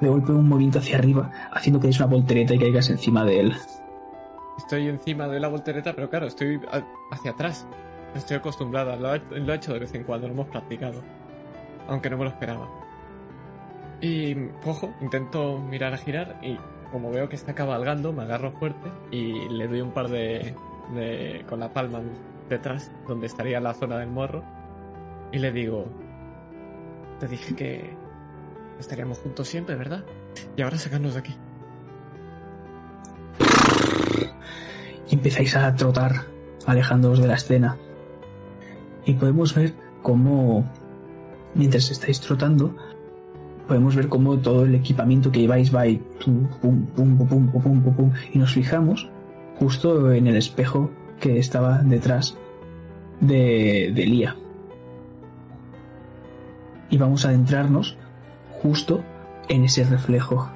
[0.00, 3.40] de golpe un movimiento hacia arriba, haciendo que des una voltereta y caigas encima de
[3.40, 3.56] él.
[4.58, 6.60] Estoy encima de la voltereta, pero claro, estoy
[7.10, 7.66] hacia atrás.
[8.14, 11.02] Estoy acostumbrada, lo, he- hecho de vez en cuando, hemos practicado.
[11.88, 12.68] Aunque no me lo esperaba.
[14.00, 14.34] Y
[14.64, 16.58] cojo, intento mirar a girar y
[16.92, 20.54] como veo que está cabalgando, me agarro fuerte y le doy un par de,
[20.94, 22.00] de con la palma
[22.48, 24.42] detrás, donde estaría la zona del morro.
[25.32, 25.86] Y le digo,
[27.20, 27.96] te dije que
[28.78, 30.04] estaríamos juntos siempre, ¿verdad?
[30.56, 31.36] Y ahora sacarnos de aquí.
[35.08, 36.26] Y empezáis a trotar,
[36.66, 37.76] alejándoos de la escena.
[39.04, 40.64] Y podemos ver cómo,
[41.54, 42.74] mientras estáis trotando,
[43.66, 47.62] podemos ver cómo todo el equipamiento que lleváis va y pum, pum, pum, pum, pum,
[47.62, 49.08] pum, pum, pum, y nos fijamos
[49.58, 52.36] justo en el espejo que estaba detrás
[53.20, 54.36] de, de Lía.
[56.90, 57.96] Y vamos a adentrarnos
[58.62, 59.02] justo
[59.48, 60.50] en ese reflejo.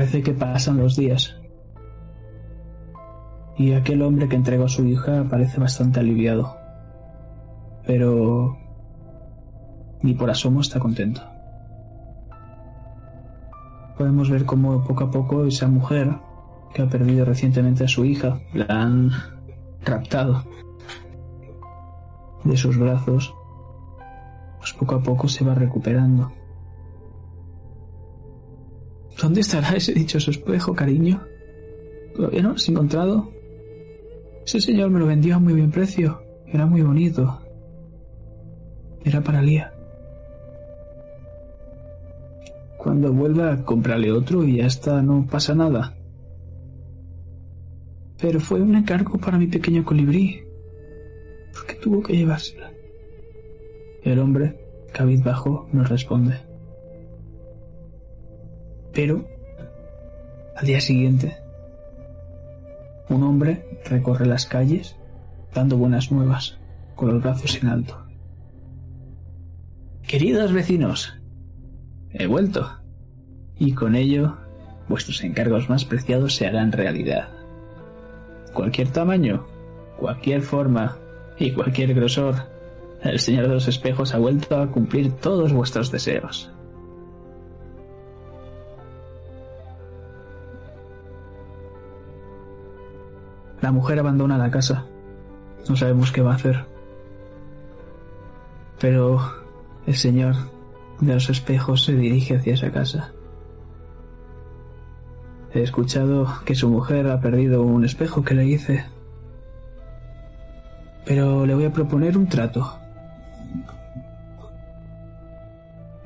[0.00, 1.36] Parece que pasan los días.
[3.58, 6.56] Y aquel hombre que entregó a su hija parece bastante aliviado.
[7.86, 8.56] Pero...
[10.00, 11.20] Ni por asomo está contento.
[13.98, 16.16] Podemos ver cómo poco a poco esa mujer,
[16.72, 19.10] que ha perdido recientemente a su hija, la han
[19.84, 20.44] raptado
[22.44, 23.34] de sus brazos,
[24.60, 26.39] pues poco a poco se va recuperando.
[29.20, 31.22] ¿Dónde estará ese dichoso espejo, cariño?
[32.14, 33.30] ¿Todavía no lo has encontrado?
[34.46, 37.40] Ese señor me lo vendió a muy buen precio Era muy bonito.
[39.04, 39.72] Era para Lía.
[42.78, 45.94] Cuando vuelva, comprarle otro y ya está, no pasa nada.
[48.20, 50.42] Pero fue un encargo para mi pequeño colibrí.
[51.52, 52.72] ¿Por qué tuvo que llevársela?
[54.02, 54.58] El hombre,
[54.92, 56.49] cabizbajo, nos responde.
[58.92, 59.24] Pero,
[60.56, 61.36] al día siguiente,
[63.08, 64.96] un hombre recorre las calles
[65.54, 66.58] dando buenas nuevas,
[66.94, 68.06] con los brazos en alto.
[70.06, 71.18] Queridos vecinos,
[72.12, 72.70] he vuelto,
[73.58, 74.36] y con ello
[74.88, 77.28] vuestros encargos más preciados se harán realidad.
[78.52, 79.46] Cualquier tamaño,
[79.98, 80.96] cualquier forma
[81.38, 82.34] y cualquier grosor,
[83.02, 86.50] el Señor de los Espejos ha vuelto a cumplir todos vuestros deseos.
[93.60, 94.86] La mujer abandona la casa.
[95.68, 96.64] No sabemos qué va a hacer.
[98.80, 99.20] Pero
[99.86, 100.34] el señor
[101.00, 103.12] de los espejos se dirige hacia esa casa.
[105.52, 108.84] He escuchado que su mujer ha perdido un espejo que le hice.
[111.04, 112.78] Pero le voy a proponer un trato.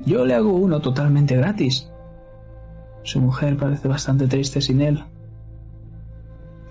[0.05, 1.89] Yo le hago uno totalmente gratis.
[3.03, 5.03] Su mujer parece bastante triste sin él.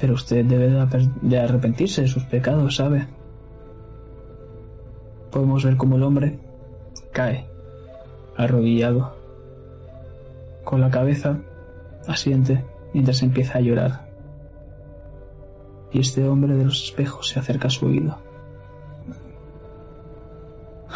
[0.05, 0.69] Pero usted debe
[1.23, 3.07] de arrepentirse de sus pecados, ¿sabe?
[5.33, 6.39] Podemos ver cómo el hombre
[7.11, 7.47] cae,
[8.37, 9.17] arrodillado,
[10.63, 11.39] con la cabeza
[12.07, 12.63] asiente
[12.93, 14.11] mientras empieza a llorar.
[15.91, 18.19] Y este hombre de los espejos se acerca a su oído.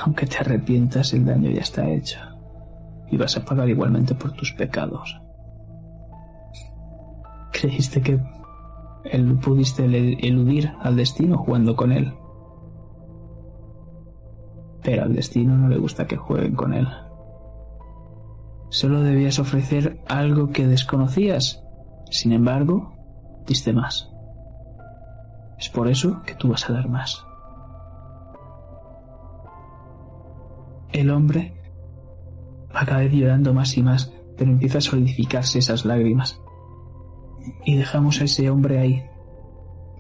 [0.05, 2.21] Aunque te arrepientas, el daño ya está hecho.
[3.11, 5.19] Y vas a pagar igualmente por tus pecados.
[7.53, 8.21] ¿Creíste que
[9.05, 12.15] él pudiste el- eludir al destino jugando con él?
[14.83, 16.87] Pero al destino no le gusta que jueguen con él.
[18.71, 21.65] Solo debías ofrecer algo que desconocías.
[22.11, 22.93] Sin embargo,
[23.47, 24.11] diste más.
[25.59, 27.25] Es por eso que tú vas a dar más.
[30.93, 31.55] El hombre
[32.75, 36.41] va cada vez llorando más y más, pero empieza a solidificarse esas lágrimas.
[37.65, 39.05] Y dejamos a ese hombre ahí,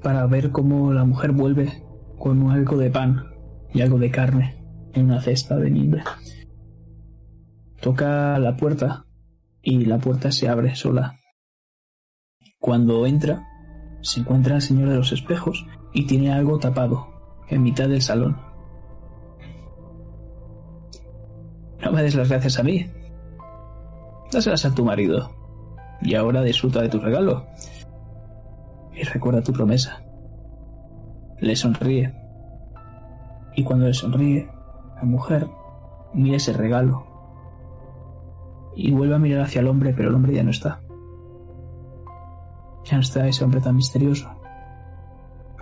[0.02, 1.82] para ver cómo la mujer vuelve
[2.18, 3.24] con algo de pan
[3.72, 4.56] y algo de carne
[4.94, 6.02] en una cesta de mimbre.
[7.80, 9.04] Toca la puerta
[9.62, 11.16] y la puerta se abre sola.
[12.58, 13.46] Cuando entra,
[14.00, 17.06] se encuentra el señor de los espejos y tiene algo tapado
[17.48, 18.36] en mitad del salón.
[21.80, 22.90] No me des las gracias a mí.
[24.32, 25.37] Dáselas a tu marido.
[26.00, 27.46] Y ahora disfruta de tu regalo.
[28.94, 30.02] Y recuerda tu promesa.
[31.38, 32.14] Le sonríe.
[33.54, 34.48] Y cuando le sonríe,
[34.96, 35.48] la mujer
[36.14, 37.06] mira ese regalo.
[38.76, 40.80] Y vuelve a mirar hacia el hombre, pero el hombre ya no está.
[42.84, 44.30] Ya no está ese hombre tan misterioso.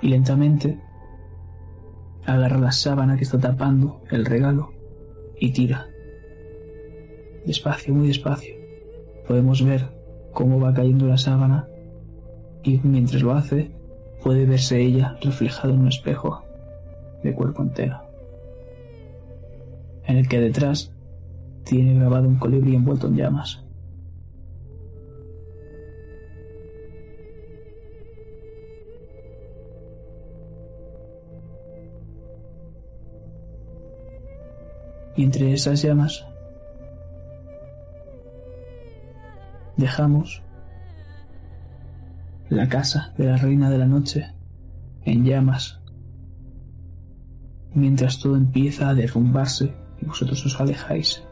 [0.03, 0.79] Y lentamente
[2.27, 4.73] agarra la sábana que está tapando el regalo
[5.39, 5.87] y tira.
[7.47, 8.55] Despacio, muy despacio.
[9.27, 9.96] Podemos ver
[10.37, 11.67] cómo va cayendo la sábana
[12.63, 13.71] y mientras lo hace
[14.23, 16.45] puede verse ella reflejada en un espejo
[17.23, 18.03] de cuerpo entero,
[20.05, 20.93] en el que detrás
[21.65, 23.65] tiene grabado un colibrí envuelto en llamas.
[35.17, 36.27] Y entre esas llamas
[39.77, 40.43] dejamos
[42.49, 44.33] la casa de la reina de la noche
[45.05, 45.81] en llamas,
[47.75, 51.26] mientras todo empieza a derrumbarse y vosotros os alejáis.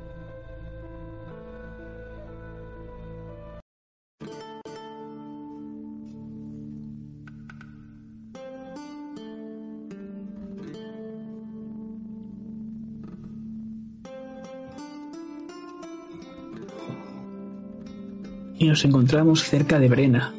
[18.75, 20.35] Nos encontramos cerca de Brena,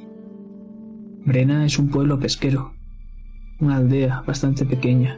[1.23, 2.73] Brena es un pueblo pesquero,
[3.61, 5.17] una aldea bastante pequeña.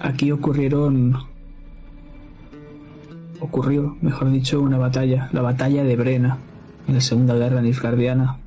[0.00, 1.16] Aquí ocurrieron...
[3.40, 6.38] ocurrió, mejor dicho, una batalla, la batalla de Brena,
[6.86, 8.38] en la Segunda Guerra Nilfgaardiana,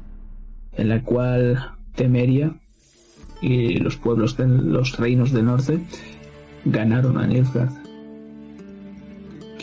[0.77, 2.55] en la cual Temeria
[3.41, 5.85] y los pueblos de los reinos del norte
[6.63, 7.82] ganaron a Nilfgaard.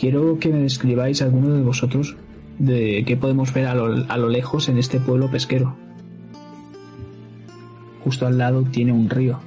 [0.01, 2.15] Quiero que me describáis alguno de vosotros
[2.57, 5.75] de qué podemos ver a lo, a lo lejos en este pueblo pesquero.
[8.03, 9.39] justo al lado tiene un río.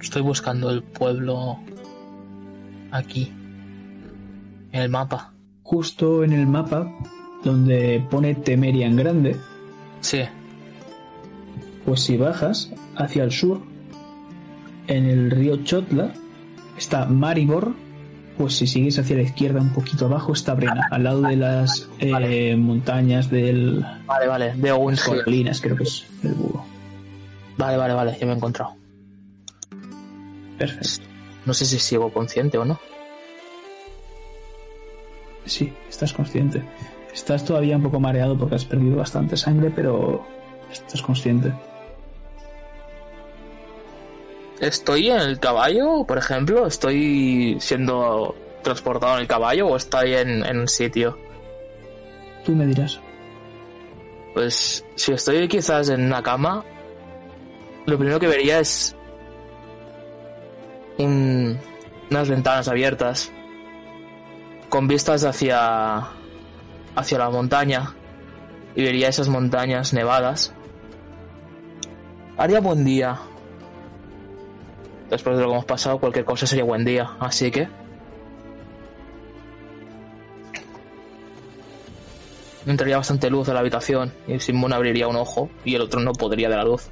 [0.00, 1.58] Estoy buscando el pueblo
[2.90, 3.30] aquí,
[4.72, 5.34] en el mapa.
[5.62, 6.90] Justo en el mapa,
[7.44, 9.36] donde pone Temeria en grande,
[10.00, 10.22] Sí,
[11.84, 13.71] pues si bajas hacia el sur,
[14.96, 16.12] en el río Chotla,
[16.76, 17.72] está Maribor,
[18.36, 21.88] pues si sigues hacia la izquierda un poquito abajo está Brena, al lado de las
[21.98, 24.52] eh, montañas del vale, vale.
[24.56, 26.64] Veo un colinas, creo que es el búho.
[27.56, 28.74] Vale, vale, vale, ya me he encontrado.
[30.58, 31.06] Perfecto.
[31.44, 32.78] No sé si sigo consciente o no.
[35.44, 36.62] Sí, estás consciente.
[37.12, 40.24] Estás todavía un poco mareado porque has perdido bastante sangre, pero
[40.70, 41.52] estás consciente.
[44.62, 46.66] ¿Estoy en el caballo, por ejemplo?
[46.66, 51.18] ¿Estoy siendo transportado en el caballo o estoy en, en un sitio?
[52.44, 53.00] Tú me dirás.
[54.34, 56.64] Pues si estoy quizás en una cama,
[57.86, 58.94] lo primero que vería es
[60.98, 61.58] un-
[62.10, 63.32] unas ventanas abiertas
[64.68, 66.06] con vistas hacia
[66.94, 67.94] hacia la montaña
[68.76, 70.52] y vería esas montañas nevadas.
[72.36, 73.18] Haría buen día.
[75.12, 77.68] Después de lo que hemos pasado, cualquier cosa sería buen día, así que
[82.64, 86.14] entraría bastante luz a la habitación y Simón abriría un ojo y el otro no
[86.14, 86.88] podría de la luz.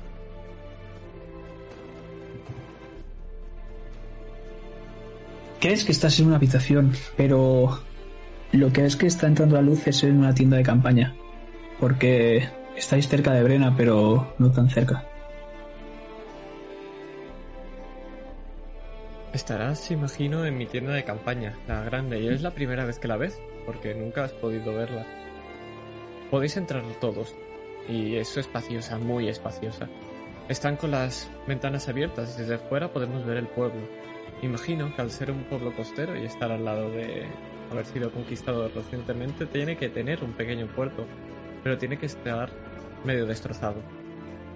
[5.58, 7.80] Crees que estás en una habitación, pero
[8.52, 11.16] lo que es que está entrando la luz es en una tienda de campaña.
[11.78, 15.09] Porque estáis cerca de Brena, pero no tan cerca.
[19.32, 23.06] Estarás, imagino, en mi tienda de campaña, la grande, y es la primera vez que
[23.06, 25.06] la ves, porque nunca has podido verla.
[26.32, 27.36] Podéis entrar todos,
[27.88, 29.88] y es espaciosa, muy espaciosa.
[30.48, 33.80] Están con las ventanas abiertas y desde fuera podemos ver el pueblo.
[34.42, 37.26] Imagino que al ser un pueblo costero y estar al lado de
[37.70, 41.06] haber sido conquistado recientemente, tiene que tener un pequeño puerto,
[41.62, 42.50] pero tiene que estar
[43.04, 43.80] medio destrozado.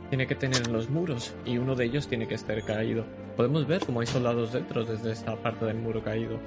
[0.08, 3.04] Tiene que tener los muros y uno de ellos tiene que estar caído.
[3.36, 6.38] Podemos ver cómo hay soldados dentro desde esa parte del muro caído.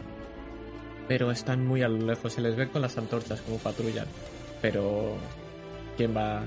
[1.07, 4.07] Pero están muy a lo lejos, se les ve con las antorchas como patrullan.
[4.61, 5.15] Pero...
[5.97, 6.43] ¿Quién va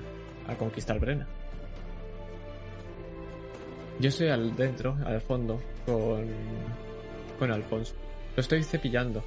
[0.46, 1.26] a conquistar Brena?
[3.98, 6.26] Yo estoy al dentro, al fondo, con...
[7.38, 7.94] con Alfonso.
[8.36, 9.22] Lo estoy cepillando.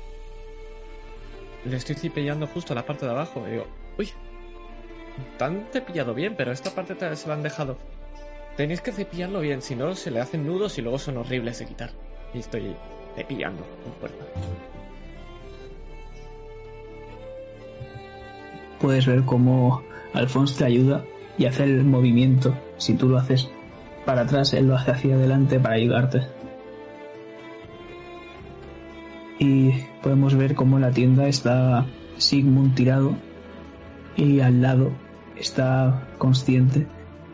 [1.66, 3.44] Le estoy cepillando justo a la parte de abajo.
[3.48, 3.68] Y digo,
[4.00, 4.10] uy,
[5.38, 7.78] tan cepillado bien, pero esta parte te- se la han dejado.
[8.58, 11.66] Tenéis que cepillarlo bien, si no se le hacen nudos y luego son horribles de
[11.66, 11.90] quitar.
[12.34, 12.76] Y estoy
[13.16, 13.64] cepillando
[14.00, 14.24] fuerza.
[18.80, 19.82] Puedes ver cómo
[20.14, 21.04] Alfonso te ayuda
[21.38, 22.56] y hace el movimiento.
[22.78, 23.50] Si tú lo haces
[24.06, 26.22] para atrás, él lo hace hacia adelante para ayudarte.
[29.40, 29.72] Y
[30.02, 31.86] podemos ver cómo en la tienda está
[32.18, 33.16] Sigmund tirado
[34.16, 34.92] y al lado
[35.38, 36.86] está consciente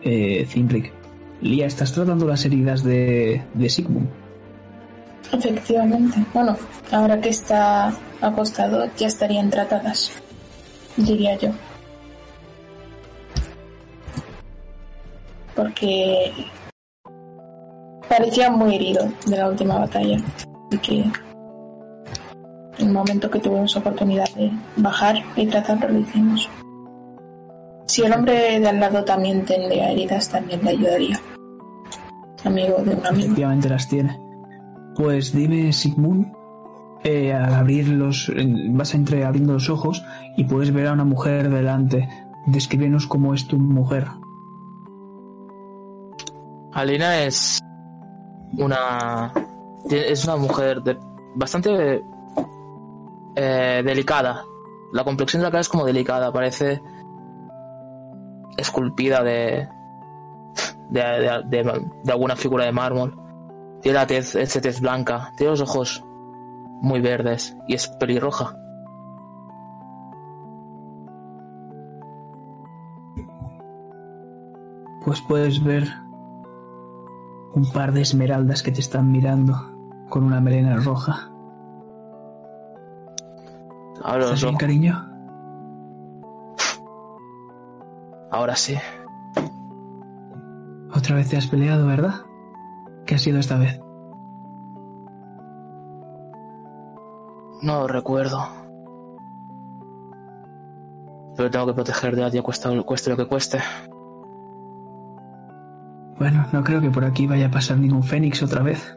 [0.03, 0.47] eh.
[1.41, 4.09] Lía, ¿estás tratando las heridas de, de Sigmund?
[5.31, 6.17] Efectivamente.
[6.33, 6.57] Bueno,
[6.91, 10.11] ahora que está acostado ya estarían tratadas,
[10.97, 11.49] diría yo.
[15.55, 16.31] Porque
[18.07, 20.17] parecía muy herido de la última batalla.
[20.67, 21.05] Así que
[22.79, 26.49] el momento que tuvimos oportunidad de bajar y tratarlo, lo hicimos.
[27.85, 31.19] Si el hombre de al lado también tendría heridas, también le ayudaría.
[32.45, 33.25] Amigo de un amigo.
[33.25, 34.19] Efectivamente las tiene.
[34.95, 36.31] Pues dime, Sigmund,
[37.03, 38.31] eh, al abrir los,
[38.71, 40.03] vas a entre abriendo los ojos
[40.37, 42.07] y puedes ver a una mujer delante.
[42.47, 44.07] Descríbenos cómo es tu mujer.
[46.73, 47.59] Alina es
[48.57, 49.33] una
[49.89, 50.97] es una mujer de,
[51.35, 52.03] bastante
[53.35, 54.43] eh, delicada.
[54.91, 56.81] La complexión de la cara es como delicada, parece
[58.57, 59.67] esculpida de
[60.89, 63.15] de, de- de- de alguna figura de mármol.
[63.81, 66.03] Tiene la tez, esa tez blanca, tiene los ojos
[66.81, 68.55] muy verdes y es pelirroja.
[75.05, 75.87] Pues puedes ver
[77.53, 79.55] un par de esmeraldas que te están mirando
[80.09, 81.29] con una melena roja.
[84.03, 85.05] Los ¿Estás bien, cariño?
[88.31, 88.75] Ahora sí.
[90.93, 92.15] Otra vez te has peleado, ¿verdad?
[93.05, 93.79] ¿Qué ha sido esta vez?
[97.61, 98.39] No lo recuerdo.
[101.35, 102.69] Pero tengo que proteger de Adia cueste
[103.09, 103.59] lo que cueste.
[106.17, 108.95] Bueno, no creo que por aquí vaya a pasar ningún fénix otra vez.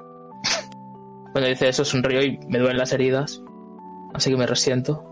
[1.33, 3.43] Cuando dice eso sonrío y me duelen las heridas.
[4.13, 5.05] Así que me resiento.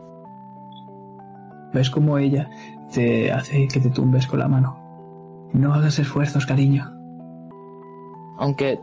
[1.72, 2.50] ¿Ves cómo ella
[2.92, 4.79] te hace que te tumbes con la mano?
[5.52, 6.92] No hagas esfuerzos, cariño.
[8.38, 8.80] Aunque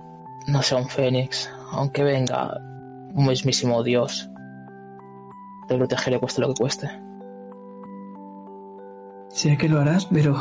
[0.47, 2.59] no sea un fénix, aunque venga
[3.13, 4.29] un mismísimo dios,
[5.67, 6.89] te protegeré cueste lo que cueste.
[9.29, 10.35] Sé que lo harás, pero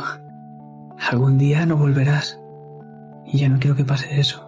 [1.11, 2.39] algún día no volverás.
[3.25, 4.47] Y ya no quiero que pase eso.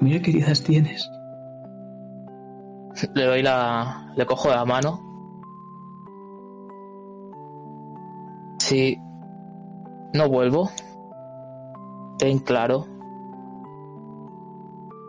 [0.00, 1.10] Mira qué heridas tienes.
[3.14, 4.12] Le doy la.
[4.16, 5.00] le cojo de la mano.
[8.58, 8.98] Si
[10.14, 10.70] no vuelvo,
[12.18, 12.86] ten claro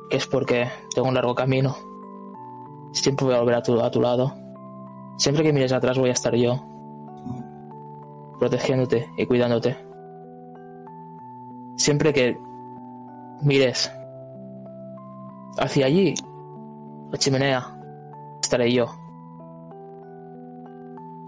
[0.10, 1.76] que es porque tengo un largo camino.
[2.92, 4.34] Siempre voy a volver a tu, a tu lado.
[5.18, 6.66] Siempre que mires atrás voy a estar yo,
[8.40, 9.78] protegiéndote y cuidándote.
[11.78, 12.40] Siempre que
[13.42, 13.92] mires
[15.60, 16.16] hacia allí,
[17.12, 17.80] la chimenea,
[18.42, 18.88] estaré yo.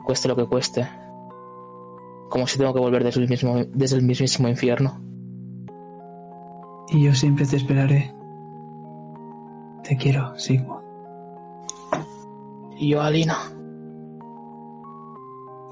[0.04, 0.88] Cueste lo que cueste.
[2.30, 5.02] Como si tengo que volver desde el, mismo, desde el mismísimo infierno.
[6.90, 8.14] Y yo siempre te esperaré.
[9.84, 10.84] Te quiero, Sigmund.
[12.78, 13.38] Y yo, Alina.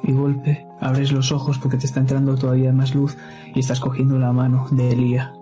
[0.03, 3.17] Y golpe, abres los ojos porque te está entrando todavía más luz
[3.53, 5.33] y estás cogiendo la mano de Elía.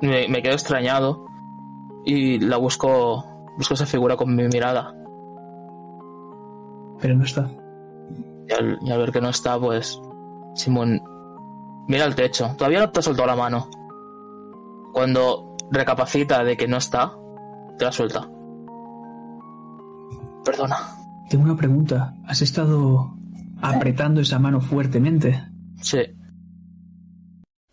[0.00, 1.26] Me, me quedo extrañado
[2.04, 3.24] y la busco,
[3.56, 4.94] busco esa figura con mi mirada.
[7.00, 7.50] Pero no está.
[8.48, 10.00] Y al, y al ver que no está, pues
[10.54, 11.00] Simón
[11.88, 12.54] mira al techo.
[12.56, 13.68] Todavía no te ha soltado la mano.
[14.92, 17.12] Cuando recapacita de que no está,
[17.78, 18.28] te la suelta.
[20.44, 20.76] Perdona.
[21.28, 22.14] Tengo una pregunta.
[22.26, 23.14] ¿Has estado
[23.60, 25.42] apretando esa mano fuertemente?
[25.80, 25.98] Sí.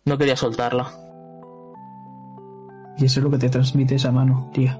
[0.04, 0.90] No quería soltarla.
[2.98, 4.78] Y eso es lo que te transmite esa mano, tía.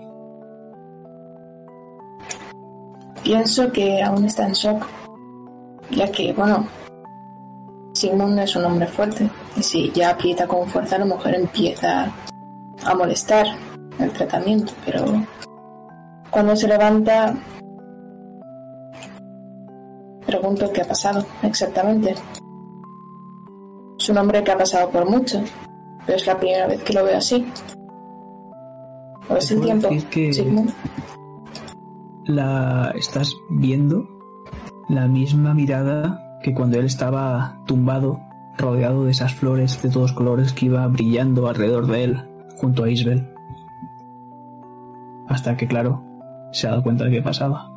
[3.27, 4.87] Pienso que aún está en shock,
[5.91, 6.65] ya que, bueno,
[7.93, 12.13] Sigmund es un hombre fuerte, y si ya aprieta con fuerza, a lo mejor empieza
[12.85, 13.47] a molestar
[13.99, 15.03] el tratamiento, pero
[16.31, 17.35] cuando se levanta,
[20.25, 22.15] pregunto qué ha pasado exactamente.
[23.99, 25.41] Es un hombre que ha pasado por mucho,
[26.07, 27.45] pero es la primera vez que lo veo así.
[29.27, 30.73] Pues el puedo tiempo, que- Sigmund.
[32.27, 34.09] La estás viendo
[34.89, 38.21] la misma mirada que cuando él estaba tumbado,
[38.59, 42.91] rodeado de esas flores de todos colores que iba brillando alrededor de él, junto a
[42.91, 43.33] Isbel.
[45.29, 46.03] Hasta que, claro,
[46.53, 47.71] se ha dado cuenta de qué pasaba.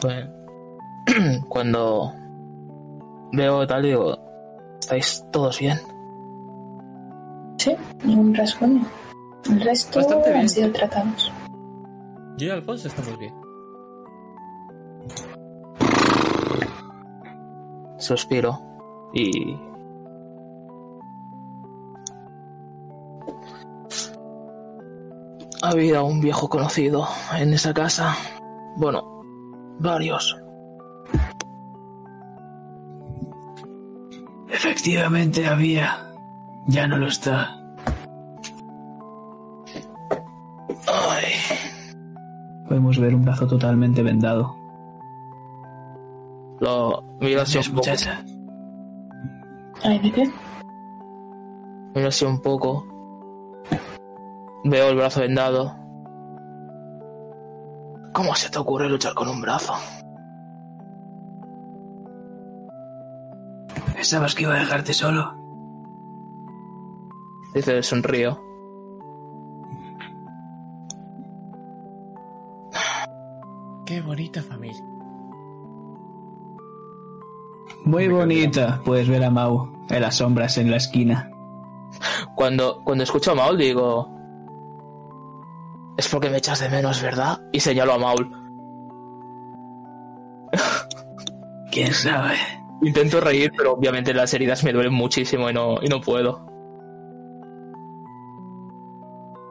[0.00, 0.28] Pues
[1.48, 2.12] cuando
[3.32, 4.27] veo tal digo,
[4.88, 5.78] ¿estáis todos bien?
[7.58, 8.86] Sí, ni un rasguño.
[9.50, 10.40] El resto Bastante bien.
[10.40, 11.30] han sido tratados.
[12.38, 13.34] Yo y Alfonso estamos bien.
[17.98, 18.58] Suspiro
[19.12, 19.58] y...
[25.62, 27.06] Había un viejo conocido
[27.36, 28.16] en esa casa.
[28.76, 29.22] Bueno,
[29.80, 30.40] varios.
[34.88, 35.98] Efectivamente había.
[36.66, 37.60] Ya no lo está.
[40.86, 41.24] Ay,
[42.66, 44.56] Podemos ver un brazo totalmente vendado.
[46.60, 47.86] lo miro así Gracias, un poco.
[47.90, 48.24] muchacha.
[49.84, 50.30] ¿Ay, de qué?
[51.94, 52.86] Miro así un poco.
[54.64, 55.76] Veo el brazo vendado.
[58.14, 59.74] ¿Cómo se te ocurre luchar con un brazo?
[63.98, 65.34] ¿Pensabas que iba a dejarte solo?
[67.52, 68.40] Dice, sonrío.
[73.84, 74.84] Qué bonita familia.
[77.86, 78.80] Muy bonita.
[78.84, 81.32] Puedes ver a Mau en las sombras en la esquina.
[82.36, 84.14] Cuando, cuando escucho a Maul digo...
[85.96, 87.40] Es porque me echas de menos, ¿verdad?
[87.52, 88.30] Y señalo a Maul.
[91.72, 92.57] ¿Quién sabe?
[92.82, 96.46] Intento reír, pero obviamente las heridas me duelen muchísimo y no, y no puedo.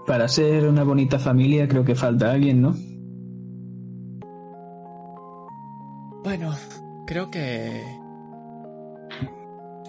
[0.06, 2.74] Para ser una bonita familia creo que falta alguien, ¿no?
[6.24, 6.56] Bueno,
[7.06, 7.84] creo que...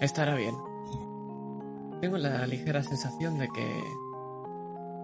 [0.01, 0.55] Estará bien.
[2.01, 3.83] Tengo la ligera sensación de que...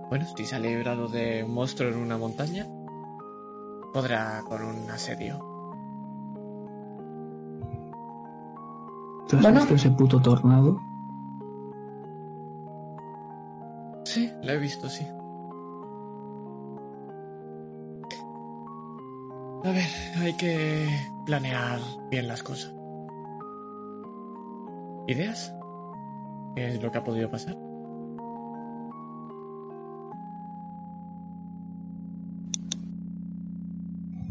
[0.10, 2.68] Bueno, si se ha librado de un monstruo en una montaña,
[3.94, 5.55] podrá con un asedio.
[9.36, 9.60] ¿Tú has Bueno.
[9.62, 10.80] visto ese puto tornado?
[14.06, 15.06] Sí, lo he visto, sí.
[19.64, 19.88] A ver,
[20.22, 20.88] hay que
[21.26, 21.80] planear
[22.12, 22.74] bien las cosas.
[25.08, 25.54] ¿Ideas?
[26.56, 27.56] ¿Qué es lo que ha podido pasar?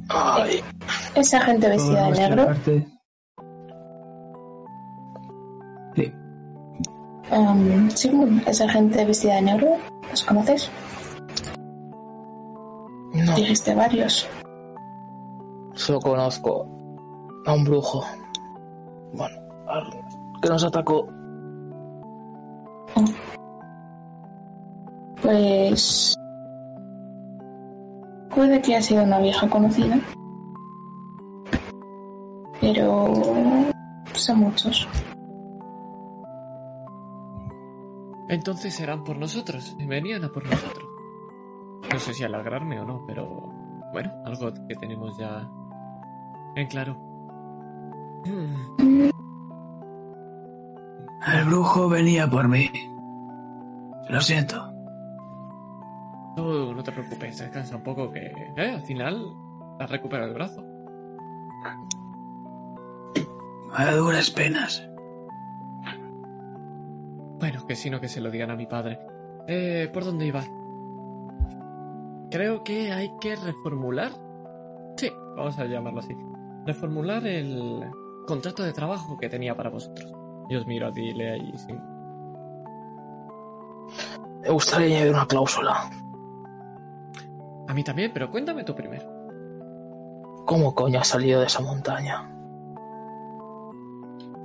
[0.09, 0.61] Ay,
[1.15, 2.87] Esa gente vestida de negro, parte-
[7.31, 9.69] em, Sigmund, esa gente vestida de negro,
[10.11, 10.71] ¿los conoces?
[13.15, 14.29] no, Dijiste varios.
[15.75, 16.67] solo conozco
[17.47, 18.05] a un brujo.
[19.13, 19.37] Bueno,
[19.69, 21.07] al- que nos atacó.
[25.23, 26.15] Pues.
[28.35, 29.99] Puede que haya sido una vieja conocida.
[32.61, 33.13] Pero.
[34.13, 34.87] Son muchos.
[38.35, 39.77] Entonces serán por nosotros.
[39.79, 40.89] Venían a por nosotros.
[41.93, 43.53] No sé si alegrarme o no, pero
[43.93, 45.49] bueno, algo que tenemos ya
[46.57, 46.97] en claro.
[48.25, 49.11] Hmm,
[51.33, 52.69] el brujo venía por mí.
[54.09, 54.69] Lo siento.
[56.35, 59.33] Tú no te preocupes, descansa un poco que eh, al final
[59.79, 60.65] has recuperado el brazo.
[63.73, 64.89] A duras penas.
[67.39, 69.01] Bueno, que si no que se lo digan a mi padre.
[69.47, 70.45] Eh, ¿por dónde iba?
[72.31, 74.13] Creo que hay que reformular.
[74.97, 76.17] Sí, vamos a llamarlo así.
[76.65, 77.85] Reformular el
[78.27, 80.13] contrato de trabajo que tenía para vosotros.
[80.49, 81.75] Y os miro a ti, Lea y sí.
[84.43, 85.91] Me gustaría añadir una cláusula.
[87.67, 89.05] A mí también, pero cuéntame tú primero.
[90.45, 92.31] ¿Cómo coño has salido de esa montaña?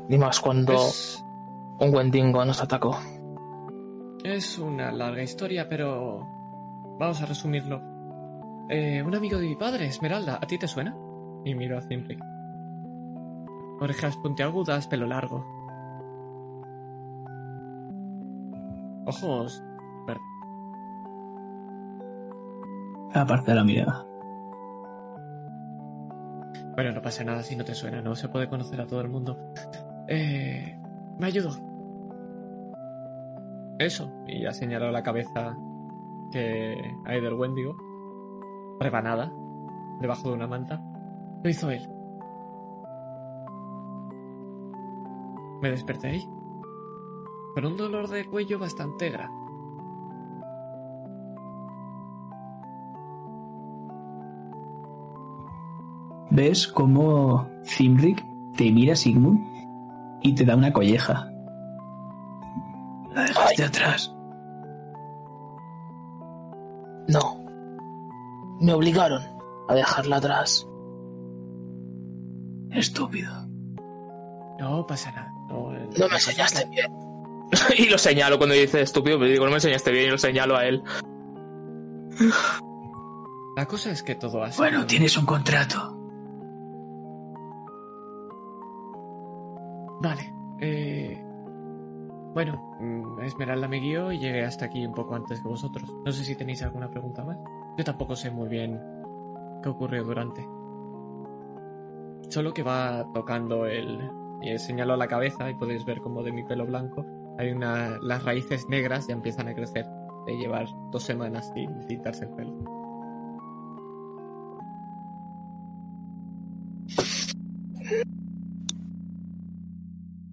[0.08, 1.24] Ni más cuando Es,
[1.80, 2.98] un Wendigo nos atacó.
[4.24, 6.28] es una larga historia, pero
[7.00, 7.82] vamos a resumirlo.
[8.70, 10.96] Eh, un amigo de mi padre, Esmeralda, ¿a ti te suena?
[11.46, 12.20] Y miro a Simple.
[13.80, 15.46] Orejas puntiagudas, pelo largo.
[19.06, 19.64] Ojos
[20.06, 20.22] verdes.
[23.14, 24.06] Aparte de la mirada.
[26.76, 29.10] Bueno, no pasa nada si no te suena, no se puede conocer a todo el
[29.10, 29.38] mundo.
[30.08, 30.78] Eh,
[31.18, 31.69] me ayudó.
[33.80, 35.58] Eso, y ha señalado la cabeza
[36.32, 37.78] que hay del Wendigo,
[38.78, 39.32] rebanada,
[40.02, 40.84] debajo de una manta.
[41.42, 41.88] Lo hizo él.
[45.62, 46.30] Me desperté ahí,
[47.56, 49.40] con un dolor de cuello bastante grande.
[56.32, 58.26] ¿Ves cómo Zimric
[58.58, 59.40] te mira Sigmund
[60.22, 61.32] y te da una colleja?
[63.14, 64.16] La dejaste atrás.
[67.08, 67.46] No.
[68.62, 69.24] Me obligaron
[69.68, 70.68] a dejarla atrás.
[72.72, 73.32] Estúpido.
[74.60, 75.32] No pasa nada.
[75.50, 76.92] No, eh, No me enseñaste bien.
[77.78, 80.56] y lo señalo cuando dice estúpido, pero digo, no me enseñaste bien y lo señalo
[80.56, 80.84] a él.
[83.56, 84.64] La cosa es que todo ha sido...
[84.64, 85.96] Bueno, tienes un contrato.
[90.02, 90.34] Vale.
[90.62, 90.99] Eh...
[92.34, 95.92] Bueno, mm, Esmeralda me guió y llegué hasta aquí un poco antes que vosotros.
[96.06, 97.38] No sé si tenéis alguna pregunta más.
[97.78, 98.80] Yo tampoco sé muy bien
[99.64, 100.42] qué ocurrió durante.
[102.30, 104.00] Solo que va tocando el...
[104.42, 107.06] Y señalo la cabeza y podéis ver como de mi pelo blanco
[107.40, 107.98] hay una...
[108.02, 109.86] Las raíces negras ya empiezan a crecer.
[110.26, 112.54] De llevar dos semanas sin pintarse el pelo.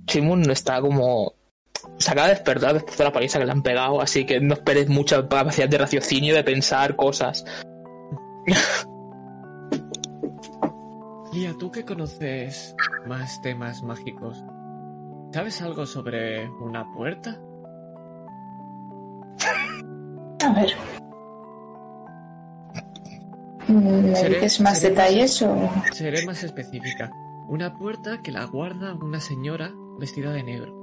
[0.09, 1.36] Simon está como.
[1.99, 4.55] Se acaba de despertar después de la paliza que le han pegado, así que no
[4.55, 7.45] esperes mucha capacidad de raciocinio de pensar cosas.
[11.33, 12.75] Lía, tú que conoces
[13.07, 14.43] más temas mágicos,
[15.33, 17.39] ¿sabes algo sobre una puerta?
[20.45, 20.73] A ver.
[23.69, 25.71] ¿Me Seré- dices más seré detalles o.?
[25.93, 27.11] Seré más específica.
[27.49, 30.76] Una puerta que la guarda una señora vestida de negro.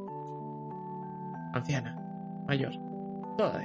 [1.53, 1.95] Anciana,
[2.47, 2.73] mayor,
[3.37, 3.61] toda.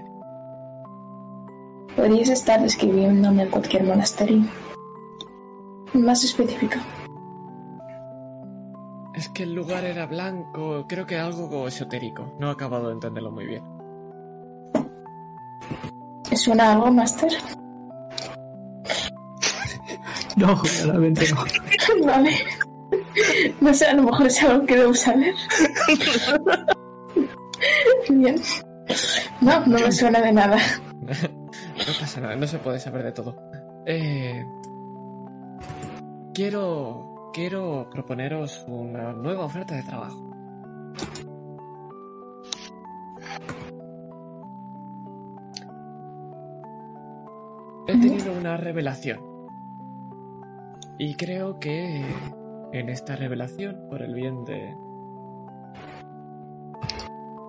[1.97, 4.43] Podrías estar describiéndome cualquier monasterio.
[5.95, 6.81] Más específica.
[9.15, 12.37] Es que el lugar era blanco, creo que algo esotérico.
[12.39, 13.65] No he acabado de entenderlo muy bien.
[16.29, 17.33] ¿Te suena algo, Master?
[20.37, 22.07] No, claramente no.
[22.07, 22.31] vale.
[23.61, 25.35] No sé, a lo mejor es algo que debo saber.
[28.11, 28.37] Bien.
[29.41, 30.59] No, no me suena de nada.
[31.79, 33.35] No pasa nada, no se puede saber de todo.
[33.87, 34.45] Eh,
[36.35, 40.31] quiero, quiero proponeros una nueva oferta de trabajo.
[47.87, 49.21] He tenido una revelación.
[50.99, 52.05] Y creo que
[52.73, 54.77] en esta revelación, por el bien de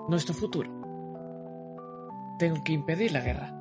[0.10, 0.70] nuestro futuro,
[2.38, 3.56] tengo que impedir la guerra.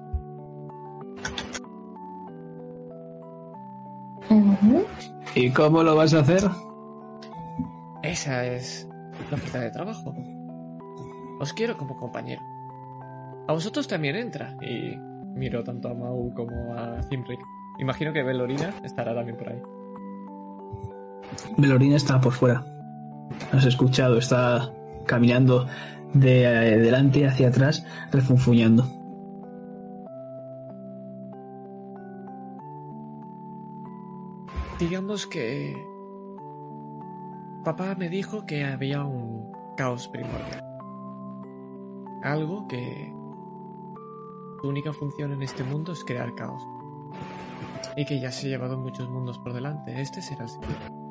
[5.34, 6.42] ¿Y cómo lo vas a hacer?
[8.02, 8.88] Esa es
[9.30, 10.14] la oferta de trabajo.
[11.40, 12.42] Os quiero como compañero.
[13.46, 14.56] A vosotros también entra.
[14.60, 14.96] Y
[15.38, 17.40] miro tanto a Mau como a Zimric.
[17.78, 19.62] Imagino que Belorina estará también por ahí.
[21.56, 22.64] Melorina está por fuera.
[23.52, 24.72] Has escuchado, está
[25.06, 25.66] caminando
[26.14, 28.84] de eh, delante hacia atrás, refunfuñando.
[34.78, 35.74] Digamos que...
[37.64, 40.64] Papá me dijo que había un caos primordial.
[42.22, 43.12] Algo que...
[44.60, 46.62] Su única función en este mundo es crear caos.
[47.96, 50.00] Y que ya se ha llevado muchos mundos por delante.
[50.00, 51.07] Este será el siguiente.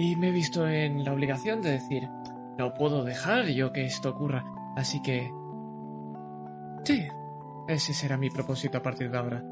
[0.00, 2.08] Y me he visto en la obligación de decir,
[2.56, 4.46] no puedo dejar yo que esto ocurra.
[4.74, 5.30] Así que...
[6.84, 7.06] Sí,
[7.68, 9.44] ese será mi propósito a partir de ahora.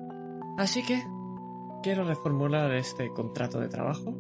[0.56, 1.02] Así que
[1.82, 4.16] quiero reformular este contrato de trabajo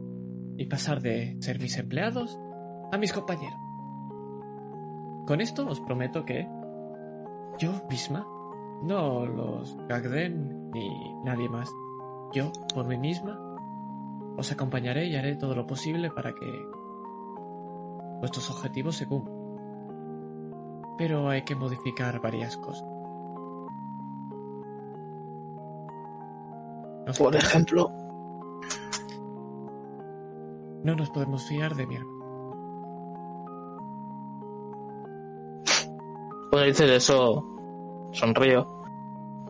[0.58, 2.38] y pasar de ser mis empleados
[2.92, 3.58] a mis compañeros.
[5.26, 6.46] Con esto os prometo que
[7.58, 8.26] yo misma,
[8.82, 10.90] no los Gagden ni
[11.24, 11.70] nadie más,
[12.34, 13.47] yo por mí misma
[14.38, 16.46] os acompañaré y haré todo lo posible para que
[18.20, 19.36] vuestros objetivos se cumplan.
[20.96, 22.88] Pero hay que modificar varias cosas.
[27.06, 27.90] Nos Por ejemplo,
[30.84, 32.18] No nos podemos fiar de mi hermano.
[36.50, 37.44] cuando dices eso,
[38.12, 38.66] sonrío.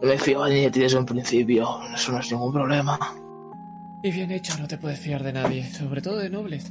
[0.01, 1.69] No me fío de ti desde un principio.
[1.95, 2.99] Eso no es ningún problema.
[4.03, 6.69] Y bien hecho, no te puedes fiar de nadie, sobre todo de nobles.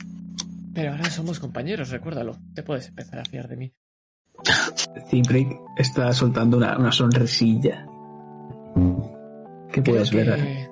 [0.74, 2.38] Pero ahora somos compañeros, recuérdalo.
[2.54, 3.74] Te puedes empezar a fiar de mí.
[5.10, 7.86] Zimbrick está soltando una, una sonrisilla.
[9.72, 10.36] Que puedes Creo ver.
[10.40, 10.70] que-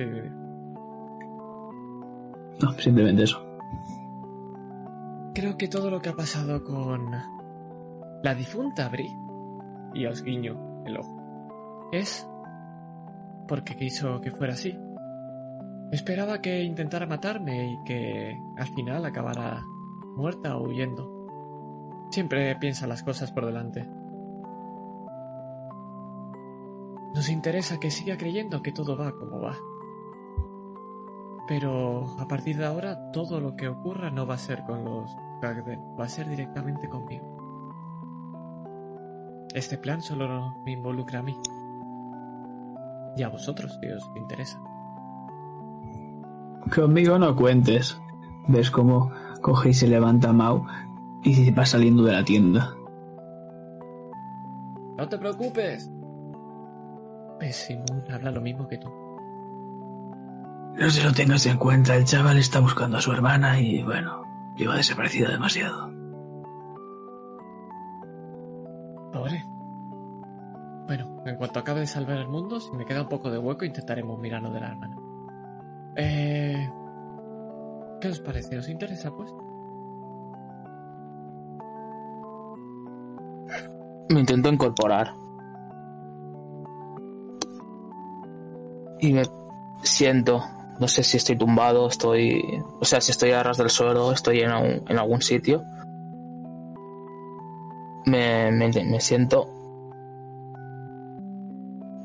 [0.00, 0.30] Eh,
[2.62, 3.44] No, simplemente eso.
[5.34, 7.10] Creo que todo lo que ha pasado con
[8.22, 9.08] la difunta Bri,
[9.94, 12.26] y os guiño el ojo, es
[13.48, 14.78] porque quiso que fuera así.
[15.92, 19.64] Esperaba que intentara matarme y que al final acabara
[20.16, 22.08] muerta o huyendo.
[22.10, 23.88] Siempre piensa las cosas por delante.
[27.14, 29.56] Nos interesa que siga creyendo que todo va como va.
[31.48, 35.10] Pero a partir de ahora todo lo que ocurra no va a ser con los
[35.42, 37.26] Gagden, va a ser directamente conmigo.
[39.54, 41.36] Este plan solo me involucra a mí.
[43.16, 44.62] Y a vosotros, si os interesa.
[46.74, 48.00] Conmigo no cuentes.
[48.48, 50.66] Ves cómo coge y se levanta Mau
[51.22, 52.74] y va saliendo de la tienda.
[54.96, 55.90] No te preocupes.
[57.50, 58.88] Simón habla lo mismo que tú.
[60.78, 64.22] No se lo tengas en cuenta, el chaval está buscando a su hermana y bueno,
[64.56, 65.90] lleva desaparecida demasiado.
[69.12, 69.44] Pobre.
[70.86, 73.64] Bueno, en cuanto acabe de salvar el mundo, si me queda un poco de hueco,
[73.64, 74.96] intentaremos mirarnos de la hermana.
[75.96, 76.70] Eh...
[78.00, 78.56] ¿Qué os parece?
[78.58, 79.30] ¿Os interesa, pues?
[84.08, 85.14] Me intento incorporar.
[89.00, 89.22] Y me
[89.82, 90.42] siento.
[90.78, 92.42] No sé si estoy tumbado, estoy.
[92.80, 95.62] O sea, si estoy a ras del suelo, estoy en, algún- en algún sitio.
[98.06, 99.46] Me, me, me siento.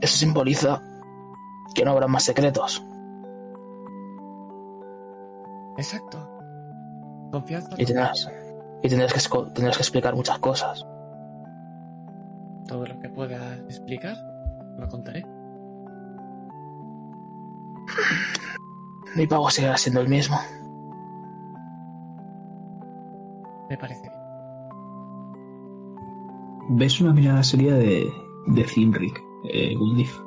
[0.01, 0.81] Eso simboliza
[1.73, 2.83] que no habrá más secretos.
[5.77, 6.17] Exacto.
[7.31, 7.75] Confianza.
[7.77, 8.29] Y tendrás,
[8.81, 10.85] y tendrás, que, tendrás que explicar muchas cosas.
[12.67, 14.15] Todo lo que pueda explicar,
[14.77, 15.25] lo contaré.
[19.15, 20.37] mi pago seguirá siendo el mismo.
[23.69, 24.13] Me parece bien.
[26.69, 28.11] Ves una mirada seria de,
[28.47, 30.19] de Zimric, eh, Gundif.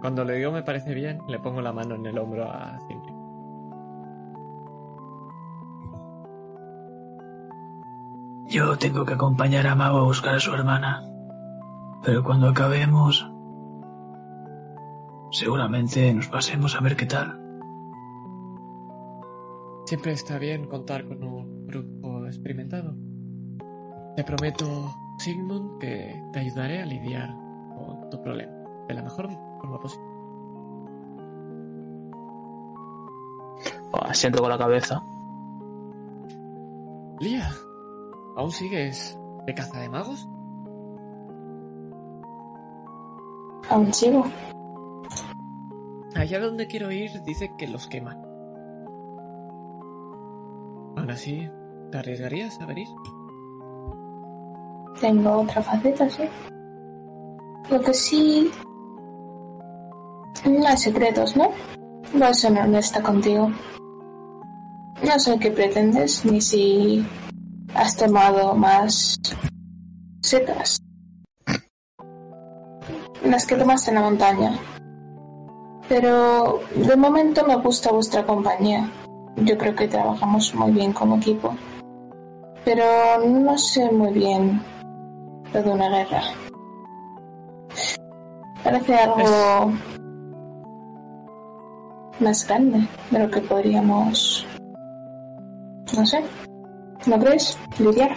[0.00, 3.03] Cuando le digo me parece bien, le pongo la mano en el hombro a Cindy.
[8.54, 11.02] Yo tengo que acompañar a Mau a buscar a su hermana.
[12.04, 13.28] Pero cuando acabemos...
[15.32, 17.36] Seguramente nos pasemos a ver qué tal.
[19.86, 22.94] Siempre está bien contar con un grupo experimentado.
[24.14, 27.34] Te prometo, Sigmund, que te ayudaré a lidiar
[27.74, 28.52] con tu problema
[28.86, 30.06] de la mejor forma posible.
[33.94, 35.02] Asiento con la cabeza.
[37.18, 37.50] Lía,
[38.36, 40.28] ¿aún sigues de caza de magos?
[43.70, 44.24] Aún sigo.
[46.14, 48.20] Allá donde quiero ir dice que los queman.
[50.96, 51.50] Aún así,
[51.90, 52.88] ¿te arriesgarías a venir?
[55.00, 56.22] Tengo otra faceta, sí.
[57.70, 58.50] Lo que sí...
[60.44, 61.50] No hay secretos, ¿no?
[62.12, 63.50] Voy a ser honesta contigo.
[65.04, 67.04] No sé qué pretendes, ni si
[68.04, 69.18] has tomado más
[70.22, 70.82] setas.
[73.24, 74.58] Las que tomaste en la montaña.
[75.88, 78.90] Pero de momento me gusta vuestra compañía.
[79.36, 81.54] Yo creo que trabajamos muy bien como equipo.
[82.64, 82.84] Pero
[83.26, 84.62] no sé muy bien
[85.52, 86.22] lo de una guerra.
[88.62, 89.72] Parece algo
[92.20, 94.46] más grande de lo que podríamos...
[95.94, 96.24] No sé.
[97.06, 98.16] ¿No crees, Lidiar?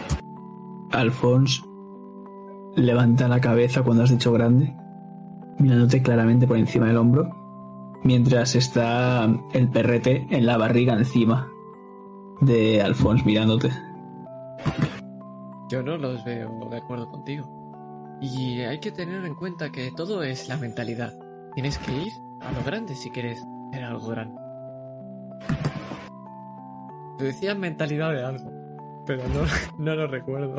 [0.92, 1.62] Alphonse
[2.76, 4.74] levanta la cabeza cuando has dicho grande,
[5.60, 7.30] mirándote claramente por encima del hombro,
[8.04, 11.52] mientras está el perrete en la barriga encima
[12.40, 13.72] de Alphonse mirándote.
[15.70, 17.58] Yo no los veo de acuerdo contigo.
[18.22, 21.14] Y hay que tener en cuenta que todo es la mentalidad.
[21.56, 23.44] Tienes que ir a lo grande si quieres
[23.74, 24.40] ser algo grande.
[27.18, 28.57] Te decía mentalidad de algo,
[29.08, 29.46] pero no,
[29.80, 30.58] no lo recuerdo.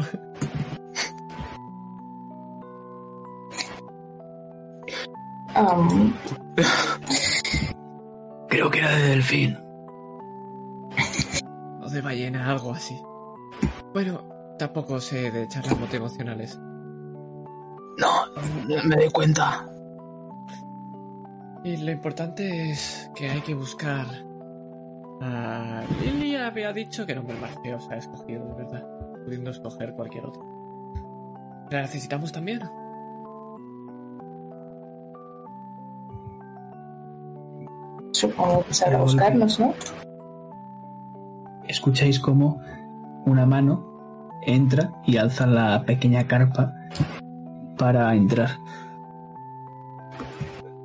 [5.54, 6.14] Am,
[8.48, 9.58] Creo que era de delfín.
[11.82, 12.98] O de ballena, algo así.
[13.92, 14.24] Bueno,
[14.58, 16.58] tampoco sé de charlas motivacionales.
[17.98, 19.66] No, me doy cuenta.
[21.64, 24.27] Y lo importante es que hay que buscar.
[25.20, 28.84] A Lily había dicho que nombre más feo se ha escogido, de verdad.
[29.24, 30.44] Pudiendo escoger cualquier otro.
[31.70, 32.60] ¿La necesitamos también?
[38.18, 39.22] supongo que sabrá Pero golpe.
[39.22, 39.74] buscarnos, ¿no?
[41.66, 42.60] Escucháis como
[43.26, 43.84] una mano
[44.42, 46.74] entra y alza la pequeña carpa
[47.76, 48.50] para entrar.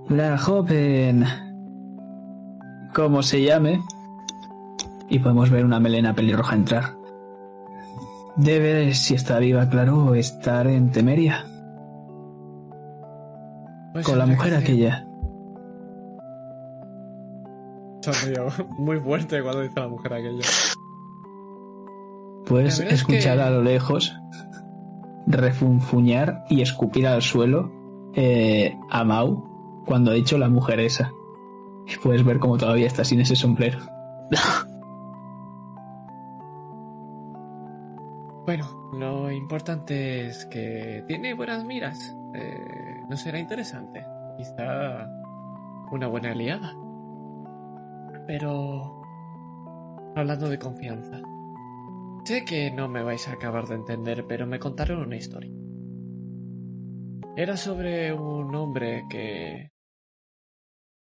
[0.09, 1.25] La joven,
[2.93, 3.81] como se llame,
[5.13, 6.95] y podemos ver una melena pelirroja entrar.
[8.35, 11.45] Debe, si está viva, claro, estar en Temeria,
[13.93, 15.05] Pues con la mujer aquella.
[18.01, 18.47] Sonrió
[18.79, 20.41] muy fuerte cuando dice la mujer aquello.
[22.47, 24.15] Puedes es escuchar que- a lo lejos
[25.27, 27.71] refunfuñar y escupir al suelo
[28.15, 31.11] eh, a Mau cuando ha dicho la mujer esa.
[31.85, 33.77] Y puedes ver cómo todavía está sin ese sombrero.
[38.55, 42.15] Bueno, lo importante es que tiene buenas miras.
[42.35, 44.05] Eh, no será interesante.
[44.37, 45.09] Quizá
[45.89, 46.75] una buena aliada.
[48.27, 49.01] Pero...
[50.15, 51.19] Hablando de confianza.
[52.25, 55.51] Sé que no me vais a acabar de entender, pero me contaron una historia.
[57.35, 59.71] Era sobre un hombre que...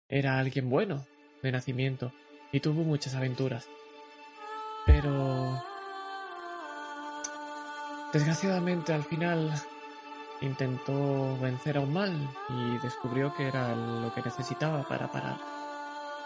[0.09, 1.07] Era alguien bueno,
[1.43, 2.13] de nacimiento,
[2.53, 3.69] y tuvo muchas aventuras.
[4.87, 5.72] Pero...
[8.13, 9.53] Desgraciadamente al final
[10.43, 12.13] intentó vencer a un mal
[12.51, 15.39] y descubrió que era lo que necesitaba para parar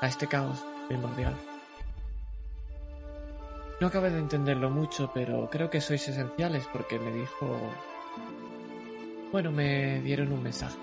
[0.00, 1.36] a este caos primordial.
[3.80, 7.56] No acabé de entenderlo mucho, pero creo que sois esenciales porque me dijo...
[9.30, 10.78] Bueno, me dieron un mensaje.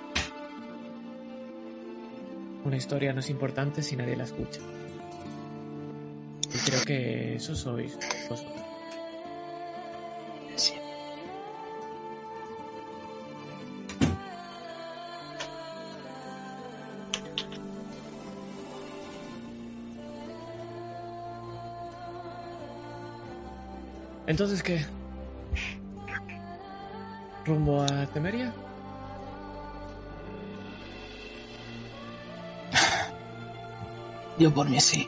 [2.64, 4.62] Una historia no es importante si nadie la escucha.
[6.54, 7.98] Y creo que eso sois
[8.30, 8.62] vosotros.
[24.34, 24.84] Entonces, ¿qué?
[27.46, 28.52] ¿Rumbo a Temeria?
[34.40, 35.08] Yo por mí sí.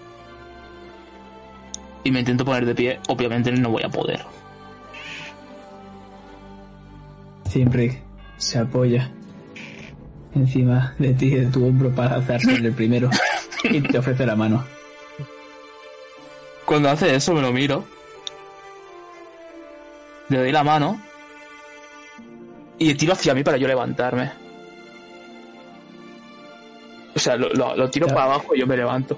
[2.03, 4.23] Y me intento poner de pie, obviamente no voy a poder.
[7.49, 8.03] Siempre
[8.37, 9.09] se apoya
[10.35, 13.09] encima de ti, de tu hombro, para alzarse el primero
[13.63, 14.63] y te ofrece la mano.
[16.63, 17.94] Cuando hace eso me lo miro.
[20.29, 21.01] Le doy la mano.
[22.77, 24.31] Y tiro hacia mí para yo levantarme.
[27.15, 28.13] O sea, lo, lo- lo tiro Ya.
[28.13, 29.17] para abajo y yo me levanto.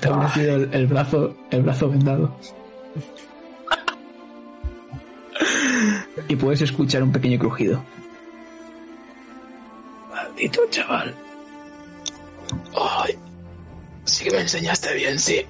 [0.00, 2.36] Te ha ofrecido el, el brazo, el brazo vendado.
[6.28, 7.82] Y puedes escuchar un pequeño crujido.
[10.10, 11.14] Maldito chaval.
[12.76, 13.16] Ay,
[14.04, 15.46] sí que me enseñaste bien, sí.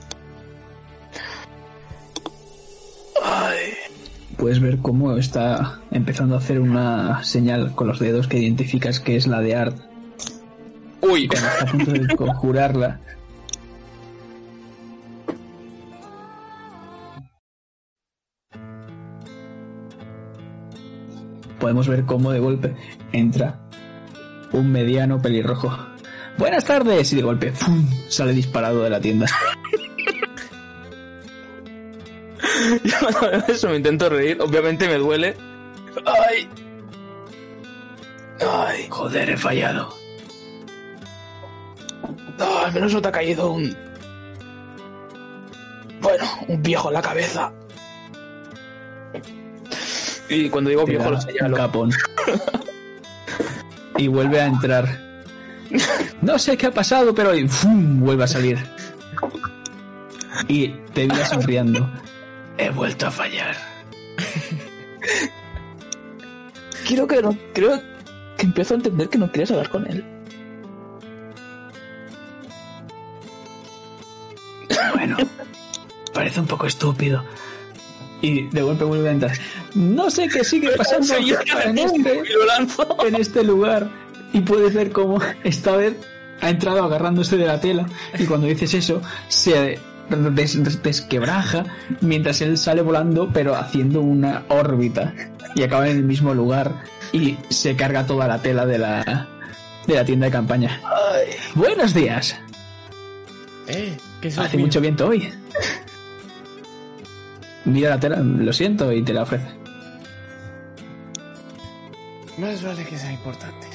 [4.40, 9.16] Puedes ver cómo está empezando a hacer una señal con los dedos que identificas que
[9.16, 9.76] es la de Art.
[11.02, 13.00] Uy, Cuando está a punto de conjurarla.
[21.58, 22.74] Podemos ver cómo de golpe
[23.12, 23.60] entra
[24.54, 25.76] un mediano pelirrojo.
[26.38, 27.86] Buenas tardes y de golpe ¡fum!
[28.08, 29.26] sale disparado de la tienda.
[33.00, 34.40] Cuando veo eso me intento reír.
[34.40, 35.36] Obviamente me duele.
[36.04, 36.48] Ay.
[38.40, 38.86] Ay.
[38.88, 39.94] Joder, he fallado.
[42.38, 43.76] No, al menos no te ha caído un.
[46.00, 47.52] Bueno, un viejo en la cabeza.
[50.30, 51.56] Y cuando digo viejo lo un señalo.
[51.56, 51.90] capón.
[53.98, 54.88] y vuelve a entrar.
[56.22, 58.00] No sé qué ha pasado, pero y ¡fum!
[58.00, 58.58] vuelve a salir.
[60.48, 61.88] Y te mira sonriendo.
[62.60, 63.56] He vuelto a fallar.
[66.86, 67.34] Creo que no.
[67.54, 67.80] Creo
[68.36, 70.04] que empiezo a entender que no quieres hablar con él.
[74.94, 75.16] Bueno,
[76.12, 77.24] parece un poco estúpido.
[78.20, 79.38] Y de golpe vuelve a entrar.
[79.74, 82.22] No sé qué sigue pasando Soy yo en este,
[83.06, 83.88] en este lugar.
[84.34, 85.96] Y puedes ver cómo esta vez
[86.42, 87.86] ha entrado agarrándose de la tela.
[88.18, 89.78] Y cuando dices eso, se
[90.16, 91.64] des- desquebraja
[92.00, 95.14] mientras él sale volando, pero haciendo una órbita.
[95.54, 96.72] Y acaba en el mismo lugar.
[97.12, 99.28] Y se carga toda la tela de la,
[99.86, 100.80] de la tienda de campaña.
[100.84, 101.30] Ay.
[101.54, 102.36] Buenos días.
[103.66, 103.96] Eh,
[104.36, 105.32] Hace mucho viento hoy.
[107.64, 109.46] Mira la tela, lo siento, y te la ofrece.
[112.38, 113.66] Más vale que sea importante.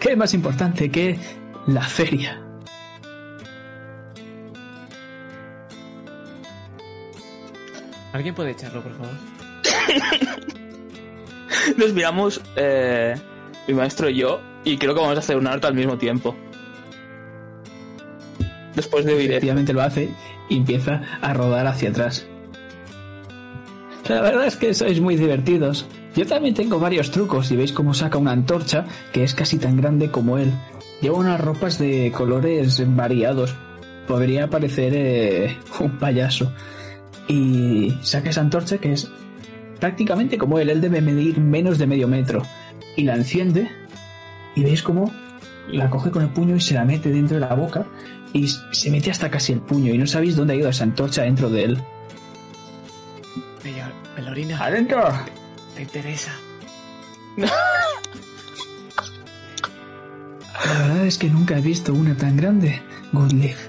[0.00, 1.18] ¿Qué es más importante que
[1.66, 2.40] la feria?
[8.18, 9.12] ¿Alguien puede echarlo, por favor?
[11.76, 13.14] Nos miramos, eh,
[13.68, 16.34] mi maestro y yo, y creo que vamos a hacer un arte al mismo tiempo.
[18.74, 19.30] Después de oír.
[19.30, 20.10] Efectivamente lo hace
[20.48, 22.26] y empieza a rodar hacia atrás.
[24.08, 25.86] La verdad es que sois muy divertidos.
[26.16, 29.76] Yo también tengo varios trucos y veis cómo saca una antorcha que es casi tan
[29.76, 30.52] grande como él.
[31.00, 33.54] Lleva unas ropas de colores variados.
[34.08, 36.52] Podría parecer eh, un payaso.
[37.28, 39.10] Y saca esa antorcha que es
[39.78, 40.70] prácticamente como él.
[40.70, 42.42] Él debe medir menos de medio metro.
[42.96, 43.70] Y la enciende
[44.54, 45.12] y veis cómo
[45.68, 47.86] la coge con el puño y se la mete dentro de la boca
[48.32, 51.22] y se mete hasta casi el puño y no sabéis dónde ha ido esa antorcha
[51.22, 51.78] dentro de él.
[54.16, 55.02] Pelorina, ¡Adentro!
[55.76, 56.32] te interesa.
[57.36, 57.52] La
[60.64, 62.82] verdad es que nunca he visto una tan grande,
[63.12, 63.68] Goodleaf.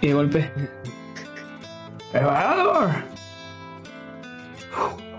[0.00, 0.52] Y de golpe...
[2.12, 2.90] ¡Preparador!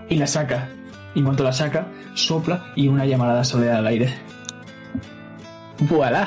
[0.08, 0.68] Y la saca.
[1.14, 4.14] Y en cuanto la saca, sopla y una llamarada sale al aire.
[5.80, 6.26] ¡Voilà!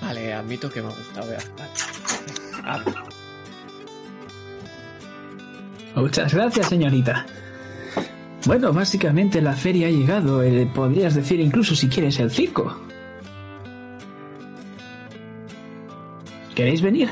[0.00, 1.28] Vale, admito que me ha gustado.
[1.30, 1.38] vea.
[2.64, 2.80] Ah,
[5.94, 7.26] Muchas gracias, señorita.
[8.46, 10.42] Bueno, básicamente la feria ha llegado.
[10.42, 12.76] eh, podrías decir incluso si quieres el circo.
[16.54, 17.08] ¿Queréis venir?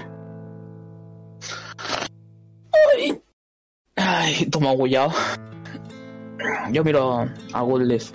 [3.96, 5.10] Ay, toma gullao.
[6.72, 8.12] Yo miro a Goodleaf.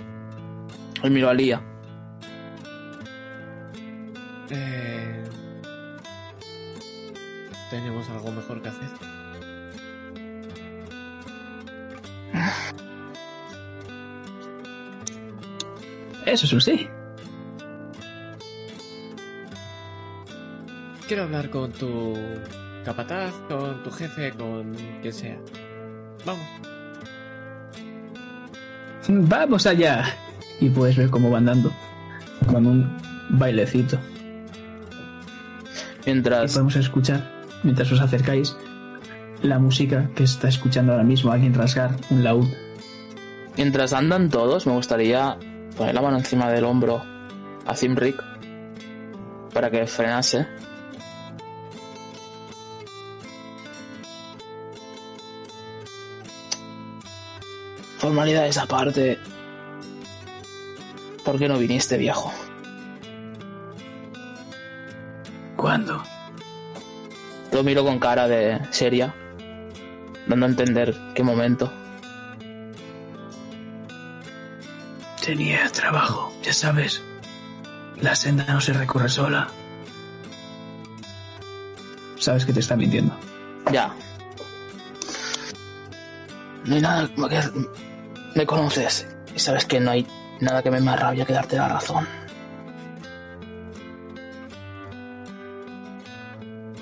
[1.02, 1.60] Y miro a Lía.
[4.50, 5.24] eh,
[7.70, 8.88] Tenemos algo mejor que hacer.
[16.24, 16.88] Eso es un sí.
[21.06, 22.14] Quiero hablar con tu
[22.84, 25.38] capataz, con tu jefe, con quien sea.
[26.24, 26.46] Vamos.
[29.08, 30.04] ¡Vamos allá!
[30.60, 31.72] Y puedes ver cómo van dando
[32.46, 32.96] con un
[33.30, 33.98] bailecito.
[36.04, 37.22] Y Mientras, podemos escuchar,
[37.62, 38.56] mientras os acercáis,
[39.42, 42.48] la música que está escuchando ahora mismo alguien rasgar un laúd.
[43.56, 45.36] mientras andan todos, me gustaría
[45.76, 47.02] poner la mano encima del hombro
[47.64, 48.22] a Zimrick
[49.52, 50.46] para que frenase.
[58.06, 59.18] Formalidades aparte.
[61.24, 62.32] ¿Por qué no viniste, viejo?
[65.56, 66.04] ¿Cuándo?
[67.50, 69.12] Lo miro con cara de seria,
[70.28, 71.72] dando a entender qué momento.
[75.20, 77.02] Tenía trabajo, ya sabes.
[78.00, 79.48] La senda no se recorre sola.
[82.20, 83.18] Sabes que te está mintiendo.
[83.72, 83.92] Ya.
[86.66, 87.40] No hay nada que...
[88.36, 90.06] Me conoces y sabes que no hay
[90.40, 92.06] nada que me más rabia que darte la razón.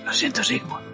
[0.04, 0.84] Lo siento, Sigmund.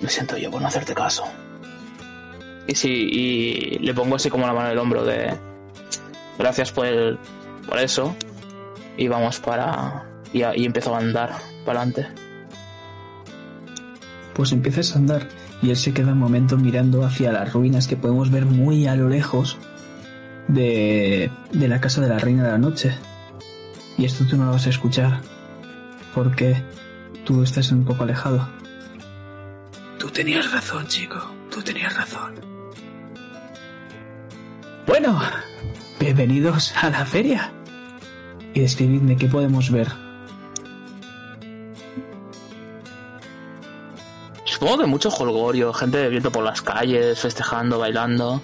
[0.00, 1.24] Me siento yo por no hacerte caso.
[2.66, 5.34] Y sí, y le pongo así como la mano en el hombro de...
[6.38, 7.18] Gracias por, el,
[7.68, 8.14] por eso.
[8.96, 10.04] Y vamos para...
[10.32, 11.30] Y, a- y empiezo a andar
[11.64, 12.08] para adelante.
[14.34, 15.28] Pues empiezas a andar
[15.62, 18.96] y él se queda un momento mirando hacia las ruinas que podemos ver muy a
[18.96, 19.58] lo lejos
[20.48, 22.94] de, de la casa de la reina de la noche.
[23.96, 25.20] Y esto tú no lo vas a escuchar
[26.14, 26.56] porque
[27.24, 28.48] tú estás un poco alejado.
[29.98, 31.18] Tú tenías razón, chico.
[31.50, 32.34] Tú tenías razón.
[34.86, 35.20] Bueno,
[35.98, 37.52] bienvenidos a la feria.
[38.52, 40.03] Y describidme qué podemos ver.
[44.64, 48.40] Supongo que mucho jolgorio, gente bebiendo por las calles, festejando, bailando.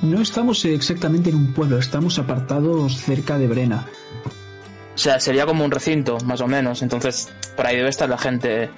[0.00, 3.84] No estamos exactamente en un pueblo, estamos apartados cerca de Brena.
[4.94, 6.80] O sea, sería como un recinto, más o menos.
[6.80, 8.70] Entonces, por ahí debe estar la gente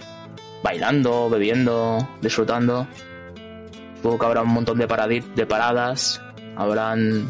[0.65, 2.89] bailando, bebiendo, disfrutando.
[3.99, 6.21] Supongo que habrá un montón de, de paradas.
[6.57, 7.25] Habrán...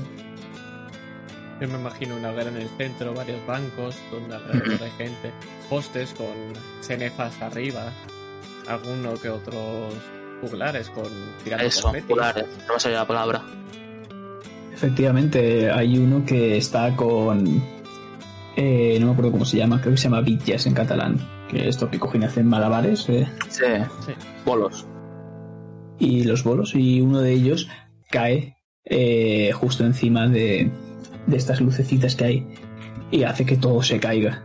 [1.60, 5.32] Yo me imagino una hoguera en el centro, varios bancos donde alrededor hay gente,
[5.68, 6.32] postes con
[6.80, 7.92] cenefas arriba,
[8.68, 9.94] alguno que otros
[10.40, 11.04] juglares con
[11.44, 12.44] tirando Eso, populares.
[12.66, 13.42] No me sale la palabra.
[14.72, 17.62] Efectivamente, hay uno que está con...
[18.56, 21.18] eh, no me acuerdo cómo se llama, creo que se llama Villas en catalán.
[21.48, 23.08] Que esto que cogen y hacen malabares.
[23.08, 23.64] eh, Sí,
[24.06, 24.12] Sí.
[24.44, 24.86] bolos.
[25.98, 27.68] y los bolos, y uno de ellos
[28.10, 30.70] cae eh, justo encima de,
[31.28, 32.46] de estas lucecitas que hay
[33.12, 34.42] y hace que todo se caiga.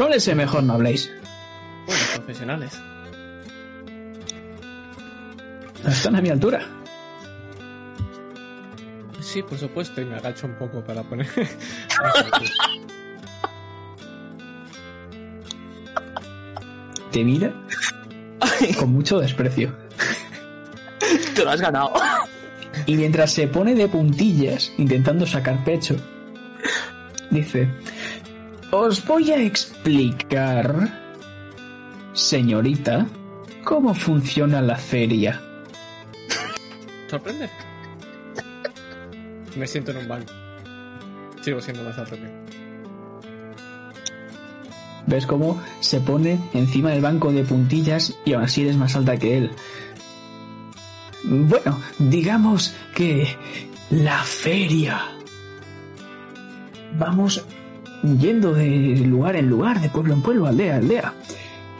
[0.00, 1.12] Con ese mejor no habléis.
[1.86, 2.72] Bueno, profesionales.
[5.86, 6.66] Están a mi altura.
[9.20, 11.28] Sí, por supuesto, y me agacho un poco para poner.
[17.12, 17.52] Te mira
[18.78, 19.76] con mucho desprecio.
[21.34, 21.92] Te lo has ganado.
[22.86, 25.96] Y mientras se pone de puntillas, intentando sacar pecho,
[27.30, 27.68] dice,
[28.70, 30.88] os voy a explicar,
[32.12, 33.06] señorita,
[33.64, 35.40] cómo funciona la feria.
[37.08, 37.50] ¿Sorprende?
[39.56, 40.32] Me siento en un banco.
[41.42, 42.30] Sigo siendo más alto que.
[45.06, 49.16] ¿Ves cómo se pone encima del banco de puntillas y aún así eres más alta
[49.16, 49.50] que él?
[51.24, 53.36] Bueno, digamos que
[53.90, 55.02] la feria.
[56.96, 57.44] Vamos
[58.02, 61.14] yendo de lugar en lugar, de pueblo en pueblo, aldea en aldea,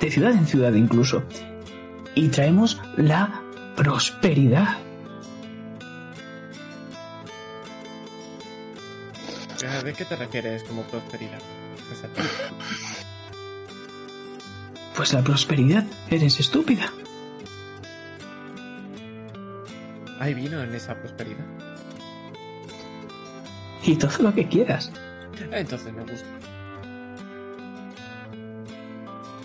[0.00, 1.23] de ciudad en ciudad incluso.
[2.15, 3.42] Y traemos la
[3.76, 4.78] prosperidad.
[9.62, 11.40] Eh, ¿De qué te refieres como prosperidad?
[11.90, 12.23] Exacto.
[14.97, 16.92] Pues la prosperidad, eres estúpida.
[20.18, 21.47] ¿Hay vino en esa prosperidad?
[23.82, 24.92] Y todo lo que quieras.
[25.52, 26.27] Entonces me gusta.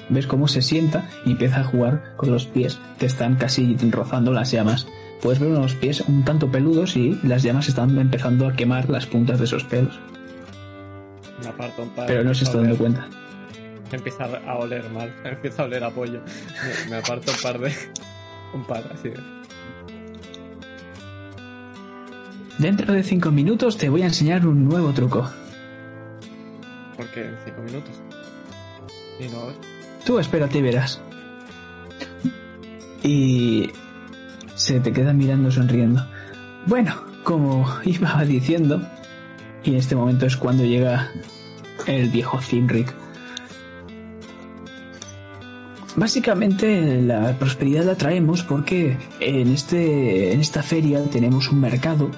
[0.09, 4.31] ves cómo se sienta y empieza a jugar con los pies que están casi rozando
[4.31, 4.87] las llamas.
[5.21, 9.05] Puedes ver unos pies un tanto peludos y las llamas están empezando a quemar las
[9.05, 9.97] puntas de esos pelos.
[11.41, 12.05] Me aparto un par.
[12.07, 13.07] Pero no se está dando cuenta.
[13.91, 15.13] Empieza a oler mal.
[15.23, 16.21] Empieza a oler a pollo.
[16.89, 17.73] Me, aparto un par de.
[18.53, 19.19] Un par, así de.
[22.57, 25.29] Dentro de cinco minutos te voy a enseñar un nuevo truco.
[26.97, 27.91] Porque en cinco minutos.
[29.19, 29.55] Y no ahora.
[30.05, 31.01] Tú espérate y verás.
[33.03, 33.69] Y
[34.55, 36.05] se te queda mirando sonriendo.
[36.65, 38.81] Bueno, como iba diciendo,
[39.63, 41.11] y en este momento es cuando llega
[41.85, 42.93] el viejo Finrick.
[45.95, 52.11] Básicamente la prosperidad la traemos porque en, este, en esta feria tenemos un mercado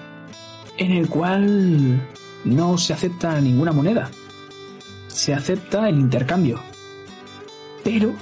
[0.77, 2.01] en el cual
[2.43, 4.09] no se acepta ninguna moneda.
[5.17, 6.59] Se acepta el intercambio.
[7.83, 8.13] Pero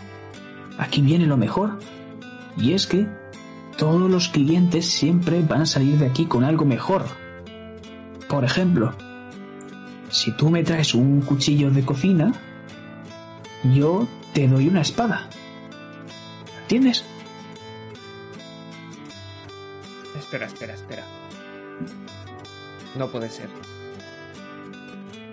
[0.78, 1.78] aquí viene lo mejor.
[2.56, 3.06] Y es que
[3.78, 7.04] todos los clientes siempre van a salir de aquí con algo mejor.
[8.30, 8.96] Por ejemplo,
[10.10, 12.32] si tú me traes un cuchillo de cocina,
[13.74, 15.30] yo te doy una espada.
[16.62, 17.04] ¿Entiendes?
[20.18, 21.04] Espera, espera, espera.
[22.98, 23.50] No puede ser.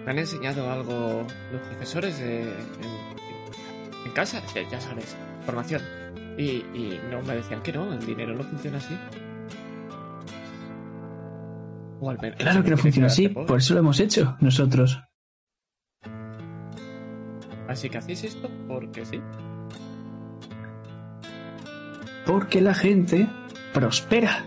[0.05, 5.17] Me han enseñado algo los profesores de- en, en casa, ya, ya sabes,
[5.47, 5.81] formación.
[6.37, 6.43] Y,
[6.75, 8.97] y no me decían que no, el dinero no funciona así.
[12.01, 13.47] O al menos- Claro que no funciona así, pobre.
[13.47, 15.01] por eso lo hemos hecho nosotros.
[17.69, 19.21] Así que hacéis esto porque sí.
[22.27, 23.29] Porque la gente
[23.73, 24.45] prospera.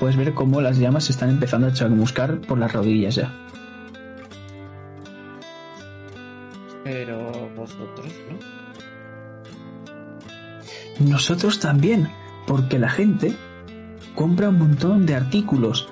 [0.00, 3.32] Puedes ver cómo las llamas se están empezando a chamuscar por las rodillas ya.
[6.84, 8.38] Pero vosotros, ¿no?
[11.10, 12.08] Nosotros también,
[12.46, 13.34] porque la gente
[14.14, 15.88] compra un montón de artículos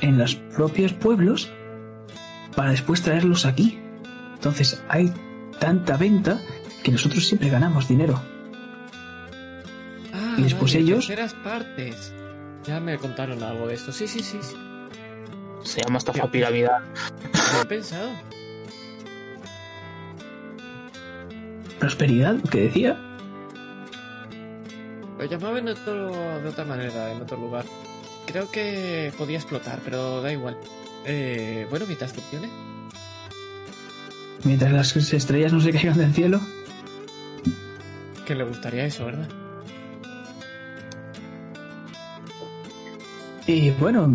[0.00, 1.50] en los propios pueblos
[2.56, 3.78] para después traerlos aquí.
[4.34, 5.12] Entonces hay
[5.58, 6.40] tanta venta
[6.82, 8.20] que nosotros siempre ganamos dinero.
[10.12, 12.12] Ah, Y después vale, ellos- terceras partes.
[12.66, 13.92] Ya me contaron algo de esto.
[13.92, 14.38] Sí, sí, sí.
[14.42, 14.56] sí.
[15.62, 16.82] Se llama estafa piramidal.
[17.54, 18.10] Lo he pensado.
[21.78, 22.98] Prosperidad, lo que decía.
[25.18, 27.64] Lo llamaba en otro, de otra manera, en otro lugar.
[28.26, 30.56] Creo que podía explotar, pero da igual.
[31.04, 32.48] Eh, bueno, mientras funcione.
[34.44, 36.40] Mientras las estrellas no se caigan del cielo.
[38.26, 39.28] Que le gustaría eso, ¿verdad?
[43.52, 44.08] Y bueno,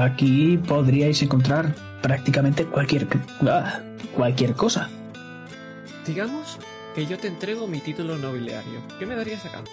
[0.00, 3.08] aquí podríais encontrar prácticamente cualquier,
[3.42, 3.80] ah,
[4.14, 4.88] cualquier cosa.
[6.06, 6.56] Digamos
[6.94, 8.80] que yo te entrego mi título nobiliario.
[8.96, 9.72] ¿Qué me darías a cambio?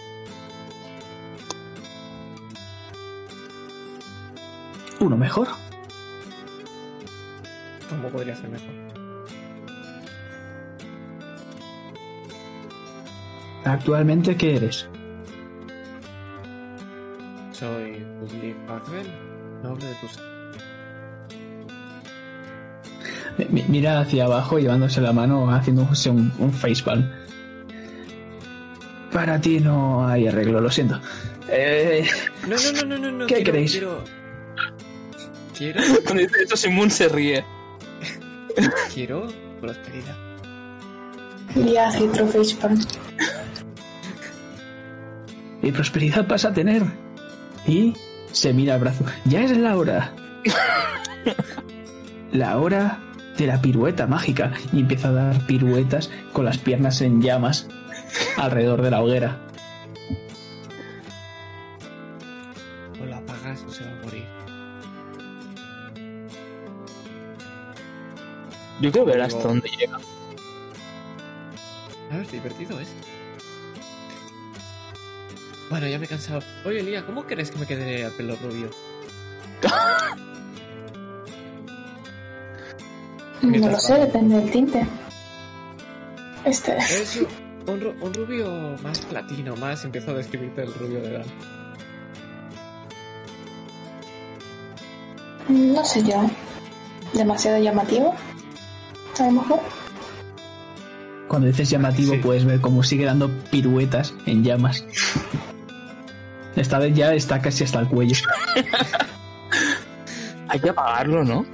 [4.99, 5.49] Uno mejor.
[7.89, 8.73] ¿Cómo podría ser mejor?
[13.63, 14.89] Actualmente, ¿qué eres?
[17.63, 19.09] Soy Woodley Parkdale,
[19.63, 20.19] noble de tus...
[23.49, 27.09] Mi- Mira hacia abajo llevándose la mano haciéndose un, un facepalm.
[29.13, 30.99] Para ti no hay arreglo, lo siento.
[31.47, 32.05] Eh,
[32.49, 33.27] No, no, no, no, no, no.
[33.27, 33.71] ¿Qué quiero, queréis?
[33.71, 34.03] Quiero...
[35.57, 35.81] Quiero...
[36.03, 37.45] Cuando dice eso, Simón se ríe.
[38.93, 39.27] Quiero
[39.61, 40.17] prosperidad.
[41.55, 42.77] Y hace otro facepalm.
[45.61, 46.83] y prosperidad vas a tener.
[47.67, 47.95] Y
[48.31, 49.05] se mira al brazo.
[49.25, 50.13] Ya es la hora.
[52.31, 52.99] La hora
[53.37, 54.53] de la pirueta mágica.
[54.71, 57.67] Y empieza a dar piruetas con las piernas en llamas
[58.37, 59.39] alrededor de la hoguera.
[63.01, 64.25] O la apagas o se va a morir.
[68.81, 69.97] Yo quiero ver hasta dónde llega.
[72.11, 72.89] A ver, divertido es.
[75.73, 76.39] Bueno, ya me he cansado.
[76.65, 78.69] Oye, Lía, ¿cómo crees que me quede a pelo rubio?
[83.41, 84.85] No lo sé, depende del tinte.
[86.45, 86.77] Este.
[86.77, 87.19] Es
[87.67, 91.25] un, ru- un rubio más platino, más empiezo a describirte el rubio de edad.
[95.49, 96.29] No sé yo.
[97.13, 98.13] Demasiado llamativo.
[99.19, 99.59] A lo mejor.
[101.27, 102.19] Cuando dices llamativo Sí.
[102.19, 104.85] puedes ver cómo sigue dando piruetas en llamas.
[106.55, 108.15] Esta vez ya está casi hasta el cuello.
[110.47, 111.45] Hay que apagarlo, ¿no?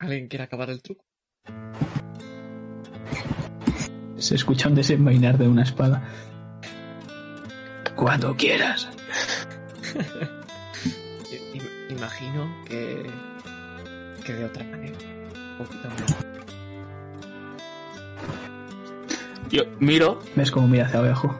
[0.00, 1.04] ¿Alguien quiere acabar el truco?
[4.16, 6.02] Se escucha un desenvainar de una espada.
[7.94, 8.88] Cuando quieras.
[11.88, 13.08] Imagino que.
[14.26, 14.98] que de otra manera.
[14.98, 16.33] Un poquito más.
[19.54, 21.38] Yo miro, ¿Ves cómo mira hacia abajo?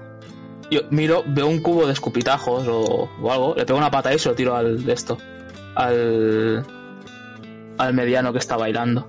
[0.70, 4.20] yo miro, veo un cubo de escupitajos o, o algo, le pego una pata y
[4.20, 5.18] se lo tiro al de esto.
[5.75, 6.65] Al.
[7.76, 9.09] al mediano que está bailando.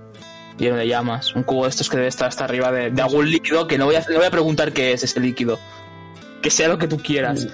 [0.57, 1.35] Lleno de llamas.
[1.35, 3.85] Un cubo de estos que debe estar hasta arriba de, de algún líquido que no
[3.85, 5.59] voy, a, no voy a preguntar qué es ese líquido.
[6.41, 7.47] Que sea lo que tú quieras.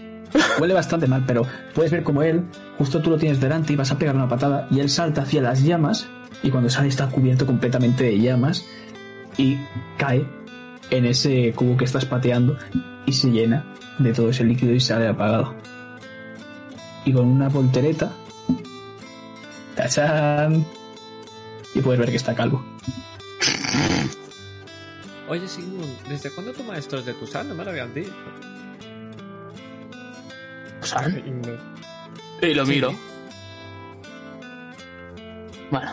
[0.58, 2.44] Huele bastante mal, pero puedes ver como él,
[2.78, 5.42] justo tú lo tienes delante y vas a pegar una patada y él salta hacia
[5.42, 6.08] las llamas
[6.42, 8.64] y cuando sale está cubierto completamente de llamas
[9.36, 9.58] y
[9.98, 10.26] cae
[10.90, 12.56] en ese cubo que estás pateando
[13.06, 13.64] y se llena
[13.98, 15.54] de todo ese líquido y sale apagado.
[17.04, 18.12] Y con una voltereta,
[19.74, 20.64] ¡tachán!
[21.74, 22.64] Y puedes ver que está calvo.
[25.28, 27.48] Oye, Sigmund, ¿desde cuándo tu maestro es de Tucson?
[27.48, 28.12] No me lo habían dicho.
[32.40, 32.48] No.
[32.48, 32.72] Y lo Sí.
[32.72, 32.94] miro.
[35.70, 35.90] Bueno,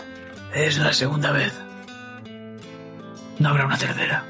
[0.54, 1.54] Es la segunda vez.
[3.40, 4.24] No habrá una tercera.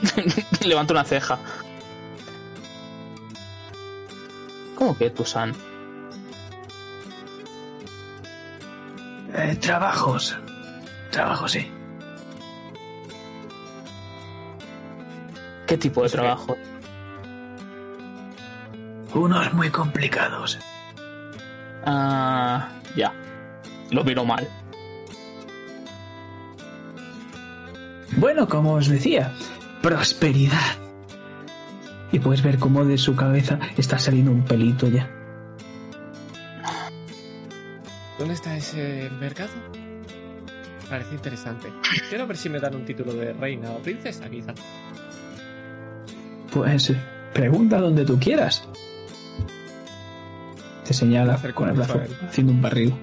[0.64, 1.38] levanto una ceja.
[4.76, 5.54] ¿Cómo que Tusan?
[9.34, 10.36] Eh, trabajos.
[11.10, 11.70] Trabajos, sí.
[15.66, 16.56] ¿Qué tipo de trabajo?
[19.14, 20.58] Unos muy complicados.
[21.84, 23.12] Ah, ya.
[23.90, 24.48] Lo miro mal.
[28.16, 29.32] Bueno, como os decía,
[29.82, 30.78] prosperidad.
[32.12, 35.10] Y puedes ver cómo de su cabeza está saliendo un pelito ya.
[38.18, 39.50] ¿Dónde está ese mercado?
[40.88, 41.68] Parece interesante.
[42.08, 44.54] Quiero ver si me dan un título de reina o princesa, quizá.
[46.52, 46.96] Pues eh,
[47.32, 48.68] pregunta donde tú quieras.
[50.84, 52.94] Te señala con el brazo, haciendo un barril.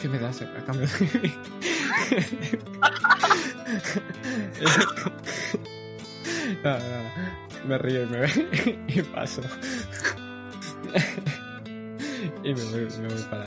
[0.00, 1.32] ¿Qué me das a cambio de
[6.64, 7.66] no, no, no.
[7.66, 8.26] Me río y me
[8.88, 9.40] y paso.
[12.44, 13.44] y me voy, me voy para.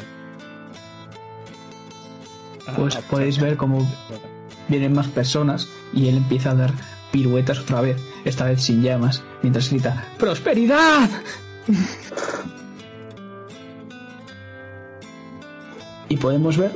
[2.67, 3.87] Ah, Pues ah, podéis ver cómo
[4.67, 6.71] vienen más personas y él empieza a dar
[7.11, 11.09] piruetas otra vez, esta vez sin llamas, mientras grita ¡Prosperidad!
[16.09, 16.71] y podemos ver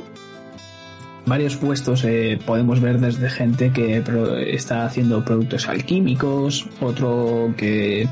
[1.26, 8.08] varios puestos, eh, podemos ver desde gente que pro- está haciendo productos alquímicos, otro que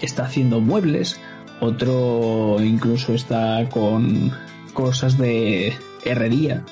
[0.00, 1.18] está haciendo muebles,
[1.60, 4.32] otro incluso está con
[4.74, 5.72] cosas de
[6.04, 6.64] herrería.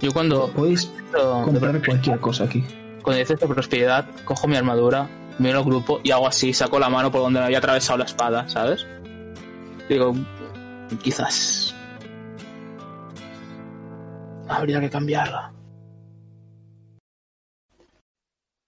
[0.00, 0.90] Yo cuando, Podéis
[1.44, 2.64] comprar cualquier cosa aquí.
[3.02, 6.88] cuando dices de prosperidad, cojo mi armadura, miro el grupo y hago así, saco la
[6.88, 8.86] mano por donde me había atravesado la espada, ¿sabes?
[9.88, 10.14] Digo,
[11.02, 11.71] quizás
[14.52, 15.52] habría que cambiarla.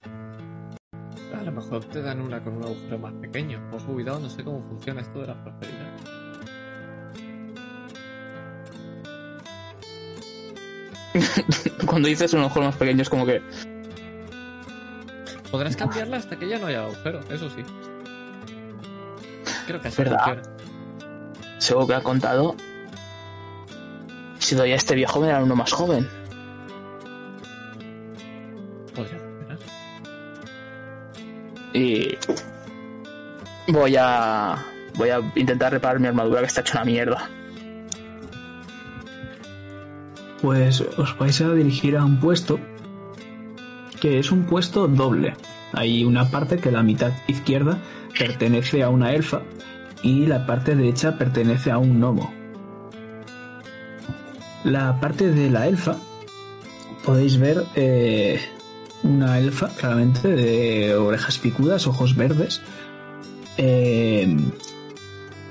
[0.05, 3.61] A lo mejor te dan una con un agujero más pequeño.
[3.71, 5.95] Pues cuidado, no sé cómo funciona esto de la prosperidad.
[11.87, 13.41] Cuando dices un ojo más pequeño es como que
[15.55, 17.63] Podrás cambiarla hasta que ya no haya agujero, eso sí.
[19.69, 20.43] Creo que así ¿Verdad?
[20.43, 21.59] funciona.
[21.59, 22.57] seguro que ha contado.
[24.45, 26.07] Si doy a este viejo me darán uno más joven.
[28.95, 29.59] Podría funcionar.
[31.73, 32.19] Y
[33.69, 34.63] voy a
[34.99, 37.31] voy a intentar reparar mi armadura que está hecha una mierda.
[40.43, 42.61] Pues os vais a dirigir a un puesto
[43.99, 45.39] que es un puesto doble.
[45.73, 47.79] Hay una parte que la mitad izquierda
[48.19, 49.41] pertenece a una elfa
[50.03, 52.44] y la parte derecha pertenece a un gnomo.
[54.65, 55.97] La parte de la elfa
[57.05, 58.41] podéis ver eh,
[59.03, 62.63] una elfa claramente de orejas picudas, ojos verdes,
[63.59, 64.35] eh,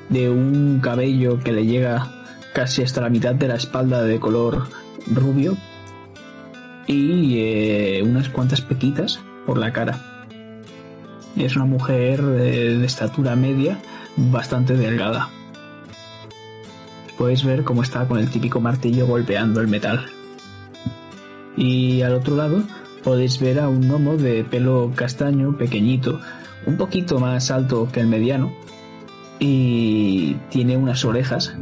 [0.10, 2.12] de un cabello que le llega
[2.54, 4.68] casi hasta la mitad de la espalda de color
[5.08, 5.58] rubio
[6.88, 10.26] y eh, unas cuantas pequitas por la cara.
[11.38, 13.80] Es una mujer de, de estatura media,
[14.18, 15.30] bastante delgada.
[17.18, 20.06] Podéis ver cómo está con el típico martillo golpeando el metal.
[21.56, 22.64] Y al otro lado
[23.04, 26.20] podéis ver a un gnomo de pelo castaño, pequeñito,
[26.66, 28.54] un poquito más alto que el mediano,
[29.40, 31.56] y tiene unas orejas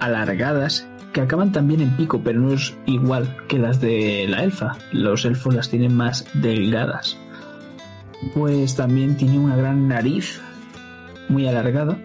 [0.00, 4.76] alargadas que acaban también en pico, pero no es igual que las de la elfa.
[4.92, 7.16] Los elfos las tienen más delgadas.
[8.34, 10.40] Pues también tiene una gran nariz
[11.28, 11.98] muy alargada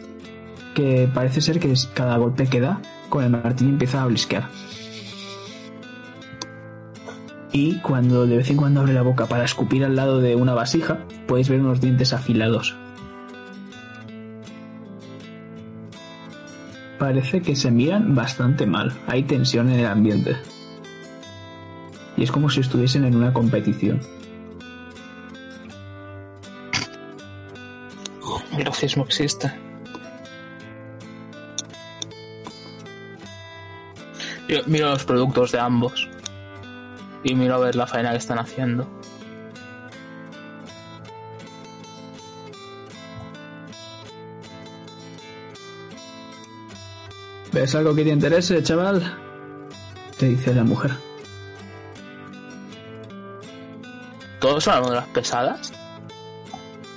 [0.74, 4.50] que parece ser que cada golpe que da con el martillo empieza a blisquear.
[7.54, 10.54] Y cuando de vez en cuando abre la boca para escupir al lado de una
[10.54, 12.76] vasija, puedes ver unos dientes afilados.
[16.98, 18.94] Parece que se miran bastante mal.
[19.08, 20.38] Hay tensión en el ambiente.
[22.16, 24.00] Y es como si estuviesen en una competición.
[28.56, 29.52] El racismo existe.
[34.52, 36.10] Yo miro los productos de ambos.
[37.24, 38.86] Y miro a ver la faena que están haciendo.
[47.54, 49.18] ¿Ves algo que te interese, chaval?
[50.18, 50.92] Te dice la mujer.
[54.42, 55.72] ¿Todos son armaduras pesadas?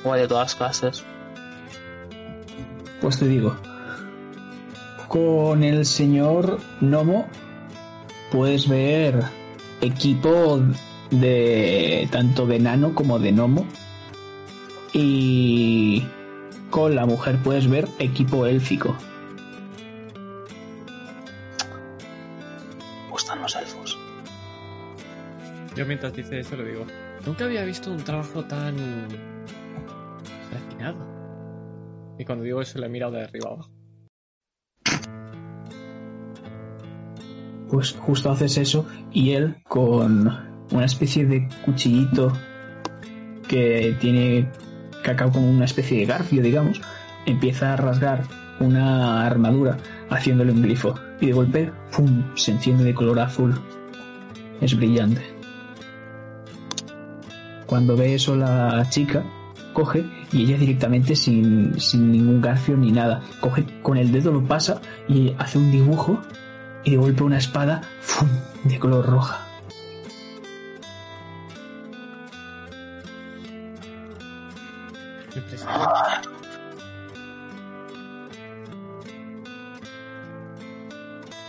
[0.03, 1.05] ¿O hay de todas clases?
[3.01, 3.55] Pues te digo,
[5.07, 7.29] con el señor Nomo
[8.35, 9.23] puedes ver
[9.81, 10.61] equipo
[11.13, 13.65] de tanto de nano como de Nomo
[14.93, 16.05] y
[16.69, 18.97] con la mujer puedes ver equipo élfico.
[23.05, 23.97] Me gustan los elfos.
[25.77, 26.87] Yo mientras dice eso le digo,
[27.25, 28.75] nunca había visto un trabajo tan
[30.51, 30.99] refinado.
[32.19, 33.74] Y cuando digo eso le he mirado de arriba abajo.
[37.71, 40.31] Pues justo haces eso y él con
[40.71, 42.33] una especie de cuchillito
[43.49, 44.51] que tiene
[45.03, 46.81] cacao como una especie de garfio, digamos,
[47.27, 48.25] empieza a rasgar
[48.61, 49.77] una armadura
[50.11, 52.25] haciéndole un glifo y de golpe ¡pum!
[52.35, 53.55] se enciende de color azul.
[54.61, 55.23] Es brillante.
[57.67, 59.25] Cuando ve eso la chica,
[59.73, 64.45] coge y ella directamente sin, sin ningún garfio ni nada, coge con el dedo lo
[64.45, 66.21] pasa y hace un dibujo
[66.85, 68.29] y de golpe una espada ¡fum!
[68.65, 69.41] de color roja.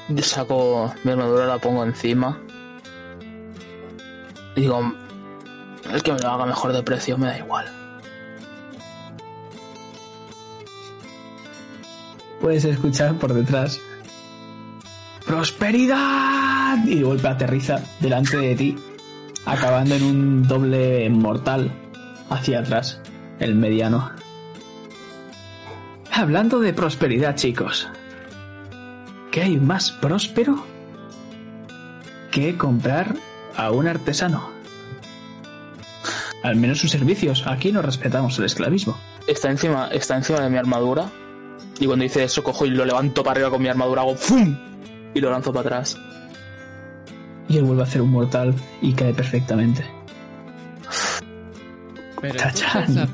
[0.09, 2.39] Yo saco mi armadura, la pongo encima.
[4.55, 4.93] Y digo,
[5.91, 7.65] el que me lo haga mejor de precio me da igual.
[12.39, 13.79] Puedes escuchar por detrás
[15.25, 16.85] ¡Prosperidad!
[16.85, 18.75] Y de golpe aterriza delante de ti,
[19.45, 21.71] acabando en un doble mortal
[22.29, 23.01] hacia atrás,
[23.39, 24.11] el mediano.
[26.11, 27.89] Hablando de prosperidad, chicos,
[29.31, 30.63] ¿qué hay más próspero
[32.31, 33.15] que comprar
[33.57, 34.49] a un artesano?
[36.43, 37.47] Al menos sus servicios.
[37.47, 38.95] Aquí no respetamos el esclavismo.
[39.25, 41.09] Está encima, está encima de mi armadura.
[41.79, 44.55] Y cuando dice eso, cojo y lo levanto para arriba con mi armadura, hago ¡fum!
[45.15, 45.97] Y lo lanzo para atrás.
[47.49, 49.83] Y él vuelve a hacer un mortal y cae perfectamente.
[52.21, 52.83] Pero Tachán.
[52.87, 53.09] entonces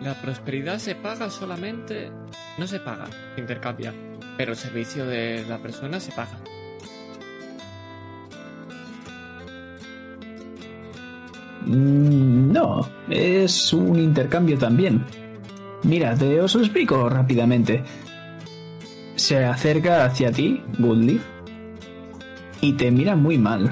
[0.00, 2.12] la, la prosperidad se paga solamente...
[2.58, 3.92] No se paga, se intercambia.
[4.36, 6.38] Pero el servicio de la persona se paga.
[11.66, 15.04] Mm, No, es un intercambio también.
[15.82, 17.82] Mira, te os lo explico rápidamente.
[19.20, 21.20] Se acerca hacia ti, Goodleaf,
[22.62, 23.70] y te mira muy mal.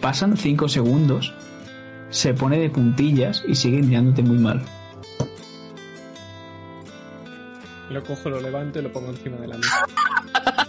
[0.00, 1.34] Pasan cinco segundos,
[2.08, 4.62] se pone de puntillas y sigue mirándote muy mal.
[7.90, 9.86] Lo cojo, lo levanto y lo pongo encima de la mesa.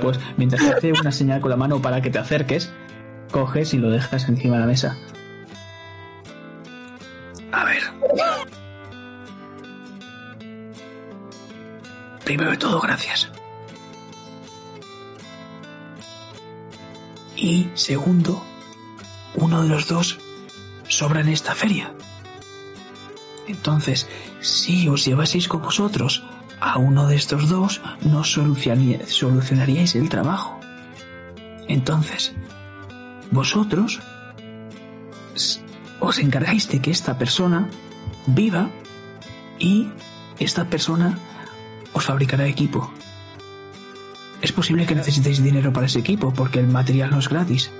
[0.00, 2.72] Pues mientras te hace una señal con la mano para que te acerques,
[3.30, 4.96] coges y lo dejas encima de la mesa.
[12.32, 13.28] Primero de todo, gracias.
[17.36, 18.42] Y segundo,
[19.34, 20.18] uno de los dos
[20.88, 21.92] sobra en esta feria.
[23.48, 24.08] Entonces,
[24.40, 26.24] si os llevaseis con vosotros
[26.58, 30.58] a uno de estos dos, no solucionaría- solucionaríais el trabajo.
[31.68, 32.32] Entonces,
[33.30, 34.00] vosotros
[36.00, 37.68] os encargáis de que esta persona
[38.26, 38.70] viva
[39.58, 39.90] y
[40.38, 41.18] esta persona
[41.92, 42.92] os fabricará equipo.
[44.40, 47.70] Es posible que necesitéis dinero para ese equipo porque el material no es gratis,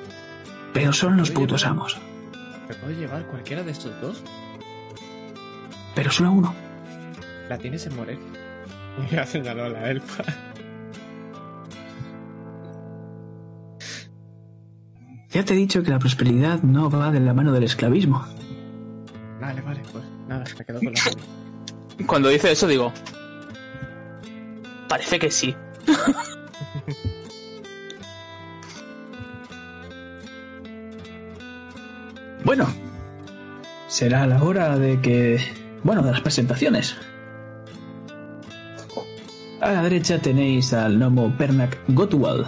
[0.72, 1.98] pero son los putos amos.
[2.68, 4.22] ¿Me puedo llevar cualquiera de estos dos?
[5.94, 6.54] Pero solo uno.
[7.48, 8.18] La tienes en Morel.
[9.10, 10.24] Y ha señalado a la elfa.
[15.30, 18.24] Ya te he dicho que la prosperidad no va de la mano del esclavismo.
[19.40, 22.06] Vale, vale, pues nada, me quedo con la mano.
[22.06, 22.92] Cuando dice eso, digo,
[24.92, 25.56] Parece que sí.
[32.44, 32.66] bueno,
[33.88, 35.40] será la hora de que...
[35.82, 36.94] Bueno, de las presentaciones.
[39.62, 42.46] A la derecha tenéis al gnomo Bernac Gotwald,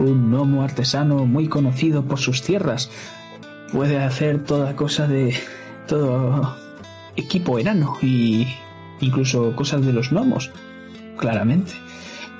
[0.00, 2.90] un gnomo artesano muy conocido por sus tierras.
[3.70, 5.36] Puede hacer toda cosa de
[5.86, 6.56] todo
[7.14, 8.48] equipo enano y
[9.00, 10.50] incluso cosas de los gnomos
[11.22, 11.72] claramente.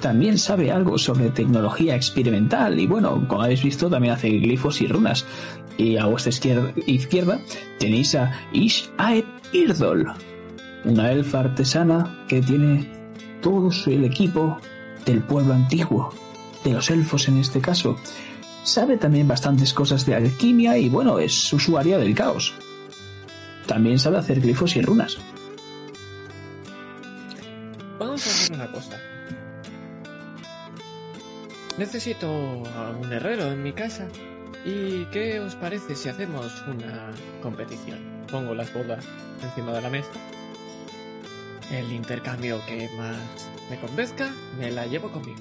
[0.01, 4.89] También sabe algo sobre tecnología experimental y bueno, como habéis visto, también hace glifos y
[4.89, 5.25] runas.
[5.79, 6.31] Y a vuestra
[6.87, 7.39] izquierda,
[7.79, 10.13] tenéis a Ish Aeb Irdol,
[10.85, 12.91] una elfa artesana que tiene
[13.41, 14.59] todo el equipo
[15.07, 16.13] del pueblo antiguo,
[16.65, 17.97] de los elfos en este caso.
[18.65, 22.55] Sabe también bastantes cosas de alquimia y bueno, es usuaria del caos.
[23.67, 25.19] También sabe hacer glifos y runas.
[28.25, 28.99] Vamos a hacer una cosa.
[31.79, 32.27] Necesito
[32.77, 34.07] a un herrero en mi casa.
[34.65, 37.11] ¿Y qué os parece si hacemos una
[37.43, 37.99] competición?
[38.31, 39.05] Pongo las bodas
[39.43, 40.11] encima de la mesa.
[41.73, 43.17] El intercambio que más
[43.71, 45.41] me convenzca, me la llevo conmigo.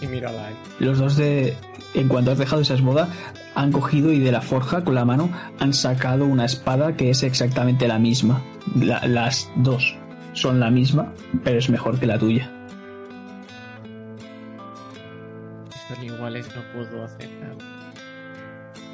[0.00, 0.50] Y miro a la.
[0.78, 1.56] Los dos de,
[1.94, 3.08] en cuanto has dejado esa esboda,
[3.54, 7.22] han cogido y de la forja con la mano han sacado una espada que es
[7.22, 8.42] exactamente la misma.
[8.78, 9.96] La- las dos
[10.36, 12.50] son la misma, pero es mejor que la tuya.
[15.88, 17.56] Son iguales no puedo hacer nada.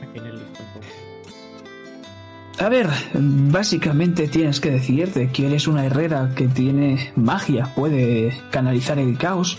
[0.02, 0.40] Aquí en el.
[2.58, 5.30] A ver, básicamente tienes que decidirte.
[5.32, 9.58] ¿Quieres una herrera que tiene magia, puede canalizar el caos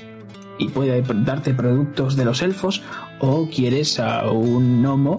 [0.58, 2.82] y puede darte productos de los elfos?
[3.20, 5.18] ¿O quieres a un gnomo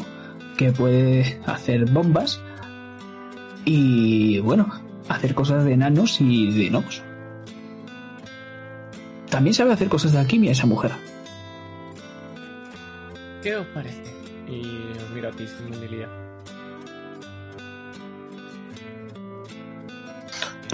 [0.57, 2.41] que puede hacer bombas
[3.65, 4.69] y, bueno,
[5.09, 7.03] hacer cosas de enanos y de gnomos?
[9.31, 10.93] También sabe hacer cosas de alquimia esa mujer.
[13.43, 14.03] ¿Qué os parece?
[14.49, 14.63] Y
[14.97, 15.45] os miro a ti,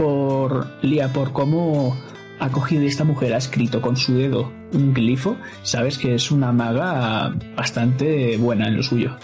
[0.00, 1.94] por Lía, por cómo
[2.39, 6.52] ha cogido esta mujer, ha escrito con su dedo un glifo, sabes que es una
[6.52, 9.17] maga bastante buena en lo suyo.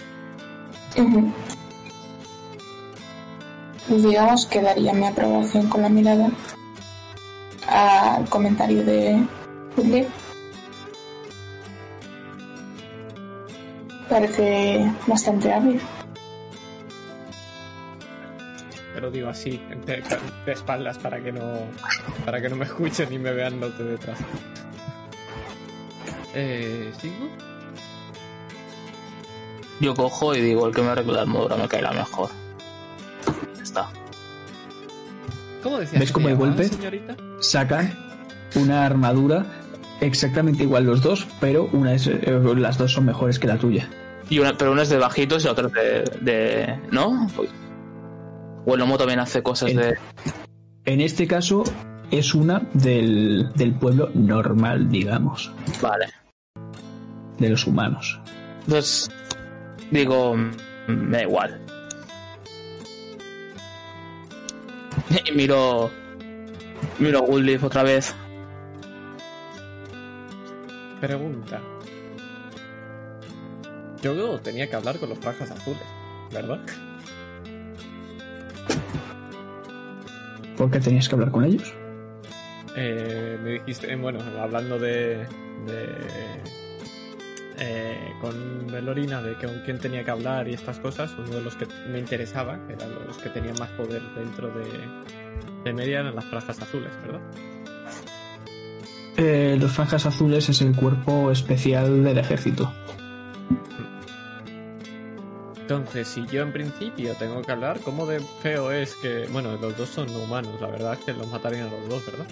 [3.89, 6.29] Digamos que daría mi aprobación con la mirada
[7.67, 9.25] al comentario de
[9.75, 10.07] Woodley.
[14.09, 15.81] Parece bastante hábil.
[18.93, 20.03] Te lo digo así, de,
[20.45, 21.41] de espaldas para que no
[22.25, 24.17] para que no me escuchen y me vean los de detrás.
[26.33, 27.29] Eh, ¿Sigo?
[29.79, 32.29] Yo cojo y digo, el que me arregle la armadura me caerá mejor.
[33.67, 33.89] Está.
[35.63, 35.99] ¿Cómo decías?
[35.99, 36.73] ¿Ves cómo de llamabas, golpe?
[36.75, 37.15] señorita?
[37.41, 37.93] Sacan
[38.55, 39.45] una armadura
[39.99, 43.89] exactamente igual los dos, pero una es, eh, las dos son mejores que la tuya.
[44.29, 47.27] Y una, pero una es de bajitos y otra es de, de- ¿No?
[48.65, 49.97] O el lomo también hace cosas El- de...
[50.85, 51.63] En este caso
[52.11, 56.07] es una del, del pueblo normal, digamos, Vale.
[57.37, 58.19] de los humanos.
[58.65, 59.09] Entonces,
[59.91, 60.51] digo, mm,
[60.91, 61.59] me da igual.
[65.09, 65.91] Y miro...
[66.99, 68.15] Miro a Woodleaf otra vez.
[70.99, 71.61] Pregunta.
[74.01, 75.83] Yo tenía que hablar con los franjas azules,
[76.31, 76.59] ¿verdad?
[80.57, 81.73] ¿Por qué tenías que hablar con ellos?
[82.75, 85.25] Eh, me dijiste, eh, bueno, hablando de.
[85.65, 85.87] de
[87.59, 91.55] eh, con Belorina, de con quién tenía que hablar y estas cosas, uno de los
[91.55, 94.65] que me interesaba, que eran los que tenían más poder dentro de,
[95.63, 97.21] de Media, eran las franjas azules, ¿verdad?
[99.17, 102.71] Eh, los franjas azules es el cuerpo especial del ejército.
[105.59, 109.27] Entonces, si yo en principio tengo que hablar, ¿cómo de feo es que.
[109.31, 112.27] Bueno, los dos son humanos, la verdad es que los matarían a los dos, ¿verdad?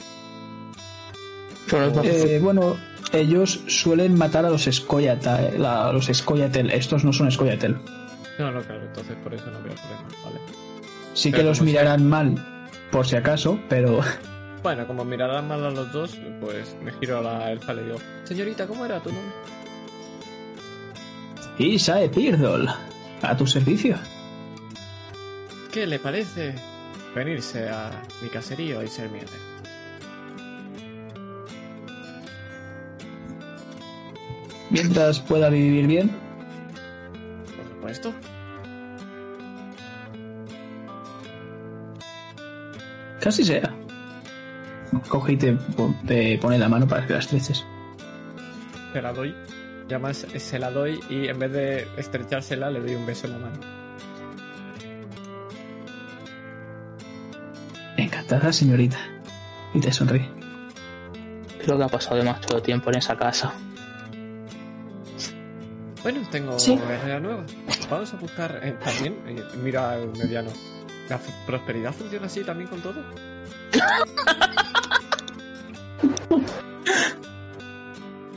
[2.03, 2.77] Eh, bueno,
[3.11, 6.09] ellos suelen matar a los Scoia'tael, la- los.
[6.09, 7.75] Estos no son Scoia'tael.
[8.39, 10.39] No, no, claro, entonces por eso no veo problema, ¿vale?
[11.13, 11.65] Sí que los sea.
[11.65, 13.99] mirarán mal, por si acaso, pero
[14.63, 17.83] Bueno, como mirarán mal a los dos, pues me giro a la elfa y le
[17.83, 19.31] digo, señorita, ¿cómo era tu nombre?
[21.59, 22.67] Isae Pirdol,
[23.21, 23.95] a tu servicio.
[25.71, 26.53] ¿Qué le parece
[27.15, 29.19] venirse a mi caserío y ser mi
[34.75, 36.11] Mientras pueda vivir bien,
[37.55, 38.13] Por supuesto.
[43.21, 43.73] casi sea.
[45.09, 47.65] Coge y te, po- te pone la mano para que la estreches.
[48.93, 49.35] Te la doy.
[49.89, 53.33] Y además se la doy y en vez de estrechársela le doy un beso en
[53.33, 53.59] la mano.
[57.97, 58.97] Encantada, señorita.
[59.73, 60.29] Y te sonríe.
[61.63, 63.53] Creo que ha pasado demasiado tiempo en esa casa.
[66.05, 66.77] Bueno, tengo Sí.
[66.77, 67.43] guerrera nueva.
[67.89, 69.17] Vamos a buscar eh, también.
[69.25, 70.51] eh, mira al mediano.
[71.09, 73.01] ¿La prosperidad funciona así también con todo?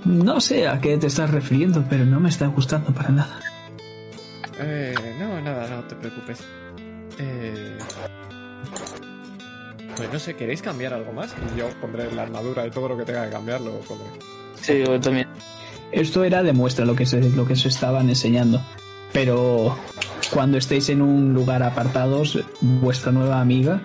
[0.04, 3.40] No sé a qué te estás refiriendo, pero no me está gustando para nada.
[4.60, 6.40] Eh, no, nada, no te preocupes.
[7.18, 7.76] Eh,
[9.96, 11.34] pues no sé, ¿queréis cambiar algo más?
[11.54, 14.06] Y yo pondré la armadura y todo lo que tenga que cambiar, lo pondré.
[14.60, 15.28] Sí, yo también.
[15.92, 18.60] Esto era de muestra lo que se, lo que se estaban enseñando.
[19.12, 19.76] Pero
[20.32, 23.80] cuando estéis en un lugar apartados, vuestra nueva amiga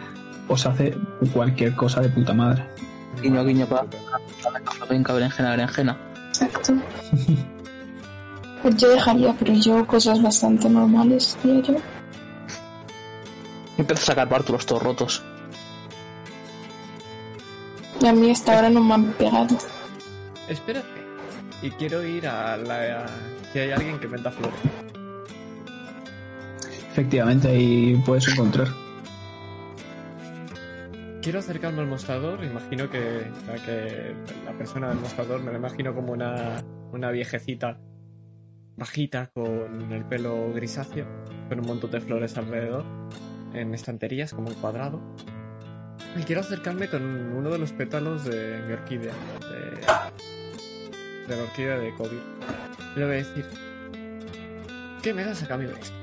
[0.47, 0.97] os hace
[1.31, 2.65] cualquier cosa de puta madre.
[3.21, 3.85] Guiño, guiño, pa.
[4.89, 5.97] Venga, berenjena, berenjena.
[6.29, 6.73] Exacto.
[8.61, 11.75] Pues yo dejaría, pero yo cosas bastante normales, diría yo.
[13.77, 15.23] Empieza a sacar bártulos todos rotos.
[17.99, 19.57] Y a mí hasta ahora no me han pegado.
[20.47, 21.02] Espérate.
[21.63, 23.05] Y quiero ir a la.
[23.51, 24.59] si hay alguien que venda flores.
[26.91, 28.67] Efectivamente, ahí puedes encontrar.
[31.21, 32.43] Quiero acercarme al mostrador.
[32.43, 33.25] Imagino que,
[33.65, 34.13] que
[34.45, 36.61] la persona del mostrador me lo imagino como una,
[36.91, 37.79] una viejecita
[38.75, 41.07] bajita con el pelo grisáceo,
[41.47, 42.83] con un montón de flores alrededor,
[43.53, 45.01] en estanterías como un cuadrado.
[46.19, 50.32] Y quiero acercarme con uno de los pétalos de mi orquídea, de,
[51.27, 52.19] de la orquídea de Kobe.
[52.95, 53.45] Y le voy a decir,
[55.01, 55.95] ¿qué me das a cambio de esto?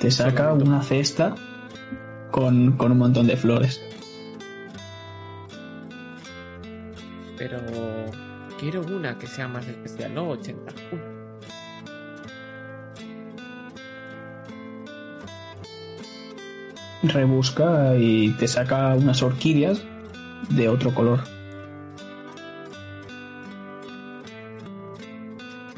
[0.00, 1.34] Te saca una cesta
[2.30, 3.82] con, con un montón de flores.
[7.36, 7.58] Pero
[8.58, 10.72] quiero una que sea más especial, no 80.
[10.92, 11.18] Una.
[17.02, 19.82] Rebusca y te saca unas orquídeas
[20.50, 21.37] de otro color.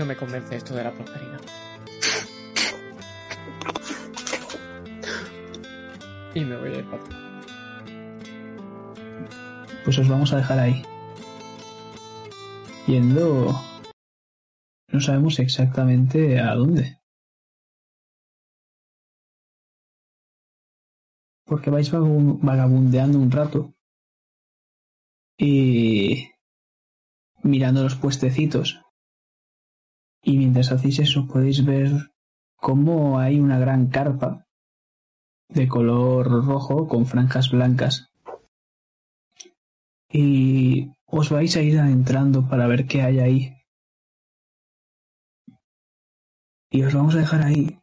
[0.01, 1.43] No me convence esto de la prosperidad.
[6.35, 6.87] Y me voy a ir.
[9.85, 10.83] Pues os vamos a dejar ahí.
[12.87, 13.53] Yendo...
[14.89, 16.99] No sabemos exactamente a dónde.
[21.45, 23.75] Porque vais vagabundeando un rato
[25.37, 26.31] y
[27.43, 28.81] mirando los puestecitos.
[30.23, 32.13] Y mientras hacéis eso podéis ver
[32.57, 34.47] cómo hay una gran carpa
[35.49, 38.11] de color rojo con franjas blancas
[40.13, 43.57] y os vais a ir adentrando para ver qué hay ahí.
[46.71, 47.81] Y os vamos a dejar ahí,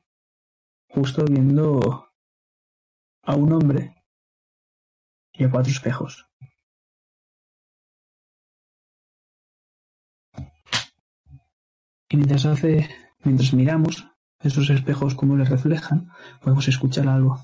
[0.90, 2.10] justo viendo
[3.24, 3.96] a un hombre
[5.34, 6.27] y a cuatro espejos.
[12.10, 12.90] Y mientras hace,
[13.24, 14.08] mientras miramos
[14.40, 16.10] esos espejos como les reflejan,
[16.42, 17.42] podemos escuchar algo.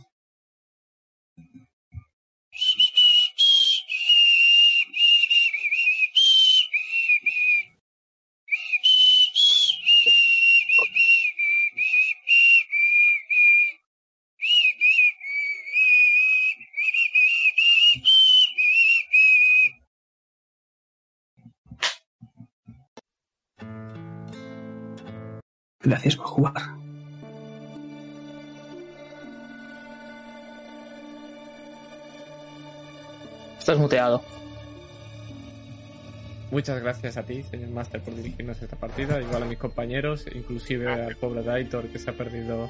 [36.51, 40.87] Muchas gracias a ti, señor Master, por dirigirnos esta partida, igual a mis compañeros, inclusive
[40.91, 42.69] al pobre Daitor que se ha perdido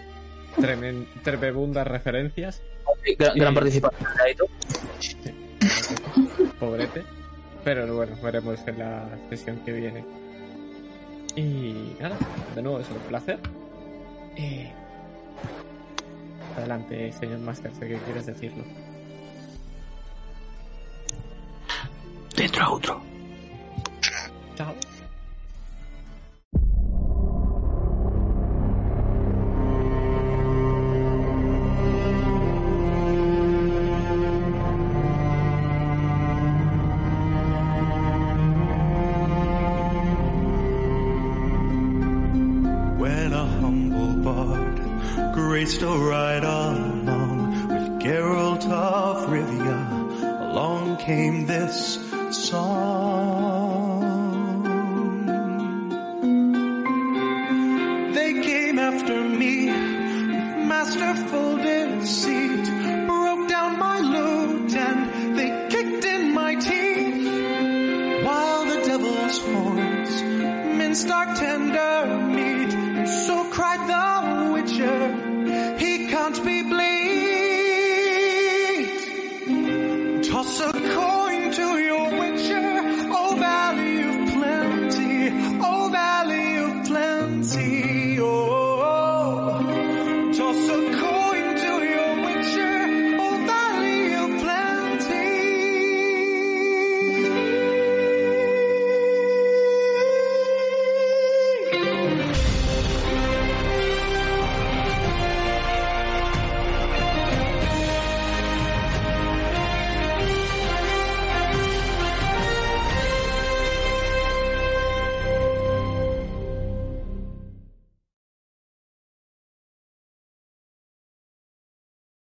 [0.57, 2.61] tremen- tremebundas referencias.
[3.19, 3.55] Gran, gran Sí.
[3.55, 4.09] participación.
[4.25, 4.45] Aito.
[6.59, 7.03] Pobrete.
[7.65, 10.05] Pero bueno, veremos en la sesión que viene.
[11.35, 12.17] Y nada,
[12.55, 13.39] de nuevo es un placer.
[14.37, 14.71] Eh,
[16.57, 18.63] Adelante, señor Master, sé que quieres decirlo.
[22.63, 23.01] Dentro a otro.
[24.55, 24.92] Chao.